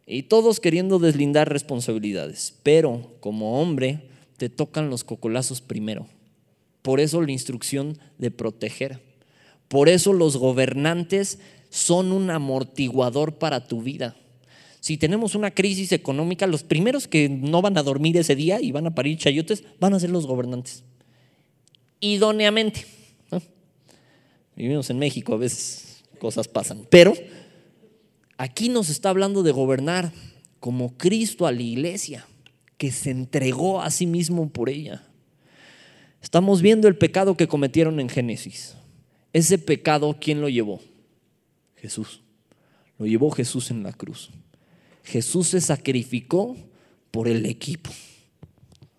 Y 0.06 0.24
todos 0.24 0.60
queriendo 0.60 1.00
deslindar 1.00 1.50
responsabilidades. 1.50 2.56
Pero 2.64 3.16
como 3.20 3.62
hombre, 3.62 4.10
te 4.38 4.50
tocan 4.50 4.90
los 4.90 5.04
cocolazos 5.04 5.62
primero. 5.62 6.08
Por 6.82 7.00
eso 7.00 7.22
la 7.22 7.32
instrucción 7.32 8.00
de 8.18 8.32
proteger. 8.32 9.02
Por 9.68 9.90
eso 9.90 10.14
los 10.14 10.38
gobernantes 10.38 11.40
son 11.70 12.12
un 12.12 12.30
amortiguador 12.30 13.36
para 13.36 13.68
tu 13.68 13.82
vida. 13.82 14.16
Si 14.88 14.96
tenemos 14.96 15.36
una 15.36 15.52
crisis 15.52 15.92
económica, 15.92 16.48
los 16.48 16.64
primeros 16.64 17.10
que 17.10 17.28
no 17.28 17.62
van 17.62 17.78
a 17.78 17.84
dormir 17.84 18.16
ese 18.16 18.38
día 18.38 18.62
y 18.62 18.72
van 18.72 18.88
a 18.88 18.96
parir 18.96 19.18
chayotes 19.18 19.66
van 19.82 19.94
a 19.94 20.00
ser 20.00 20.12
los 20.12 20.26
gobernantes. 20.26 20.86
Idóneamente. 22.00 22.86
Vivimos 24.56 24.90
en 24.90 24.98
México, 24.98 25.34
a 25.34 25.38
veces 25.40 26.06
cosas 26.20 26.48
pasan. 26.48 26.88
Pero 26.90 27.14
aquí 28.38 28.70
nos 28.70 28.88
está 28.88 29.10
hablando 29.10 29.44
de 29.44 29.52
gobernar 29.52 30.14
como 30.62 30.98
Cristo 30.98 31.48
a 31.48 31.52
la 31.52 31.64
iglesia, 31.64 32.26
que 32.78 32.90
se 32.94 33.12
entregó 33.12 33.82
a 33.82 33.92
sí 33.92 34.06
mismo 34.06 34.48
por 34.48 34.70
ella. 34.70 35.04
Estamos 36.22 36.62
viendo 36.62 36.88
el 36.88 36.98
pecado 36.98 37.36
que 37.36 37.50
cometieron 37.50 38.00
en 38.00 38.08
Génesis. 38.08 38.78
Ese 39.34 39.58
pecado, 39.58 40.16
¿quién 40.22 40.40
lo 40.40 40.48
llevó? 40.48 40.80
Jesús. 41.76 42.22
Lo 42.98 43.06
llevó 43.06 43.32
Jesús 43.32 43.70
en 43.70 43.84
la 43.84 43.92
cruz. 43.92 44.32
Jesús 45.08 45.48
se 45.48 45.62
sacrificó 45.62 46.58
por 47.12 47.30
el 47.30 47.46
equipo. 47.46 47.92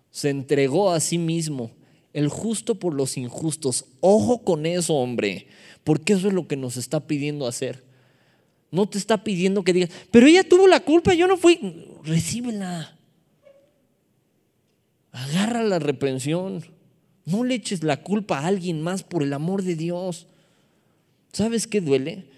Se 0.09 0.31
entregó 0.31 0.91
a 0.91 0.99
sí 0.99 1.19
mismo 1.19 1.69
el 2.13 2.29
justo 2.29 2.75
por 2.75 2.95
los 2.95 3.15
injustos. 3.15 3.85
Ojo 4.01 4.43
con 4.43 4.65
eso, 4.65 4.95
hombre, 4.95 5.47
porque 5.83 6.13
eso 6.13 6.27
es 6.27 6.33
lo 6.33 6.47
que 6.47 6.57
nos 6.57 6.77
está 6.77 7.05
pidiendo 7.05 7.45
hacer. 7.45 7.83
No 8.71 8.89
te 8.89 8.97
está 8.97 9.23
pidiendo 9.23 9.63
que 9.63 9.71
digas, 9.71 9.91
pero 10.09 10.25
ella 10.25 10.43
tuvo 10.43 10.67
la 10.67 10.79
culpa, 10.79 11.13
yo 11.13 11.27
no 11.27 11.37
fui. 11.37 11.59
Recíbela. 12.03 12.97
Agarra 15.11 15.61
la 15.61 15.77
reprensión. 15.77 16.65
No 17.25 17.43
le 17.43 17.53
eches 17.53 17.83
la 17.83 18.01
culpa 18.01 18.39
a 18.39 18.47
alguien 18.47 18.81
más 18.81 19.03
por 19.03 19.21
el 19.21 19.31
amor 19.33 19.61
de 19.61 19.75
Dios. 19.75 20.25
¿Sabes 21.31 21.67
qué 21.67 21.81
duele? 21.81 22.28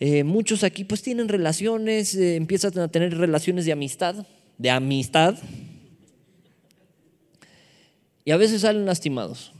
Eh, 0.00 0.22
muchos 0.24 0.62
aquí 0.62 0.84
pues 0.84 1.02
tienen 1.02 1.28
relaciones, 1.28 2.14
eh, 2.14 2.36
empiezan 2.36 2.78
a 2.78 2.88
tener 2.88 3.16
relaciones 3.16 3.64
de 3.64 3.72
amistad, 3.72 4.26
de 4.56 4.70
amistad, 4.70 5.36
y 8.24 8.30
a 8.30 8.36
veces 8.36 8.60
salen 8.60 8.86
lastimados. 8.86 9.52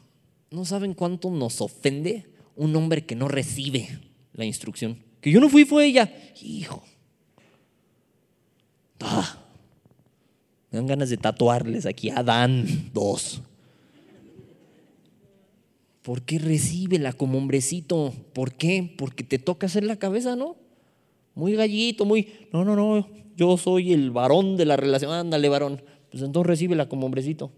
No 0.51 0.65
saben 0.65 0.95
cuánto 0.95 1.31
nos 1.31 1.61
ofende 1.61 2.27
un 2.55 2.75
hombre 2.77 3.05
que 3.05 3.17
no 3.17 3.27
recibe 3.29 3.99
la 4.35 4.45
instrucción. 4.45 4.99
Que 5.21 5.31
yo 5.31 5.41
no 5.41 5.49
fui, 5.49 5.65
fue 5.65 5.87
ella. 5.87 6.13
Hijo. 6.43 6.83
Ah, 9.01 9.39
me 10.71 10.79
dan 10.79 10.87
ganas 10.87 11.09
de 11.09 11.17
tatuarles 11.17 11.87
aquí 11.87 12.11
Adán 12.11 12.91
2. 12.93 13.43
¿Por 16.09 16.23
qué 16.23 16.39
recíbela 16.39 17.13
como 17.13 17.37
hombrecito? 17.37 18.15
¿Por 18.33 18.55
qué? 18.55 18.95
Porque 18.97 19.25
te 19.25 19.39
toca 19.39 19.67
hacer 19.67 19.85
la 19.85 19.97
cabeza, 19.97 20.37
¿no? 20.37 20.57
Muy 21.35 21.53
gallito, 21.55 22.07
muy. 22.07 22.29
No, 22.51 22.65
no, 22.65 22.75
no. 22.75 23.07
Yo 23.37 23.59
soy 23.59 23.93
el 23.93 24.11
varón 24.11 24.57
de 24.57 24.65
la 24.65 24.79
relación. 24.79 25.13
Ándale, 25.13 25.51
varón. 25.51 25.83
Pues 26.11 26.23
entonces 26.23 26.47
recíbela 26.47 26.89
como 26.89 27.05
hombrecito 27.05 27.53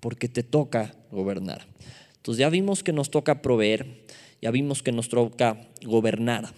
porque 0.00 0.28
te 0.28 0.42
toca 0.42 0.96
gobernar. 1.12 1.68
Entonces 2.16 2.40
ya 2.40 2.50
vimos 2.50 2.82
que 2.82 2.92
nos 2.92 3.08
toca 3.08 3.40
proveer, 3.40 4.04
ya 4.42 4.50
vimos 4.50 4.82
que 4.82 4.90
nos 4.90 5.08
toca 5.08 5.68
gobernar. 5.86 6.52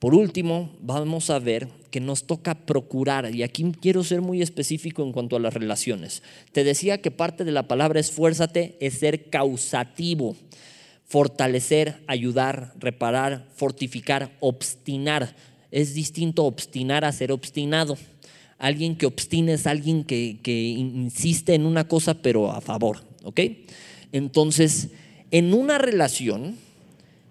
Por 0.00 0.14
último, 0.14 0.70
vamos 0.80 1.28
a 1.28 1.38
ver 1.38 1.68
que 1.90 2.00
nos 2.00 2.24
toca 2.24 2.54
procurar, 2.54 3.34
y 3.34 3.42
aquí 3.42 3.70
quiero 3.82 4.02
ser 4.02 4.22
muy 4.22 4.40
específico 4.40 5.02
en 5.02 5.12
cuanto 5.12 5.36
a 5.36 5.40
las 5.40 5.52
relaciones. 5.52 6.22
Te 6.52 6.64
decía 6.64 7.02
que 7.02 7.10
parte 7.10 7.44
de 7.44 7.52
la 7.52 7.68
palabra 7.68 8.00
esfuérzate 8.00 8.78
es 8.80 8.94
ser 8.94 9.28
causativo, 9.28 10.36
fortalecer, 11.04 12.02
ayudar, 12.06 12.72
reparar, 12.78 13.46
fortificar, 13.54 14.34
obstinar. 14.40 15.36
Es 15.70 15.92
distinto 15.92 16.46
obstinar 16.46 17.04
a 17.04 17.12
ser 17.12 17.30
obstinado. 17.30 17.98
Alguien 18.56 18.96
que 18.96 19.04
obstina 19.04 19.52
es 19.52 19.66
alguien 19.66 20.04
que, 20.04 20.38
insiste 20.46 21.54
en 21.54 21.66
una 21.66 21.86
cosa 21.88 22.14
pero 22.14 22.50
a 22.50 22.62
favor, 22.62 23.04
¿ok? 23.22 23.40
Entonces, 24.12 24.88
en 25.30 25.52
una 25.52 25.76
relación, 25.76 26.56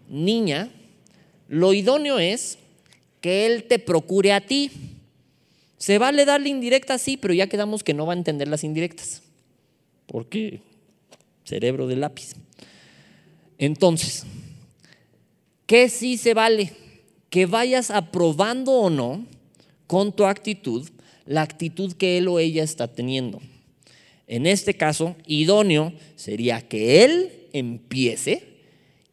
niña, 0.08 0.70
lo 1.50 1.74
idóneo 1.74 2.20
es 2.20 2.60
que 3.22 3.47
él 3.47 3.66
te 3.66 3.80
procure 3.80 4.32
a 4.32 4.45
ti. 4.45 4.72
Se 5.78 5.97
vale 5.97 6.24
darle 6.24 6.50
indirecta, 6.50 6.97
sí, 6.97 7.18
pero 7.18 7.34
ya 7.34 7.47
quedamos 7.47 7.84
que 7.84 7.93
no 7.93 8.06
va 8.06 8.14
a 8.14 8.18
entender 8.18 8.47
las 8.47 8.64
indirectas. 8.64 9.24
Porque 10.06 10.62
cerebro 11.43 11.88
de 11.88 11.95
lápiz. 11.95 12.36
Entonces, 13.58 14.26
¿qué 15.66 15.89
sí 15.89 16.18
se 16.18 16.34
vale? 16.34 16.72
Que 17.30 17.47
vayas 17.47 17.89
aprobando 17.89 18.72
o 18.74 18.89
no 18.89 19.26
con 19.88 20.16
tu 20.16 20.26
actitud 20.26 20.88
la 21.26 21.43
actitud 21.43 21.93
que 21.93 22.18
él 22.18 22.28
o 22.28 22.39
ella 22.39 22.64
está 22.64 22.88
teniendo. 22.88 23.39
En 24.26 24.47
este 24.47 24.74
caso, 24.74 25.16
idóneo 25.28 25.93
sería 26.16 26.62
que 26.68 27.04
él 27.04 27.47
empiece 27.54 28.43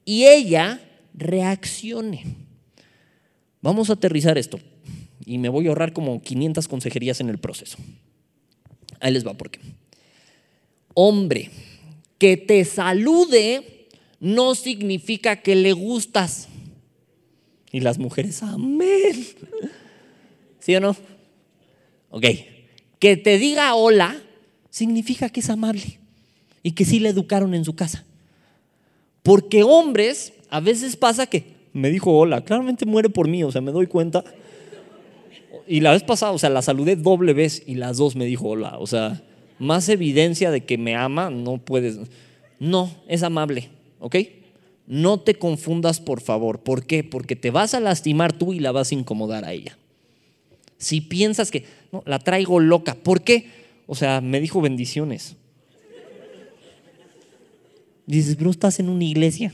y 0.07 0.25
ella 0.25 0.81
reaccione. 1.17 2.25
Vamos 3.61 3.91
a 3.91 3.95
aterrizar 3.95 4.39
esto 4.39 4.61
y 5.25 5.39
me 5.39 5.49
voy 5.49 5.67
a 5.67 5.71
ahorrar 5.71 5.93
como 5.93 6.23
500 6.23 6.69
consejerías 6.69 7.21
en 7.21 7.29
el 7.29 7.39
proceso. 7.39 7.79
Ahí 9.01 9.13
les 9.13 9.27
va 9.27 9.35
por 9.35 9.51
qué. 9.51 9.61
Hombre, 10.95 11.51
que 12.19 12.37
te 12.37 12.65
salude 12.65 13.89
no 14.21 14.55
significa 14.55 15.43
que 15.43 15.55
le 15.55 15.73
gustas. 15.73 16.49
Y 17.73 17.81
las 17.81 17.99
mujeres, 17.99 18.43
amén. 18.43 19.27
¿Sí 20.61 20.75
o 20.75 20.81
no? 20.81 20.97
Ok, 22.11 22.25
que 22.99 23.17
te 23.17 23.39
diga 23.39 23.75
hola 23.75 24.17
significa 24.71 25.29
que 25.29 25.41
es 25.41 25.51
amable 25.51 25.99
y 26.63 26.73
que 26.73 26.85
sí 26.85 26.99
le 26.99 27.11
educaron 27.11 27.55
en 27.55 27.65
su 27.65 27.75
casa. 27.75 28.05
Porque 29.23 29.63
hombres, 29.63 30.33
a 30.51 30.61
veces 30.61 30.97
pasa 30.97 31.27
que 31.27 31.57
me 31.73 31.91
dijo 31.91 32.17
hola, 32.17 32.43
claramente 32.43 32.87
muere 32.87 33.11
por 33.11 33.29
mí, 33.29 33.45
o 33.45 33.53
sea, 33.53 33.61
me 33.61 33.73
doy 33.73 33.87
cuenta. 33.87 34.25
Y 35.69 35.81
la 35.81 35.93
vez 35.93 36.03
pasada, 36.03 36.33
o 36.33 36.39
sea, 36.39 36.49
la 36.49 36.63
saludé 36.63 36.97
doble 36.97 37.33
vez 37.33 37.63
y 37.67 37.75
las 37.75 37.97
dos 37.97 38.17
me 38.17 38.25
dijo 38.25 38.49
hola, 38.49 38.79
o 38.79 38.87
sea, 38.87 39.23
más 39.59 39.89
evidencia 39.89 40.51
de 40.51 40.65
que 40.65 40.79
me 40.79 40.95
ama, 40.95 41.31
no 41.31 41.59
puedes. 41.59 41.99
No, 42.59 42.91
es 43.09 43.23
amable, 43.23 43.69
¿ok? 44.01 44.17
No 44.87 45.19
te 45.19 45.35
confundas, 45.35 46.01
por 46.01 46.21
favor. 46.21 46.61
¿Por 46.61 46.87
qué? 46.87 47.03
Porque 47.03 47.37
te 47.37 47.51
vas 47.51 47.75
a 47.75 47.81
lastimar 47.81 48.33
tú 48.33 48.53
y 48.53 48.61
la 48.61 48.73
vas 48.73 48.93
a 48.93 48.95
incomodar 48.95 49.45
a 49.45 49.53
ella. 49.53 49.77
Si 50.79 51.01
piensas 51.01 51.51
que 51.51 51.65
la 52.05 52.19
traigo 52.19 52.61
loca, 52.61 52.95
¿por 52.95 53.23
qué? 53.23 53.49
O 53.87 53.95
sea, 53.95 54.21
me 54.21 54.41
dijo 54.41 54.61
bendiciones. 54.61 55.37
Dices, 58.07 58.37
pero 58.37 58.51
estás 58.51 58.79
en 58.79 58.89
una 58.89 59.05
iglesia. 59.05 59.53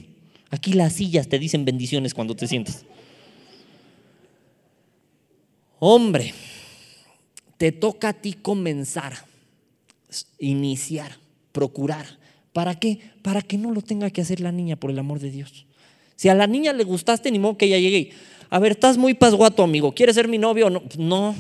Aquí 0.52 0.74
las 0.74 0.92
sillas 0.92 1.28
te 1.28 1.38
dicen 1.38 1.64
bendiciones 1.64 2.12
cuando 2.12 2.36
te 2.36 2.46
sientas. 2.46 2.84
Hombre, 5.78 6.34
te 7.56 7.72
toca 7.72 8.10
a 8.10 8.12
ti 8.12 8.34
comenzar, 8.34 9.14
iniciar, 10.38 11.16
procurar. 11.52 12.04
¿Para 12.52 12.78
qué? 12.78 12.98
Para 13.22 13.40
que 13.40 13.56
no 13.56 13.72
lo 13.72 13.80
tenga 13.80 14.10
que 14.10 14.20
hacer 14.20 14.40
la 14.40 14.52
niña, 14.52 14.76
por 14.76 14.90
el 14.90 14.98
amor 14.98 15.20
de 15.20 15.30
Dios. 15.30 15.64
Si 16.16 16.28
a 16.28 16.34
la 16.34 16.46
niña 16.46 16.74
le 16.74 16.84
gustaste, 16.84 17.30
ni 17.30 17.38
modo 17.38 17.56
que 17.56 17.64
ella 17.64 17.78
llegue 17.78 17.98
y, 17.98 18.10
a 18.50 18.58
ver, 18.58 18.72
estás 18.72 18.98
muy 18.98 19.14
pasguato, 19.14 19.62
amigo, 19.62 19.94
¿quieres 19.94 20.16
ser 20.16 20.28
mi 20.28 20.36
novio 20.36 20.68
no? 20.68 20.82
No. 20.98 21.34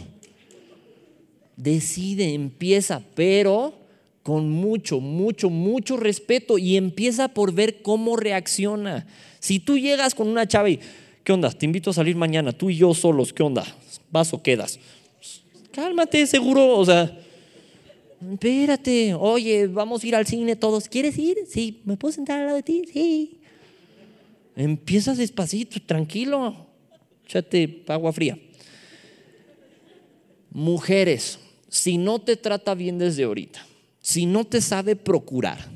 Decide, 1.54 2.32
empieza, 2.32 3.02
pero 3.14 3.74
con 4.22 4.48
mucho, 4.50 5.00
mucho, 5.00 5.50
mucho 5.50 5.96
respeto 5.96 6.58
y 6.58 6.76
empieza 6.76 7.28
por 7.28 7.52
ver 7.52 7.82
cómo 7.82 8.16
reacciona. 8.16 9.06
Si 9.40 9.58
tú 9.58 9.76
llegas 9.78 10.14
con 10.14 10.28
una 10.28 10.46
chava 10.46 10.70
y, 10.70 10.78
¿qué 11.24 11.32
onda? 11.32 11.50
Te 11.50 11.66
invito 11.66 11.90
a 11.90 11.94
salir 11.94 12.14
mañana, 12.14 12.52
tú 12.52 12.70
y 12.70 12.76
yo 12.76 12.94
solos, 12.94 13.32
¿qué 13.32 13.42
onda? 13.42 13.64
¿Vas 14.10 14.32
o 14.32 14.42
quedas? 14.42 14.78
Cálmate, 15.72 16.26
seguro, 16.26 16.76
o 16.78 16.84
sea, 16.84 17.18
espérate, 18.32 19.14
oye, 19.14 19.66
vamos 19.66 20.04
a 20.04 20.06
ir 20.06 20.14
al 20.14 20.26
cine 20.26 20.54
todos, 20.54 20.88
¿quieres 20.88 21.18
ir? 21.18 21.38
Sí, 21.48 21.80
¿me 21.84 21.96
puedo 21.96 22.12
sentar 22.12 22.38
al 22.38 22.46
lado 22.46 22.56
de 22.56 22.62
ti? 22.62 22.84
Sí. 22.92 23.40
Empiezas 24.54 25.16
despacito, 25.16 25.80
tranquilo, 25.84 26.66
échate 27.24 27.82
agua 27.88 28.12
fría. 28.12 28.38
Mujeres, 30.50 31.38
si 31.68 31.96
no 31.96 32.18
te 32.20 32.36
trata 32.36 32.74
bien 32.74 32.98
desde 32.98 33.24
ahorita, 33.24 33.66
si 34.02 34.26
no 34.26 34.44
te 34.44 34.60
sabe 34.60 34.96
procurar, 34.96 35.70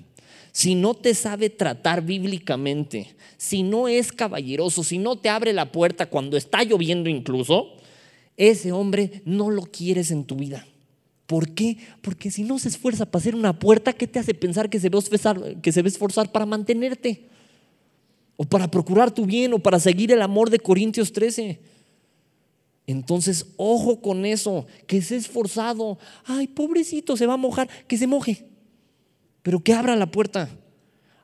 si 0.53 0.75
no 0.75 0.95
te 0.95 1.15
sabe 1.15 1.49
tratar 1.49 2.03
bíblicamente, 2.03 3.15
si 3.39 3.63
no 3.63 3.89
es 3.89 4.13
caballeroso, 4.13 4.85
si 4.85 4.99
no 4.99 5.17
te 5.17 5.29
abre 5.29 5.53
la 5.53 5.73
puerta 5.73 6.07
cuando 6.07 6.37
está 6.37 6.63
lloviendo 6.65 7.09
incluso, 7.09 7.77
ese 8.37 8.73
hombre 8.73 9.23
no 9.25 9.51
lo 9.51 9.63
quieres 9.63 10.11
en 10.11 10.25
tu 10.25 10.37
vida. 10.37 10.67
¿Por 11.27 11.55
qué? 11.55 11.79
Porque 12.03 12.31
si 12.31 12.45
no 12.45 12.59
se 12.59 12.69
esfuerza 12.69 13.07
para 13.07 13.21
hacer 13.21 13.35
una 13.35 13.59
puerta, 13.59 13.93
¿qué 13.93 14.07
te 14.07 14.19
hace 14.19 14.35
pensar 14.35 14.71
que 14.71 14.79
se, 14.79 14.89
va 14.89 14.99
a 14.99 15.03
esforzar, 15.03 15.61
que 15.61 15.73
se 15.73 15.83
va 15.83 15.89
esforzar 15.89 16.31
para 16.31 16.47
mantenerte? 16.47 17.25
O 18.37 18.45
para 18.45 18.71
procurar 18.71 19.11
tu 19.11 19.25
bien, 19.25 19.53
o 19.53 19.59
para 19.59 19.81
seguir 19.81 20.13
el 20.13 20.23
amor 20.23 20.51
de 20.51 20.59
Corintios 20.59 21.13
13. 21.13 21.59
Entonces, 22.87 23.47
ojo 23.57 24.01
con 24.01 24.25
eso, 24.25 24.67
que 24.87 25.03
se 25.03 25.17
esforzado. 25.17 25.99
Ay, 26.25 26.47
pobrecito, 26.47 27.17
se 27.17 27.27
va 27.27 27.35
a 27.35 27.39
mojar, 27.39 27.69
que 27.89 27.99
se 27.99 28.07
moje. 28.07 28.47
Pero 29.43 29.61
que 29.61 29.73
abra 29.73 29.97
la 29.97 30.11
puerta. 30.11 30.49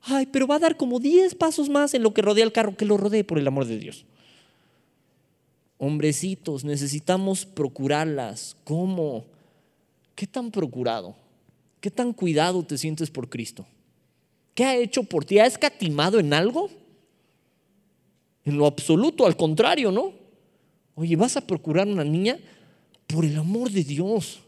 Ay, 0.03 0.27
pero 0.27 0.49
va 0.49 0.57
a 0.57 0.61
dar 0.61 0.77
como 0.77 0.99
10 0.99 1.37
pasos 1.37 1.69
más 1.69 1.95
en 1.95 2.03
lo 2.03 2.13
que 2.13 2.23
rodea 2.23 2.45
el 2.45 2.53
carro, 2.53 2.77
que 2.77 2.85
lo 2.85 2.97
rodee 2.97 3.23
por 3.23 3.39
el 3.39 3.47
amor 3.47 3.67
de 3.67 3.79
Dios. 3.79 4.05
Hombrecitos, 5.79 6.65
necesitamos 6.65 7.47
procurarlas. 7.47 8.57
¿Cómo? 8.65 9.25
¿Qué 10.17 10.27
tan 10.27 10.51
procurado? 10.51 11.15
¿Qué 11.81 11.91
tan 11.91 12.13
cuidado 12.13 12.65
te 12.65 12.79
sientes 12.79 13.11
por 13.11 13.29
Cristo? 13.29 13.67
¿Qué 14.55 14.65
ha 14.65 14.77
hecho 14.77 15.05
por 15.05 15.25
ti? 15.25 15.39
¿Ha 15.39 15.47
escatimado 15.47 16.19
en 16.19 16.33
algo? 16.35 16.71
En 18.45 18.59
lo 18.59 18.67
absoluto, 18.67 19.27
al 19.27 19.37
contrario, 19.37 19.93
¿no? 19.93 20.22
Oye, 20.95 21.16
vas 21.16 21.36
a 21.36 21.47
procurar 21.47 21.86
una 21.86 22.05
niña 22.05 22.38
por 23.07 23.24
el 23.24 23.36
amor 23.36 23.70
de 23.70 23.84
Dios, 23.84 24.40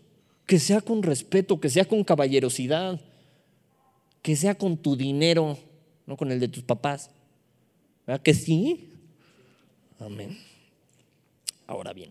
que 0.47 0.59
sea 0.59 0.80
con 0.80 1.03
respeto, 1.03 1.61
que 1.61 1.70
sea 1.70 1.84
con 1.84 2.05
caballerosidad, 2.05 3.01
que 4.22 4.36
sea 4.36 4.55
con 4.55 4.76
tu 4.76 4.97
dinero, 4.97 5.59
no 6.07 6.16
con 6.16 6.30
el 6.30 6.40
de 6.40 6.49
tus 6.49 6.62
papás. 6.62 7.11
¿Verdad 8.07 8.22
que 8.22 8.34
sí? 8.34 8.90
Amén. 9.99 10.38
Ahora 11.66 11.92
bien, 11.92 12.11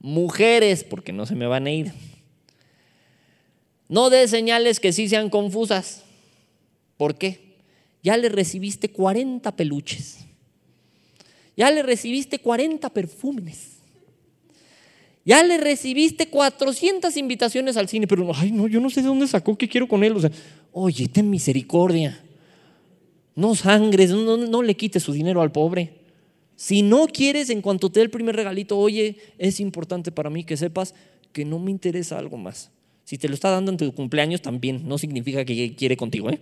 mujeres, 0.00 0.82
porque 0.82 1.12
no 1.12 1.26
se 1.26 1.36
me 1.36 1.46
van 1.46 1.66
a 1.66 1.70
ir. 1.70 1.92
No 3.88 4.10
des 4.10 4.30
señales 4.30 4.80
que 4.80 4.92
sí 4.92 5.08
sean 5.08 5.30
confusas. 5.30 6.02
¿Por 6.96 7.16
qué? 7.16 7.56
Ya 8.02 8.16
le 8.16 8.28
recibiste 8.28 8.90
40 8.90 9.54
peluches. 9.54 10.24
Ya 11.62 11.70
le 11.70 11.84
recibiste 11.84 12.40
40 12.40 12.90
perfumes. 12.90 13.76
Ya 15.24 15.44
le 15.44 15.58
recibiste 15.58 16.26
400 16.26 17.16
invitaciones 17.16 17.76
al 17.76 17.86
cine, 17.88 18.08
pero 18.08 18.32
ay, 18.34 18.50
no, 18.50 18.66
yo 18.66 18.80
no 18.80 18.90
sé 18.90 19.00
de 19.00 19.06
dónde 19.06 19.28
sacó 19.28 19.56
qué 19.56 19.68
quiero 19.68 19.86
con 19.86 20.02
él. 20.02 20.16
Oye, 20.72 21.06
ten 21.06 21.30
misericordia. 21.30 22.20
No 23.36 23.54
sangres, 23.54 24.10
no, 24.10 24.36
no 24.36 24.60
le 24.60 24.74
quites 24.74 25.04
su 25.04 25.12
dinero 25.12 25.40
al 25.40 25.52
pobre. 25.52 26.00
Si 26.56 26.82
no 26.82 27.06
quieres, 27.06 27.48
en 27.48 27.62
cuanto 27.62 27.92
te 27.92 28.00
dé 28.00 28.04
el 28.06 28.10
primer 28.10 28.34
regalito, 28.34 28.76
oye, 28.76 29.18
es 29.38 29.60
importante 29.60 30.10
para 30.10 30.30
mí 30.30 30.42
que 30.42 30.56
sepas 30.56 30.96
que 31.32 31.44
no 31.44 31.60
me 31.60 31.70
interesa 31.70 32.18
algo 32.18 32.38
más. 32.38 32.72
Si 33.04 33.18
te 33.18 33.28
lo 33.28 33.34
está 33.34 33.50
dando 33.50 33.70
en 33.70 33.76
tu 33.76 33.94
cumpleaños, 33.94 34.42
también 34.42 34.88
no 34.88 34.98
significa 34.98 35.44
que 35.44 35.76
quiere 35.76 35.96
contigo. 35.96 36.28
¿eh? 36.28 36.40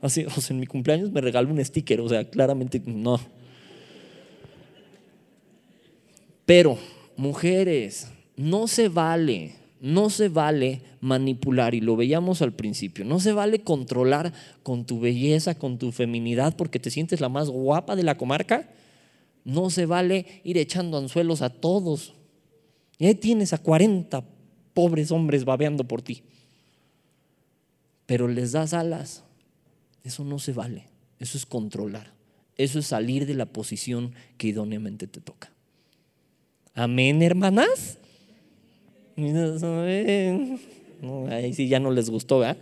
Así, 0.00 0.24
o 0.24 0.30
sea, 0.30 0.54
en 0.54 0.60
mi 0.60 0.66
cumpleaños 0.66 1.12
me 1.12 1.20
regaló 1.20 1.50
un 1.50 1.62
sticker, 1.62 2.00
o 2.00 2.08
sea, 2.08 2.24
claramente 2.24 2.80
no. 2.86 3.20
Pero, 6.46 6.78
mujeres, 7.16 8.08
no 8.36 8.68
se 8.68 8.88
vale, 8.88 9.54
no 9.80 10.10
se 10.10 10.28
vale 10.28 10.82
manipular, 11.00 11.74
y 11.74 11.80
lo 11.80 11.96
veíamos 11.96 12.42
al 12.42 12.52
principio, 12.52 13.04
no 13.04 13.20
se 13.20 13.32
vale 13.32 13.60
controlar 13.60 14.32
con 14.62 14.84
tu 14.84 15.00
belleza, 15.00 15.54
con 15.54 15.78
tu 15.78 15.92
feminidad, 15.92 16.56
porque 16.56 16.78
te 16.78 16.90
sientes 16.90 17.20
la 17.20 17.28
más 17.28 17.50
guapa 17.50 17.96
de 17.96 18.02
la 18.02 18.16
comarca. 18.16 18.68
No 19.44 19.68
se 19.68 19.84
vale 19.84 20.40
ir 20.42 20.56
echando 20.56 20.96
anzuelos 20.96 21.42
a 21.42 21.50
todos. 21.50 22.14
Y 22.98 23.06
ahí 23.06 23.14
tienes 23.14 23.52
a 23.52 23.58
40 23.58 24.24
pobres 24.72 25.10
hombres 25.10 25.44
babeando 25.44 25.84
por 25.84 26.00
ti. 26.00 26.22
Pero 28.06 28.26
les 28.26 28.52
das 28.52 28.72
alas. 28.72 29.22
Eso 30.02 30.24
no 30.24 30.38
se 30.38 30.52
vale. 30.52 30.86
Eso 31.18 31.36
es 31.36 31.44
controlar. 31.44 32.12
Eso 32.56 32.78
es 32.78 32.86
salir 32.86 33.26
de 33.26 33.34
la 33.34 33.46
posición 33.46 34.14
que 34.38 34.48
idóneamente 34.48 35.06
te 35.06 35.20
toca. 35.20 35.53
Amén, 36.74 37.22
hermanas. 37.22 37.98
ahí 41.30 41.54
sí 41.54 41.68
ya 41.68 41.78
no 41.78 41.92
les 41.92 42.10
gustó, 42.10 42.40
¿verdad? 42.40 42.56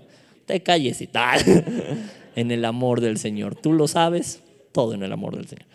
Te 0.47 0.63
calles 0.63 1.01
y 1.01 1.07
tal. 1.07 1.41
en 2.37 2.51
el 2.51 2.65
amor 2.65 3.01
del 3.01 3.19
Señor. 3.19 3.55
Tú 3.55 3.73
lo 3.73 3.89
sabes, 3.89 4.41
todo 4.73 4.95
en 4.95 5.03
el 5.03 5.13
amor 5.13 5.37
del 5.37 5.47
Señor. 5.49 5.67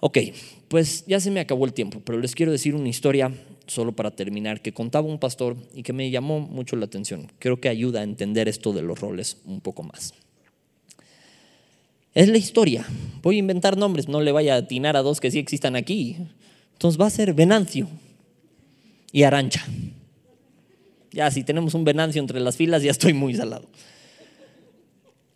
Ok, 0.00 0.18
pues 0.68 1.04
ya 1.06 1.20
se 1.20 1.30
me 1.30 1.40
acabó 1.40 1.64
el 1.64 1.72
tiempo, 1.72 2.00
pero 2.04 2.18
les 2.18 2.34
quiero 2.34 2.52
decir 2.52 2.74
una 2.74 2.88
historia 2.88 3.32
solo 3.66 3.92
para 3.92 4.10
terminar 4.10 4.60
que 4.60 4.72
contaba 4.72 5.06
un 5.06 5.18
pastor 5.18 5.56
y 5.74 5.82
que 5.82 5.94
me 5.94 6.10
llamó 6.10 6.40
mucho 6.40 6.76
la 6.76 6.84
atención. 6.84 7.32
Creo 7.38 7.60
que 7.60 7.68
ayuda 7.68 8.00
a 8.00 8.02
entender 8.02 8.48
esto 8.48 8.72
de 8.72 8.82
los 8.82 9.00
roles 9.00 9.38
un 9.46 9.60
poco 9.60 9.82
más. 9.82 10.12
Es 12.12 12.28
la 12.28 12.38
historia. 12.38 12.86
Voy 13.22 13.36
a 13.36 13.38
inventar 13.38 13.76
nombres, 13.76 14.08
no 14.08 14.20
le 14.20 14.30
vaya 14.30 14.54
a 14.54 14.58
atinar 14.58 14.96
a 14.96 15.02
dos 15.02 15.20
que 15.20 15.30
sí 15.30 15.38
existan 15.38 15.74
aquí. 15.74 16.18
Entonces 16.74 17.00
va 17.00 17.06
a 17.06 17.10
ser 17.10 17.32
Venancio 17.32 17.88
y 19.10 19.22
Arancha. 19.22 19.64
Ya, 21.10 21.30
si 21.30 21.44
tenemos 21.44 21.74
un 21.74 21.84
Venancio 21.84 22.20
entre 22.20 22.40
las 22.40 22.56
filas, 22.56 22.82
ya 22.82 22.90
estoy 22.90 23.12
muy 23.12 23.34
salado. 23.34 23.68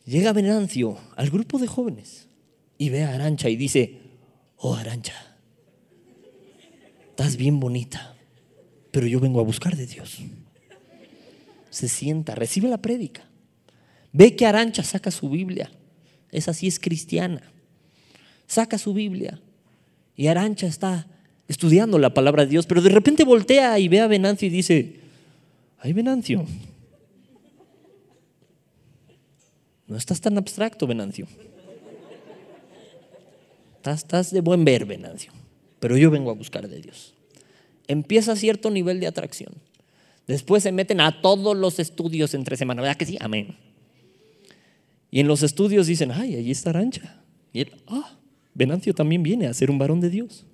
Llega 0.05 0.33
Venancio 0.33 0.99
al 1.17 1.31
grupo 1.31 1.59
de 1.59 1.67
jóvenes 1.67 2.29
y 2.77 2.91
ve 2.91 3.05
a 3.05 3.15
Arancha 3.15 3.49
y 3.49 3.57
dice, 3.57 4.01
oh 4.57 4.75
Arancha, 4.75 5.15
estás 7.11 7.37
bien 7.37 7.61
bonita, 7.61 8.17
pero 8.91 9.07
yo 9.07 9.21
vengo 9.21 9.39
a 9.39 9.45
buscar 9.45 9.77
de 9.77 9.87
Dios. 9.87 10.19
Se 11.71 11.89
sienta, 11.89 12.35
recibe 12.35 12.69
la 12.69 12.79
prédica. 12.79 13.29
Ve 14.13 14.35
que 14.35 14.47
Arancha 14.47 14.83
saca 14.83 15.11
su 15.11 15.29
Biblia. 15.29 15.71
Esa 16.33 16.53
sí 16.55 16.67
es 16.67 16.81
cristiana. 16.81 17.43
Saca 18.47 18.79
su 18.79 18.95
Biblia. 18.95 19.41
Y 20.17 20.27
Arancha 20.27 20.67
está 20.67 21.07
estudiando 21.49 21.99
la 21.99 22.15
palabra 22.15 22.45
de 22.45 22.51
Dios, 22.51 22.67
pero 22.67 22.83
de 22.83 22.91
repente 22.91 23.25
voltea 23.25 23.79
y 23.79 23.89
ve 23.89 24.01
a 24.01 24.07
Venancio 24.07 24.47
y 24.47 24.51
dice, 24.51 25.01
ay 25.81 25.93
Venancio, 25.93 26.45
no 29.87 29.97
estás 29.97 30.21
tan 30.21 30.37
abstracto, 30.37 30.87
Venancio. 30.87 31.27
Estás, 33.85 34.31
de 34.31 34.43
buen 34.43 34.67
ver, 34.67 34.85
Venancio, 34.85 35.33
pero 35.81 35.97
yo 35.97 36.11
vengo 36.11 36.31
a 36.31 36.35
buscar 36.35 36.69
de 36.69 36.81
Dios. 36.81 37.15
Empieza 37.87 38.37
cierto 38.37 38.71
nivel 38.71 39.01
de 39.01 39.07
atracción. 39.07 39.55
Después 40.27 40.63
se 40.63 40.73
meten 40.73 41.01
a 41.01 41.23
todos 41.23 41.57
los 41.57 41.79
estudios 41.79 42.35
entre 42.35 42.59
semana, 42.59 42.83
¿verdad 42.83 42.99
que 42.99 43.07
sí? 43.07 43.17
Amén. 43.19 43.57
Y 45.11 45.21
en 45.21 45.27
los 45.27 45.43
estudios 45.43 45.87
dicen, 45.87 46.13
ay, 46.13 46.37
allí 46.37 46.51
está 46.51 46.69
Arancha. 46.69 47.23
Y 47.55 47.61
él, 47.61 47.73
ah, 47.87 48.19
Venancio 48.53 48.93
también 48.93 49.23
viene 49.23 49.47
a 49.47 49.55
ser 49.55 49.71
un 49.71 49.79
varón 49.79 50.03
de 50.03 50.11
Dios. 50.11 50.45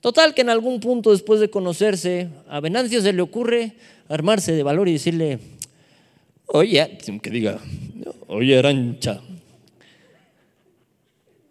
Total 0.00 0.34
que 0.34 0.42
en 0.42 0.50
algún 0.50 0.80
punto 0.80 1.10
después 1.10 1.40
de 1.40 1.50
conocerse, 1.50 2.28
a 2.48 2.60
Venancio 2.60 3.00
se 3.00 3.12
le 3.12 3.22
ocurre 3.22 3.76
armarse 4.08 4.52
de 4.52 4.62
valor 4.62 4.88
y 4.88 4.92
decirle, 4.92 5.38
oye, 6.46 6.98
que 7.22 7.30
diga, 7.30 7.60
oye 8.28 8.58
Arancha, 8.58 9.20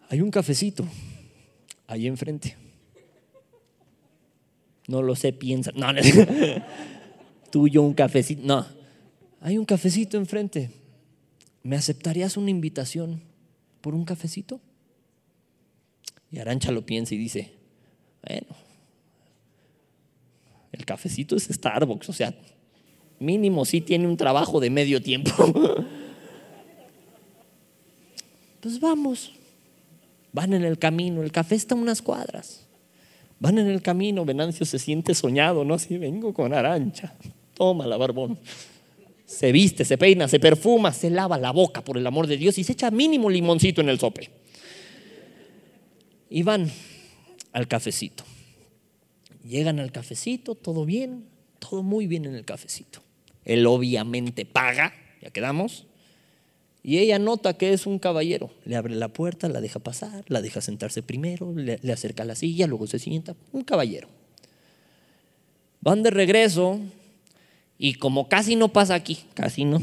hay 0.08 0.20
un 0.20 0.30
cafecito 0.30 0.86
ahí 1.86 2.06
enfrente. 2.06 2.56
No 4.88 5.02
lo 5.02 5.16
sé, 5.16 5.32
piensa. 5.32 5.72
No, 5.74 5.92
no. 5.92 6.00
tú 7.50 7.68
yo 7.68 7.82
un 7.82 7.94
cafecito. 7.94 8.42
No, 8.44 8.66
hay 9.40 9.58
un 9.58 9.64
cafecito 9.64 10.16
enfrente. 10.16 10.70
¿Me 11.62 11.76
aceptarías 11.76 12.36
una 12.36 12.50
invitación 12.50 13.20
por 13.80 13.94
un 13.94 14.04
cafecito? 14.04 14.60
Y 16.30 16.38
Arancha 16.38 16.70
lo 16.70 16.86
piensa 16.86 17.14
y 17.14 17.18
dice, 17.18 17.55
bueno, 18.26 18.56
el 20.72 20.84
cafecito 20.84 21.36
es 21.36 21.44
Starbucks, 21.44 22.08
o 22.08 22.12
sea, 22.12 22.34
mínimo 23.18 23.64
sí 23.64 23.80
tiene 23.80 24.06
un 24.06 24.16
trabajo 24.16 24.60
de 24.60 24.70
medio 24.70 25.02
tiempo. 25.02 25.30
pues 28.60 28.80
vamos, 28.80 29.32
van 30.32 30.52
en 30.52 30.64
el 30.64 30.78
camino, 30.78 31.22
el 31.22 31.32
café 31.32 31.54
está 31.54 31.74
a 31.74 31.78
unas 31.78 32.02
cuadras. 32.02 32.66
Van 33.38 33.58
en 33.58 33.68
el 33.68 33.82
camino, 33.82 34.24
Venancio 34.24 34.64
se 34.64 34.78
siente 34.78 35.14
soñado, 35.14 35.62
¿no? 35.64 35.74
Así 35.74 35.98
vengo 35.98 36.32
con 36.32 36.54
Arancha, 36.54 37.14
toma 37.54 37.86
la 37.86 37.98
barbón 37.98 38.38
se 39.26 39.50
viste, 39.50 39.84
se 39.84 39.98
peina, 39.98 40.28
se 40.28 40.38
perfuma, 40.38 40.92
se 40.92 41.10
lava 41.10 41.36
la 41.36 41.50
boca 41.50 41.84
por 41.84 41.98
el 41.98 42.06
amor 42.06 42.28
de 42.28 42.36
Dios 42.36 42.56
y 42.58 42.64
se 42.64 42.72
echa 42.72 42.92
mínimo 42.92 43.28
limoncito 43.28 43.80
en 43.80 43.88
el 43.88 43.98
sope. 43.98 44.30
Y 46.30 46.44
van 46.44 46.70
al 47.56 47.68
cafecito. 47.68 48.22
Llegan 49.42 49.80
al 49.80 49.90
cafecito, 49.90 50.56
todo 50.56 50.84
bien, 50.84 51.24
todo 51.58 51.82
muy 51.82 52.06
bien 52.06 52.26
en 52.26 52.34
el 52.34 52.44
cafecito. 52.44 53.00
Él 53.46 53.66
obviamente 53.66 54.44
paga, 54.44 54.92
ya 55.22 55.30
quedamos. 55.30 55.86
Y 56.82 56.98
ella 56.98 57.18
nota 57.18 57.56
que 57.56 57.72
es 57.72 57.86
un 57.86 57.98
caballero. 57.98 58.50
Le 58.66 58.76
abre 58.76 58.94
la 58.94 59.08
puerta, 59.08 59.48
la 59.48 59.62
deja 59.62 59.78
pasar, 59.78 60.22
la 60.28 60.42
deja 60.42 60.60
sentarse 60.60 61.02
primero, 61.02 61.54
le, 61.54 61.78
le 61.80 61.92
acerca 61.94 62.26
la 62.26 62.34
silla, 62.34 62.66
luego 62.66 62.86
se 62.86 62.98
sienta. 62.98 63.34
Un 63.52 63.64
caballero. 63.64 64.08
Van 65.80 66.02
de 66.02 66.10
regreso 66.10 66.78
y 67.78 67.94
como 67.94 68.28
casi 68.28 68.54
no 68.54 68.68
pasa 68.68 68.94
aquí, 68.94 69.20
casi 69.32 69.64
no. 69.64 69.80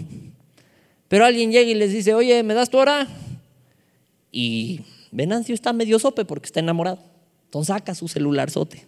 Pero 1.07 1.25
alguien 1.25 1.51
llega 1.51 1.71
y 1.71 1.73
les 1.73 1.91
dice, 1.91 2.13
oye, 2.13 2.43
¿me 2.43 2.53
das 2.53 2.69
tu 2.69 2.77
hora? 2.77 3.07
Y 4.31 4.81
Venancio 5.11 5.55
está 5.55 5.73
medio 5.73 5.97
sope 5.97 6.23
porque 6.23 6.45
está 6.45 6.59
enamorado. 6.59 7.12
Entonces 7.53 7.67
saca 7.67 7.93
su 7.93 8.07
celular 8.07 8.49
sote 8.49 8.83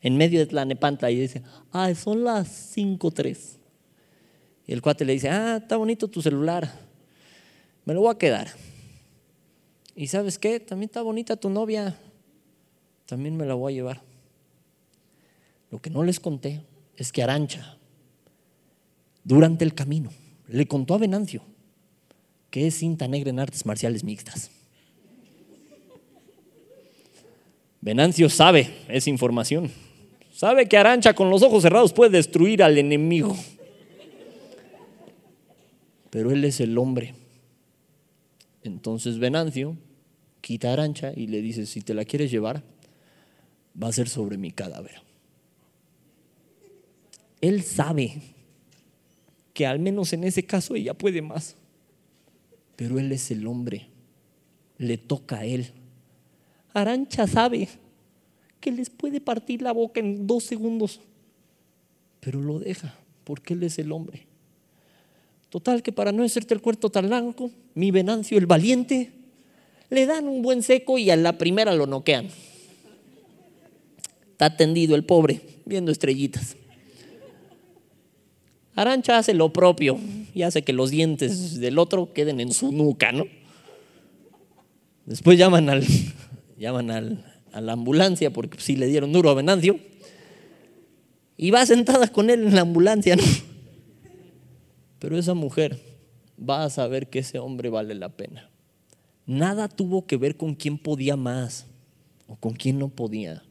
en 0.00 0.16
medio 0.16 0.46
de 0.46 0.52
la 0.52 0.64
nepanta 0.64 1.10
y 1.10 1.18
dice, 1.18 1.42
ah, 1.72 1.92
son 1.96 2.22
las 2.22 2.76
5.3. 2.76 3.56
Y 4.68 4.72
el 4.72 4.82
cuate 4.82 5.04
le 5.04 5.14
dice, 5.14 5.28
ah, 5.30 5.56
está 5.60 5.76
bonito 5.76 6.06
tu 6.06 6.22
celular, 6.22 6.72
me 7.84 7.94
lo 7.94 8.02
voy 8.02 8.14
a 8.14 8.16
quedar. 8.16 8.52
Y 9.96 10.06
sabes 10.06 10.38
qué, 10.38 10.60
también 10.60 10.90
está 10.90 11.02
bonita 11.02 11.34
tu 11.34 11.50
novia, 11.50 11.98
también 13.04 13.36
me 13.36 13.46
la 13.46 13.54
voy 13.54 13.72
a 13.72 13.74
llevar. 13.74 14.02
Lo 15.72 15.80
que 15.80 15.90
no 15.90 16.04
les 16.04 16.20
conté 16.20 16.62
es 16.94 17.10
que 17.10 17.24
Arancha 17.24 17.78
durante 19.24 19.64
el 19.64 19.74
camino. 19.74 20.10
Le 20.46 20.68
contó 20.68 20.94
a 20.94 20.98
Venancio 20.98 21.42
que 22.50 22.68
es 22.68 22.76
cinta 22.76 23.08
negra 23.08 23.30
en 23.30 23.40
artes 23.40 23.66
marciales 23.66 24.04
mixtas. 24.04 24.52
Venancio 27.80 28.28
sabe 28.28 28.70
esa 28.88 29.10
información. 29.10 29.70
Sabe 30.32 30.68
que 30.68 30.76
Arancha 30.76 31.14
con 31.14 31.30
los 31.30 31.42
ojos 31.42 31.62
cerrados 31.62 31.92
puede 31.92 32.10
destruir 32.10 32.62
al 32.62 32.78
enemigo. 32.78 33.36
Pero 36.10 36.30
él 36.30 36.44
es 36.44 36.60
el 36.60 36.78
hombre. 36.78 37.14
Entonces 38.62 39.18
Venancio 39.18 39.76
quita 40.40 40.70
a 40.70 40.72
Arancha 40.74 41.12
y 41.14 41.26
le 41.26 41.42
dice, 41.42 41.66
si 41.66 41.80
te 41.80 41.94
la 41.94 42.04
quieres 42.04 42.30
llevar, 42.30 42.62
va 43.80 43.88
a 43.88 43.92
ser 43.92 44.08
sobre 44.08 44.36
mi 44.36 44.50
cadáver. 44.50 45.02
Él 47.40 47.62
sabe 47.62 48.22
que 49.54 49.66
al 49.66 49.78
menos 49.78 50.12
en 50.12 50.24
ese 50.24 50.44
caso 50.44 50.74
ella 50.74 50.94
puede 50.94 51.22
más. 51.22 51.56
Pero 52.76 52.98
él 52.98 53.10
es 53.10 53.30
el 53.30 53.46
hombre, 53.46 53.88
le 54.78 54.98
toca 54.98 55.38
a 55.38 55.44
él. 55.44 55.72
Arancha 56.80 57.26
sabe 57.26 57.68
que 58.60 58.70
les 58.70 58.90
puede 58.90 59.20
partir 59.20 59.62
la 59.62 59.72
boca 59.72 60.00
en 60.00 60.26
dos 60.26 60.44
segundos, 60.44 61.00
pero 62.20 62.40
lo 62.40 62.58
deja 62.58 62.94
porque 63.24 63.54
él 63.54 63.62
es 63.62 63.78
el 63.78 63.92
hombre. 63.92 64.26
Total 65.50 65.82
que 65.82 65.92
para 65.92 66.12
no 66.12 66.24
hacerte 66.24 66.54
el 66.54 66.60
cuarto 66.60 66.90
tan 66.90 67.10
largo, 67.10 67.50
mi 67.74 67.90
Venancio 67.90 68.38
el 68.38 68.46
valiente, 68.46 69.12
le 69.90 70.06
dan 70.06 70.28
un 70.28 70.42
buen 70.42 70.62
seco 70.62 70.98
y 70.98 71.10
a 71.10 71.16
la 71.16 71.38
primera 71.38 71.74
lo 71.74 71.86
noquean. 71.86 72.28
Está 74.32 74.56
tendido 74.56 74.94
el 74.94 75.04
pobre, 75.04 75.40
viendo 75.64 75.90
estrellitas. 75.90 76.56
Arancha 78.74 79.18
hace 79.18 79.34
lo 79.34 79.52
propio 79.52 79.98
y 80.34 80.42
hace 80.42 80.62
que 80.62 80.72
los 80.72 80.90
dientes 80.90 81.58
del 81.58 81.78
otro 81.78 82.12
queden 82.12 82.40
en 82.40 82.52
su 82.52 82.70
nuca, 82.70 83.10
¿no? 83.10 83.24
Después 85.04 85.38
llaman 85.38 85.68
al, 85.68 85.84
llaman 86.58 86.90
al, 86.90 87.24
a 87.52 87.60
la 87.60 87.72
ambulancia 87.72 88.32
porque 88.32 88.60
sí 88.60 88.76
le 88.76 88.86
dieron 88.86 89.12
duro 89.12 89.30
a 89.30 89.34
Venancio. 89.34 89.78
Y 91.36 91.50
va 91.50 91.64
sentada 91.66 92.08
con 92.08 92.30
él 92.30 92.46
en 92.46 92.54
la 92.54 92.62
ambulancia. 92.62 93.16
Pero 94.98 95.16
esa 95.16 95.34
mujer 95.34 95.80
va 96.38 96.64
a 96.64 96.70
saber 96.70 97.08
que 97.08 97.20
ese 97.20 97.38
hombre 97.38 97.70
vale 97.70 97.94
la 97.94 98.08
pena. 98.10 98.50
Nada 99.26 99.68
tuvo 99.68 100.06
que 100.06 100.16
ver 100.16 100.36
con 100.36 100.54
quién 100.54 100.78
podía 100.78 101.16
más 101.16 101.66
o 102.26 102.36
con 102.36 102.54
quién 102.54 102.78
no 102.78 102.88
podía. 102.88 103.42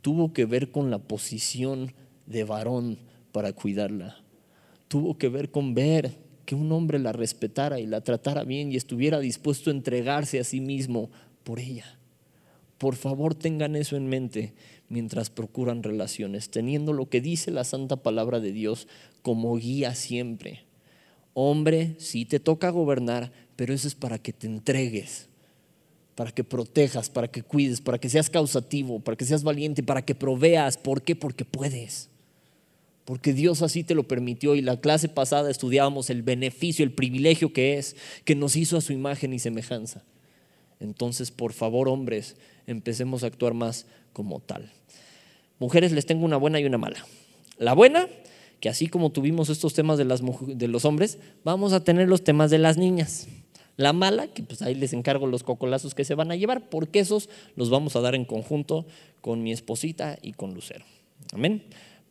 Tuvo 0.00 0.32
que 0.32 0.44
ver 0.44 0.70
con 0.70 0.90
la 0.90 0.98
posición 0.98 1.92
de 2.26 2.44
varón 2.44 2.98
para 3.32 3.52
cuidarla 3.52 4.22
tuvo 4.92 5.16
que 5.16 5.30
ver 5.30 5.50
con 5.50 5.72
ver 5.72 6.12
que 6.44 6.54
un 6.54 6.70
hombre 6.70 6.98
la 6.98 7.12
respetara 7.12 7.80
y 7.80 7.86
la 7.86 8.02
tratara 8.02 8.44
bien 8.44 8.70
y 8.70 8.76
estuviera 8.76 9.20
dispuesto 9.20 9.70
a 9.70 9.72
entregarse 9.72 10.38
a 10.38 10.44
sí 10.44 10.60
mismo 10.60 11.08
por 11.44 11.60
ella. 11.60 11.98
Por 12.82 12.96
favor 12.96 13.36
tengan 13.36 13.76
eso 13.76 13.94
en 13.94 14.08
mente 14.08 14.54
mientras 14.88 15.30
procuran 15.30 15.84
relaciones, 15.84 16.50
teniendo 16.50 16.92
lo 16.92 17.08
que 17.08 17.20
dice 17.20 17.52
la 17.52 17.62
santa 17.62 18.02
palabra 18.02 18.40
de 18.40 18.50
Dios 18.50 18.88
como 19.22 19.54
guía 19.54 19.94
siempre. 19.94 20.64
Hombre, 21.32 21.94
sí 21.98 22.24
te 22.24 22.40
toca 22.40 22.70
gobernar, 22.70 23.30
pero 23.54 23.72
eso 23.72 23.86
es 23.86 23.94
para 23.94 24.18
que 24.18 24.32
te 24.32 24.48
entregues, 24.48 25.28
para 26.16 26.32
que 26.32 26.42
protejas, 26.42 27.08
para 27.08 27.28
que 27.28 27.44
cuides, 27.44 27.80
para 27.80 27.98
que 27.98 28.08
seas 28.08 28.28
causativo, 28.28 28.98
para 28.98 29.16
que 29.16 29.26
seas 29.26 29.44
valiente, 29.44 29.84
para 29.84 30.04
que 30.04 30.16
proveas. 30.16 30.76
¿Por 30.76 31.02
qué? 31.02 31.14
Porque 31.14 31.44
puedes 31.44 32.10
porque 33.04 33.32
Dios 33.32 33.62
así 33.62 33.84
te 33.84 33.94
lo 33.94 34.08
permitió 34.08 34.56
y 34.56 34.60
la 34.60 34.80
clase 34.80 35.08
pasada 35.08 35.52
estudiábamos 35.52 36.10
el 36.10 36.22
beneficio, 36.22 36.84
el 36.84 36.92
privilegio 36.92 37.52
que 37.52 37.78
es, 37.78 37.94
que 38.24 38.34
nos 38.34 38.56
hizo 38.56 38.76
a 38.76 38.80
su 38.80 38.92
imagen 38.92 39.32
y 39.32 39.38
semejanza. 39.38 40.04
Entonces, 40.82 41.30
por 41.30 41.52
favor, 41.52 41.88
hombres, 41.88 42.36
empecemos 42.66 43.22
a 43.22 43.26
actuar 43.26 43.54
más 43.54 43.86
como 44.12 44.40
tal. 44.40 44.70
Mujeres, 45.58 45.92
les 45.92 46.06
tengo 46.06 46.24
una 46.24 46.36
buena 46.36 46.60
y 46.60 46.64
una 46.64 46.78
mala. 46.78 47.06
La 47.58 47.74
buena, 47.74 48.08
que 48.60 48.68
así 48.68 48.88
como 48.88 49.10
tuvimos 49.10 49.48
estos 49.48 49.74
temas 49.74 49.98
de, 49.98 50.04
los 50.68 50.84
hombres, 50.84 51.18
vamos 51.44 51.72
a 51.72 51.84
tener 51.84 52.08
los 52.08 52.24
temas 52.24 52.50
de 52.50 52.58
las 52.58 52.76
niñas. 52.76 53.28
La 53.76 53.92
mala, 53.92 54.28
que 54.28 54.42
pues 54.42 54.60
ahí 54.62 54.74
les 54.74 54.92
encargo 54.92 55.26
los 55.26 55.42
cocolazos 55.42 55.94
que 55.94 56.04
se 56.04 56.14
van 56.14 56.30
a 56.30 56.36
llevar, 56.36 56.68
porque 56.68 57.00
esos 57.00 57.28
los 57.56 57.70
vamos 57.70 57.96
a 57.96 58.00
dar 58.00 58.14
en 58.14 58.24
conjunto 58.24 58.86
con 59.20 59.42
mi 59.42 59.52
esposita 59.52 60.18
y 60.20 60.32
con 60.32 60.54
Lucero. 60.54 60.84
Amén 61.32 61.62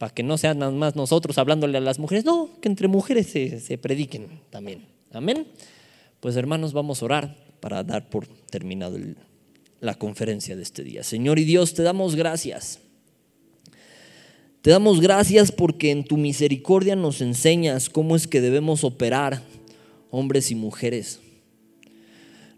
para 0.02 0.16
que 0.16 0.24
no 0.24 0.36
sean 0.36 0.58
nada 0.58 0.72
más 0.72 0.96
nosotros 0.96 1.38
hablándole 1.38 1.78
a 1.78 1.80
las 1.80 2.00
mujeres, 2.00 2.26
no, 2.26 2.50
que 2.60 2.68
entre 2.68 2.88
mujeres 2.88 3.28
se, 3.28 3.78
prediquen 3.78 4.42
también. 4.50 4.88
Amén. 5.12 5.46
Pues 6.20 6.36
hermanos, 6.38 6.74
vamos 6.74 7.04
a 7.04 7.06
orar 7.06 7.38
para 7.60 7.84
dar 7.84 8.10
por 8.10 8.26
terminado 8.26 8.98
la 9.82 9.96
conferencia 9.96 10.56
de 10.56 10.62
este 10.62 10.84
día. 10.84 11.04
Señor 11.04 11.40
y 11.40 11.44
Dios, 11.44 11.74
te 11.74 11.84
damos 11.84 12.16
gracias. 12.16 12.80
Te 14.62 14.70
damos 14.70 15.02
gracias 15.02 15.52
porque 15.52 15.90
en 15.90 16.04
tu 16.04 16.18
misericordia 16.18 16.96
nos 16.96 17.20
enseñas 17.20 17.90
cómo 17.90 18.16
es 18.16 18.28
que 18.28 18.42
debemos 18.42 18.84
operar 18.84 19.42
hombres 20.12 20.52
y 20.52 20.56
mujeres. 20.56 21.20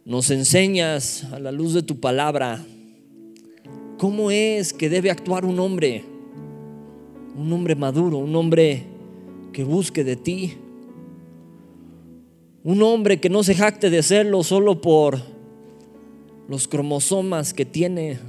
Nos 0.04 0.30
enseñas 0.32 1.24
a 1.32 1.40
la 1.40 1.54
luz 1.54 1.74
de 1.74 1.82
tu 1.82 2.02
palabra 2.02 2.62
cómo 3.98 4.32
es 4.32 4.74
que 4.74 4.90
debe 4.90 5.10
actuar 5.10 5.46
un 5.46 5.62
hombre, 5.62 6.04
un 7.38 7.54
hombre 7.54 7.76
maduro, 7.76 8.18
un 8.18 8.36
hombre 8.36 8.84
que 9.54 9.64
busque 9.64 10.04
de 10.04 10.18
ti, 10.18 10.56
un 12.66 12.82
hombre 12.82 13.22
que 13.22 13.30
no 13.30 13.44
se 13.44 13.56
jacte 13.56 13.90
de 13.90 14.04
serlo 14.04 14.44
solo 14.44 14.82
por 14.82 15.33
los 16.48 16.68
cromosomas 16.68 17.54
que 17.54 17.66
tiene, 17.66 18.20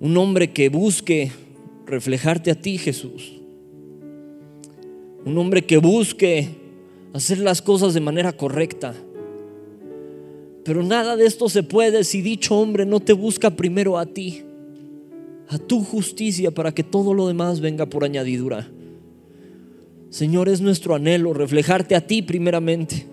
un 0.00 0.16
hombre 0.16 0.52
que 0.52 0.68
busque 0.68 1.30
reflejarte 1.86 2.50
a 2.50 2.54
ti, 2.54 2.78
Jesús. 2.78 3.34
Un 5.24 5.36
hombre 5.36 5.66
que 5.66 5.76
busque 5.76 6.48
hacer 7.12 7.38
las 7.38 7.60
cosas 7.60 7.92
de 7.92 8.00
manera 8.00 8.32
correcta. 8.32 8.94
Pero 10.64 10.82
nada 10.82 11.16
de 11.16 11.26
esto 11.26 11.48
se 11.48 11.62
puede 11.62 12.04
si 12.04 12.22
dicho 12.22 12.56
hombre 12.56 12.86
no 12.86 13.00
te 13.00 13.12
busca 13.12 13.50
primero 13.50 13.98
a 13.98 14.06
ti, 14.06 14.42
a 15.48 15.58
tu 15.58 15.82
justicia, 15.84 16.50
para 16.50 16.72
que 16.72 16.84
todo 16.84 17.12
lo 17.12 17.26
demás 17.26 17.60
venga 17.60 17.86
por 17.86 18.04
añadidura. 18.04 18.70
Señor, 20.10 20.48
es 20.48 20.60
nuestro 20.60 20.94
anhelo 20.94 21.32
reflejarte 21.32 21.94
a 21.94 22.06
ti 22.06 22.22
primeramente, 22.22 23.06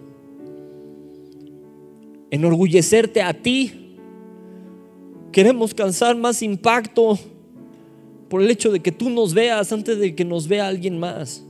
enorgullecerte 2.32 3.22
a 3.22 3.34
ti 3.34 3.88
Queremos 5.38 5.74
causar 5.74 6.16
más 6.16 6.42
impacto 6.42 7.20
por 8.28 8.42
el 8.42 8.50
hecho 8.50 8.72
de 8.72 8.80
que 8.80 8.92
tú 8.92 9.12
nos 9.12 9.36
veas 9.36 9.72
antes 9.72 10.00
de 10.00 10.16
que 10.16 10.26
nos 10.26 10.48
vea 10.48 10.68
alguien 10.68 11.00
más. 11.00 11.44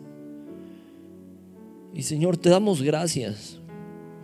Y 1.94 2.04
Señor, 2.04 2.36
te 2.36 2.50
damos 2.50 2.82
gracias 2.82 3.60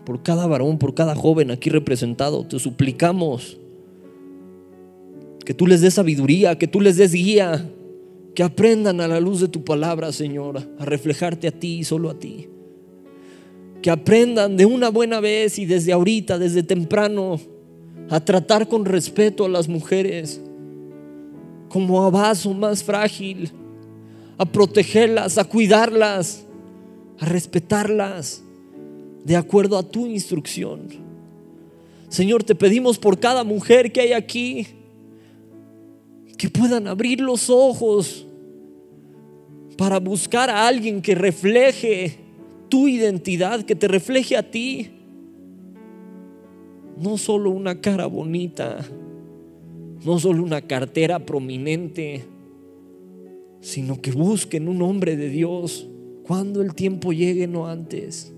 por 0.06 0.22
cada 0.22 0.48
varón, 0.48 0.78
por 0.78 0.94
cada 0.94 1.16
joven 1.16 1.50
aquí 1.50 1.70
representado. 1.70 2.46
Te 2.46 2.60
suplicamos 2.60 3.58
que 5.46 5.54
tú 5.54 5.66
les 5.66 5.80
des 5.80 5.94
sabiduría, 5.94 6.58
que 6.58 6.68
tú 6.68 6.82
les 6.82 6.98
des 6.98 7.14
guía, 7.14 7.66
que 8.36 8.44
aprendan 8.44 9.00
a 9.00 9.08
la 9.08 9.20
luz 9.22 9.40
de 9.40 9.48
tu 9.48 9.64
palabra, 9.64 10.12
Señor, 10.12 10.62
a 10.78 10.84
reflejarte 10.84 11.48
a 11.48 11.52
ti 11.52 11.80
y 11.80 11.84
solo 11.84 12.10
a 12.10 12.20
ti. 12.20 12.50
Que 13.84 13.92
aprendan 13.92 14.58
de 14.58 14.66
una 14.66 14.90
buena 14.90 15.20
vez 15.20 15.60
y 15.60 15.66
desde 15.68 15.94
ahorita, 15.94 16.40
desde 16.40 16.64
temprano, 16.64 17.40
a 18.10 18.20
tratar 18.20 18.68
con 18.68 18.86
respeto 18.86 19.46
a 19.46 19.50
las 19.50 19.68
mujeres 19.68 20.42
como 21.70 22.04
a 22.04 22.10
vaso 22.10 22.54
más 22.54 22.84
frágil, 22.84 23.52
a 24.38 24.46
protegerlas, 24.46 25.38
a 25.38 25.44
cuidarlas, 25.44 26.46
a 27.20 27.26
respetarlas 27.26 28.44
de 29.24 29.36
acuerdo 29.36 29.78
a 29.78 29.84
tu 29.84 30.06
instrucción. 30.06 30.82
Señor, 32.10 32.44
te 32.44 32.54
pedimos 32.54 33.00
por 33.00 33.20
cada 33.20 33.44
mujer 33.44 33.92
que 33.92 34.02
hay 34.02 34.14
aquí 34.14 34.68
que 36.38 36.50
puedan 36.50 36.88
abrir 36.88 37.20
los 37.20 37.50
ojos 37.50 38.26
para 39.78 40.00
buscar 40.00 40.50
a 40.50 40.68
alguien 40.68 41.02
que 41.02 41.16
refleje 41.16 42.23
tu 42.74 42.88
identidad, 42.88 43.62
que 43.62 43.76
te 43.76 43.88
refleje 43.88 44.36
a 44.36 44.50
ti 44.50 44.90
no 47.00 47.20
solo 47.20 47.52
una 47.52 47.80
cara 47.80 48.08
bonita, 48.08 48.84
no 50.04 50.18
solo 50.18 50.42
una 50.42 50.60
cartera 50.60 51.24
prominente, 51.24 52.26
sino 53.62 54.02
que 54.02 54.10
busquen 54.10 54.68
un 54.68 54.82
hombre 54.82 55.16
de 55.16 55.30
Dios 55.30 55.88
cuando 56.24 56.64
el 56.64 56.74
tiempo 56.74 57.14
llegue, 57.14 57.46
no 57.46 57.68
antes. 57.68 58.34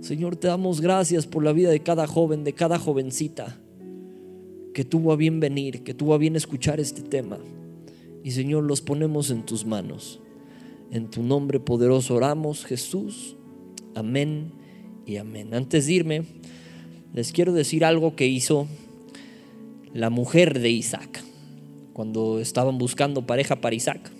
Señor, 0.00 0.36
te 0.36 0.48
damos 0.48 0.80
gracias 0.80 1.26
por 1.26 1.44
la 1.44 1.52
vida 1.52 1.68
de 1.68 1.80
cada 1.80 2.06
joven, 2.06 2.42
de 2.42 2.54
cada 2.54 2.78
jovencita 2.78 3.60
que 4.72 4.86
tuvo 4.86 5.12
a 5.12 5.16
bien 5.16 5.40
venir, 5.40 5.82
que 5.82 5.92
tuvo 5.92 6.14
a 6.14 6.18
bien 6.18 6.36
escuchar 6.36 6.80
este 6.80 7.02
tema. 7.02 7.38
Y 8.24 8.30
Señor, 8.30 8.64
los 8.64 8.80
ponemos 8.80 9.30
en 9.30 9.44
tus 9.44 9.66
manos. 9.66 10.22
En 10.90 11.08
tu 11.08 11.22
nombre 11.22 11.60
poderoso 11.60 12.14
oramos, 12.14 12.64
Jesús. 12.64 13.36
Amén 13.94 14.52
y 15.06 15.16
amén. 15.16 15.54
Antes 15.54 15.86
de 15.86 15.92
irme, 15.92 16.22
les 17.14 17.32
quiero 17.32 17.52
decir 17.52 17.84
algo 17.84 18.16
que 18.16 18.26
hizo 18.26 18.66
la 19.92 20.10
mujer 20.10 20.58
de 20.60 20.70
Isaac 20.70 21.22
cuando 21.92 22.40
estaban 22.40 22.78
buscando 22.78 23.26
pareja 23.26 23.60
para 23.60 23.76
Isaac. 23.76 24.10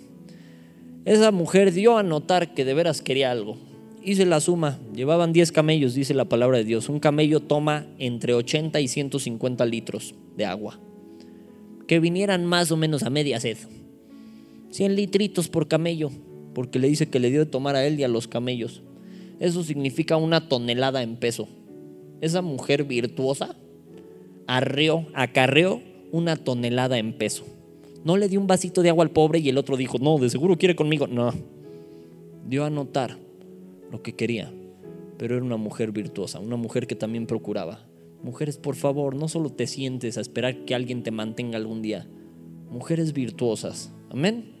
Esa 1.03 1.31
mujer 1.31 1.73
dio 1.73 1.97
a 1.97 2.03
notar 2.03 2.53
que 2.53 2.63
de 2.63 2.73
veras 2.73 3.01
quería 3.01 3.31
algo. 3.31 3.57
Hice 4.03 4.25
la 4.25 4.39
suma, 4.39 4.79
llevaban 4.93 5.33
10 5.33 5.51
camellos, 5.51 5.93
dice 5.93 6.13
la 6.13 6.25
palabra 6.25 6.57
de 6.57 6.63
Dios. 6.63 6.89
Un 6.89 6.99
camello 6.99 7.39
toma 7.39 7.87
entre 7.97 8.33
80 8.33 8.79
y 8.79 8.87
150 8.87 9.65
litros 9.65 10.15
de 10.37 10.45
agua. 10.45 10.79
Que 11.87 11.99
vinieran 11.99 12.45
más 12.45 12.71
o 12.71 12.77
menos 12.77 13.03
a 13.03 13.09
media 13.09 13.39
sed. 13.39 13.57
100 14.69 14.95
litritos 14.95 15.49
por 15.49 15.67
camello, 15.67 16.11
porque 16.53 16.79
le 16.79 16.87
dice 16.87 17.09
que 17.09 17.19
le 17.19 17.29
dio 17.29 17.39
de 17.39 17.45
tomar 17.45 17.75
a 17.75 17.85
él 17.85 17.99
y 17.99 18.03
a 18.03 18.07
los 18.07 18.27
camellos. 18.27 18.81
Eso 19.39 19.63
significa 19.63 20.17
una 20.17 20.47
tonelada 20.47 21.01
en 21.01 21.15
peso 21.17 21.47
esa 22.21 22.43
mujer 22.43 22.85
virtuosa 22.85 23.55
arreó, 24.47 25.07
acarreó 25.13 25.81
una 26.11 26.37
tonelada 26.37 26.97
en 26.99 27.17
peso. 27.17 27.45
No 28.05 28.15
le 28.15 28.29
dio 28.29 28.39
un 28.39 28.47
vasito 28.47 28.83
de 28.83 28.89
agua 28.89 29.03
al 29.03 29.11
pobre 29.11 29.39
y 29.39 29.49
el 29.49 29.57
otro 29.57 29.75
dijo, 29.75 29.97
no, 29.99 30.17
de 30.19 30.29
seguro 30.29 30.57
quiere 30.57 30.75
conmigo. 30.75 31.07
No, 31.07 31.33
dio 32.47 32.63
a 32.63 32.69
notar 32.69 33.17
lo 33.91 34.01
que 34.01 34.13
quería, 34.13 34.51
pero 35.17 35.35
era 35.35 35.43
una 35.43 35.57
mujer 35.57 35.91
virtuosa, 35.91 36.39
una 36.39 36.55
mujer 36.55 36.87
que 36.87 36.95
también 36.95 37.25
procuraba. 37.25 37.85
Mujeres, 38.23 38.57
por 38.57 38.75
favor, 38.75 39.15
no 39.15 39.27
solo 39.27 39.49
te 39.49 39.65
sientes 39.65 40.17
a 40.17 40.21
esperar 40.21 40.63
que 40.65 40.75
alguien 40.75 41.01
te 41.01 41.09
mantenga 41.09 41.57
algún 41.57 41.81
día. 41.81 42.07
Mujeres 42.69 43.13
virtuosas. 43.13 43.91
Amén. 44.09 44.60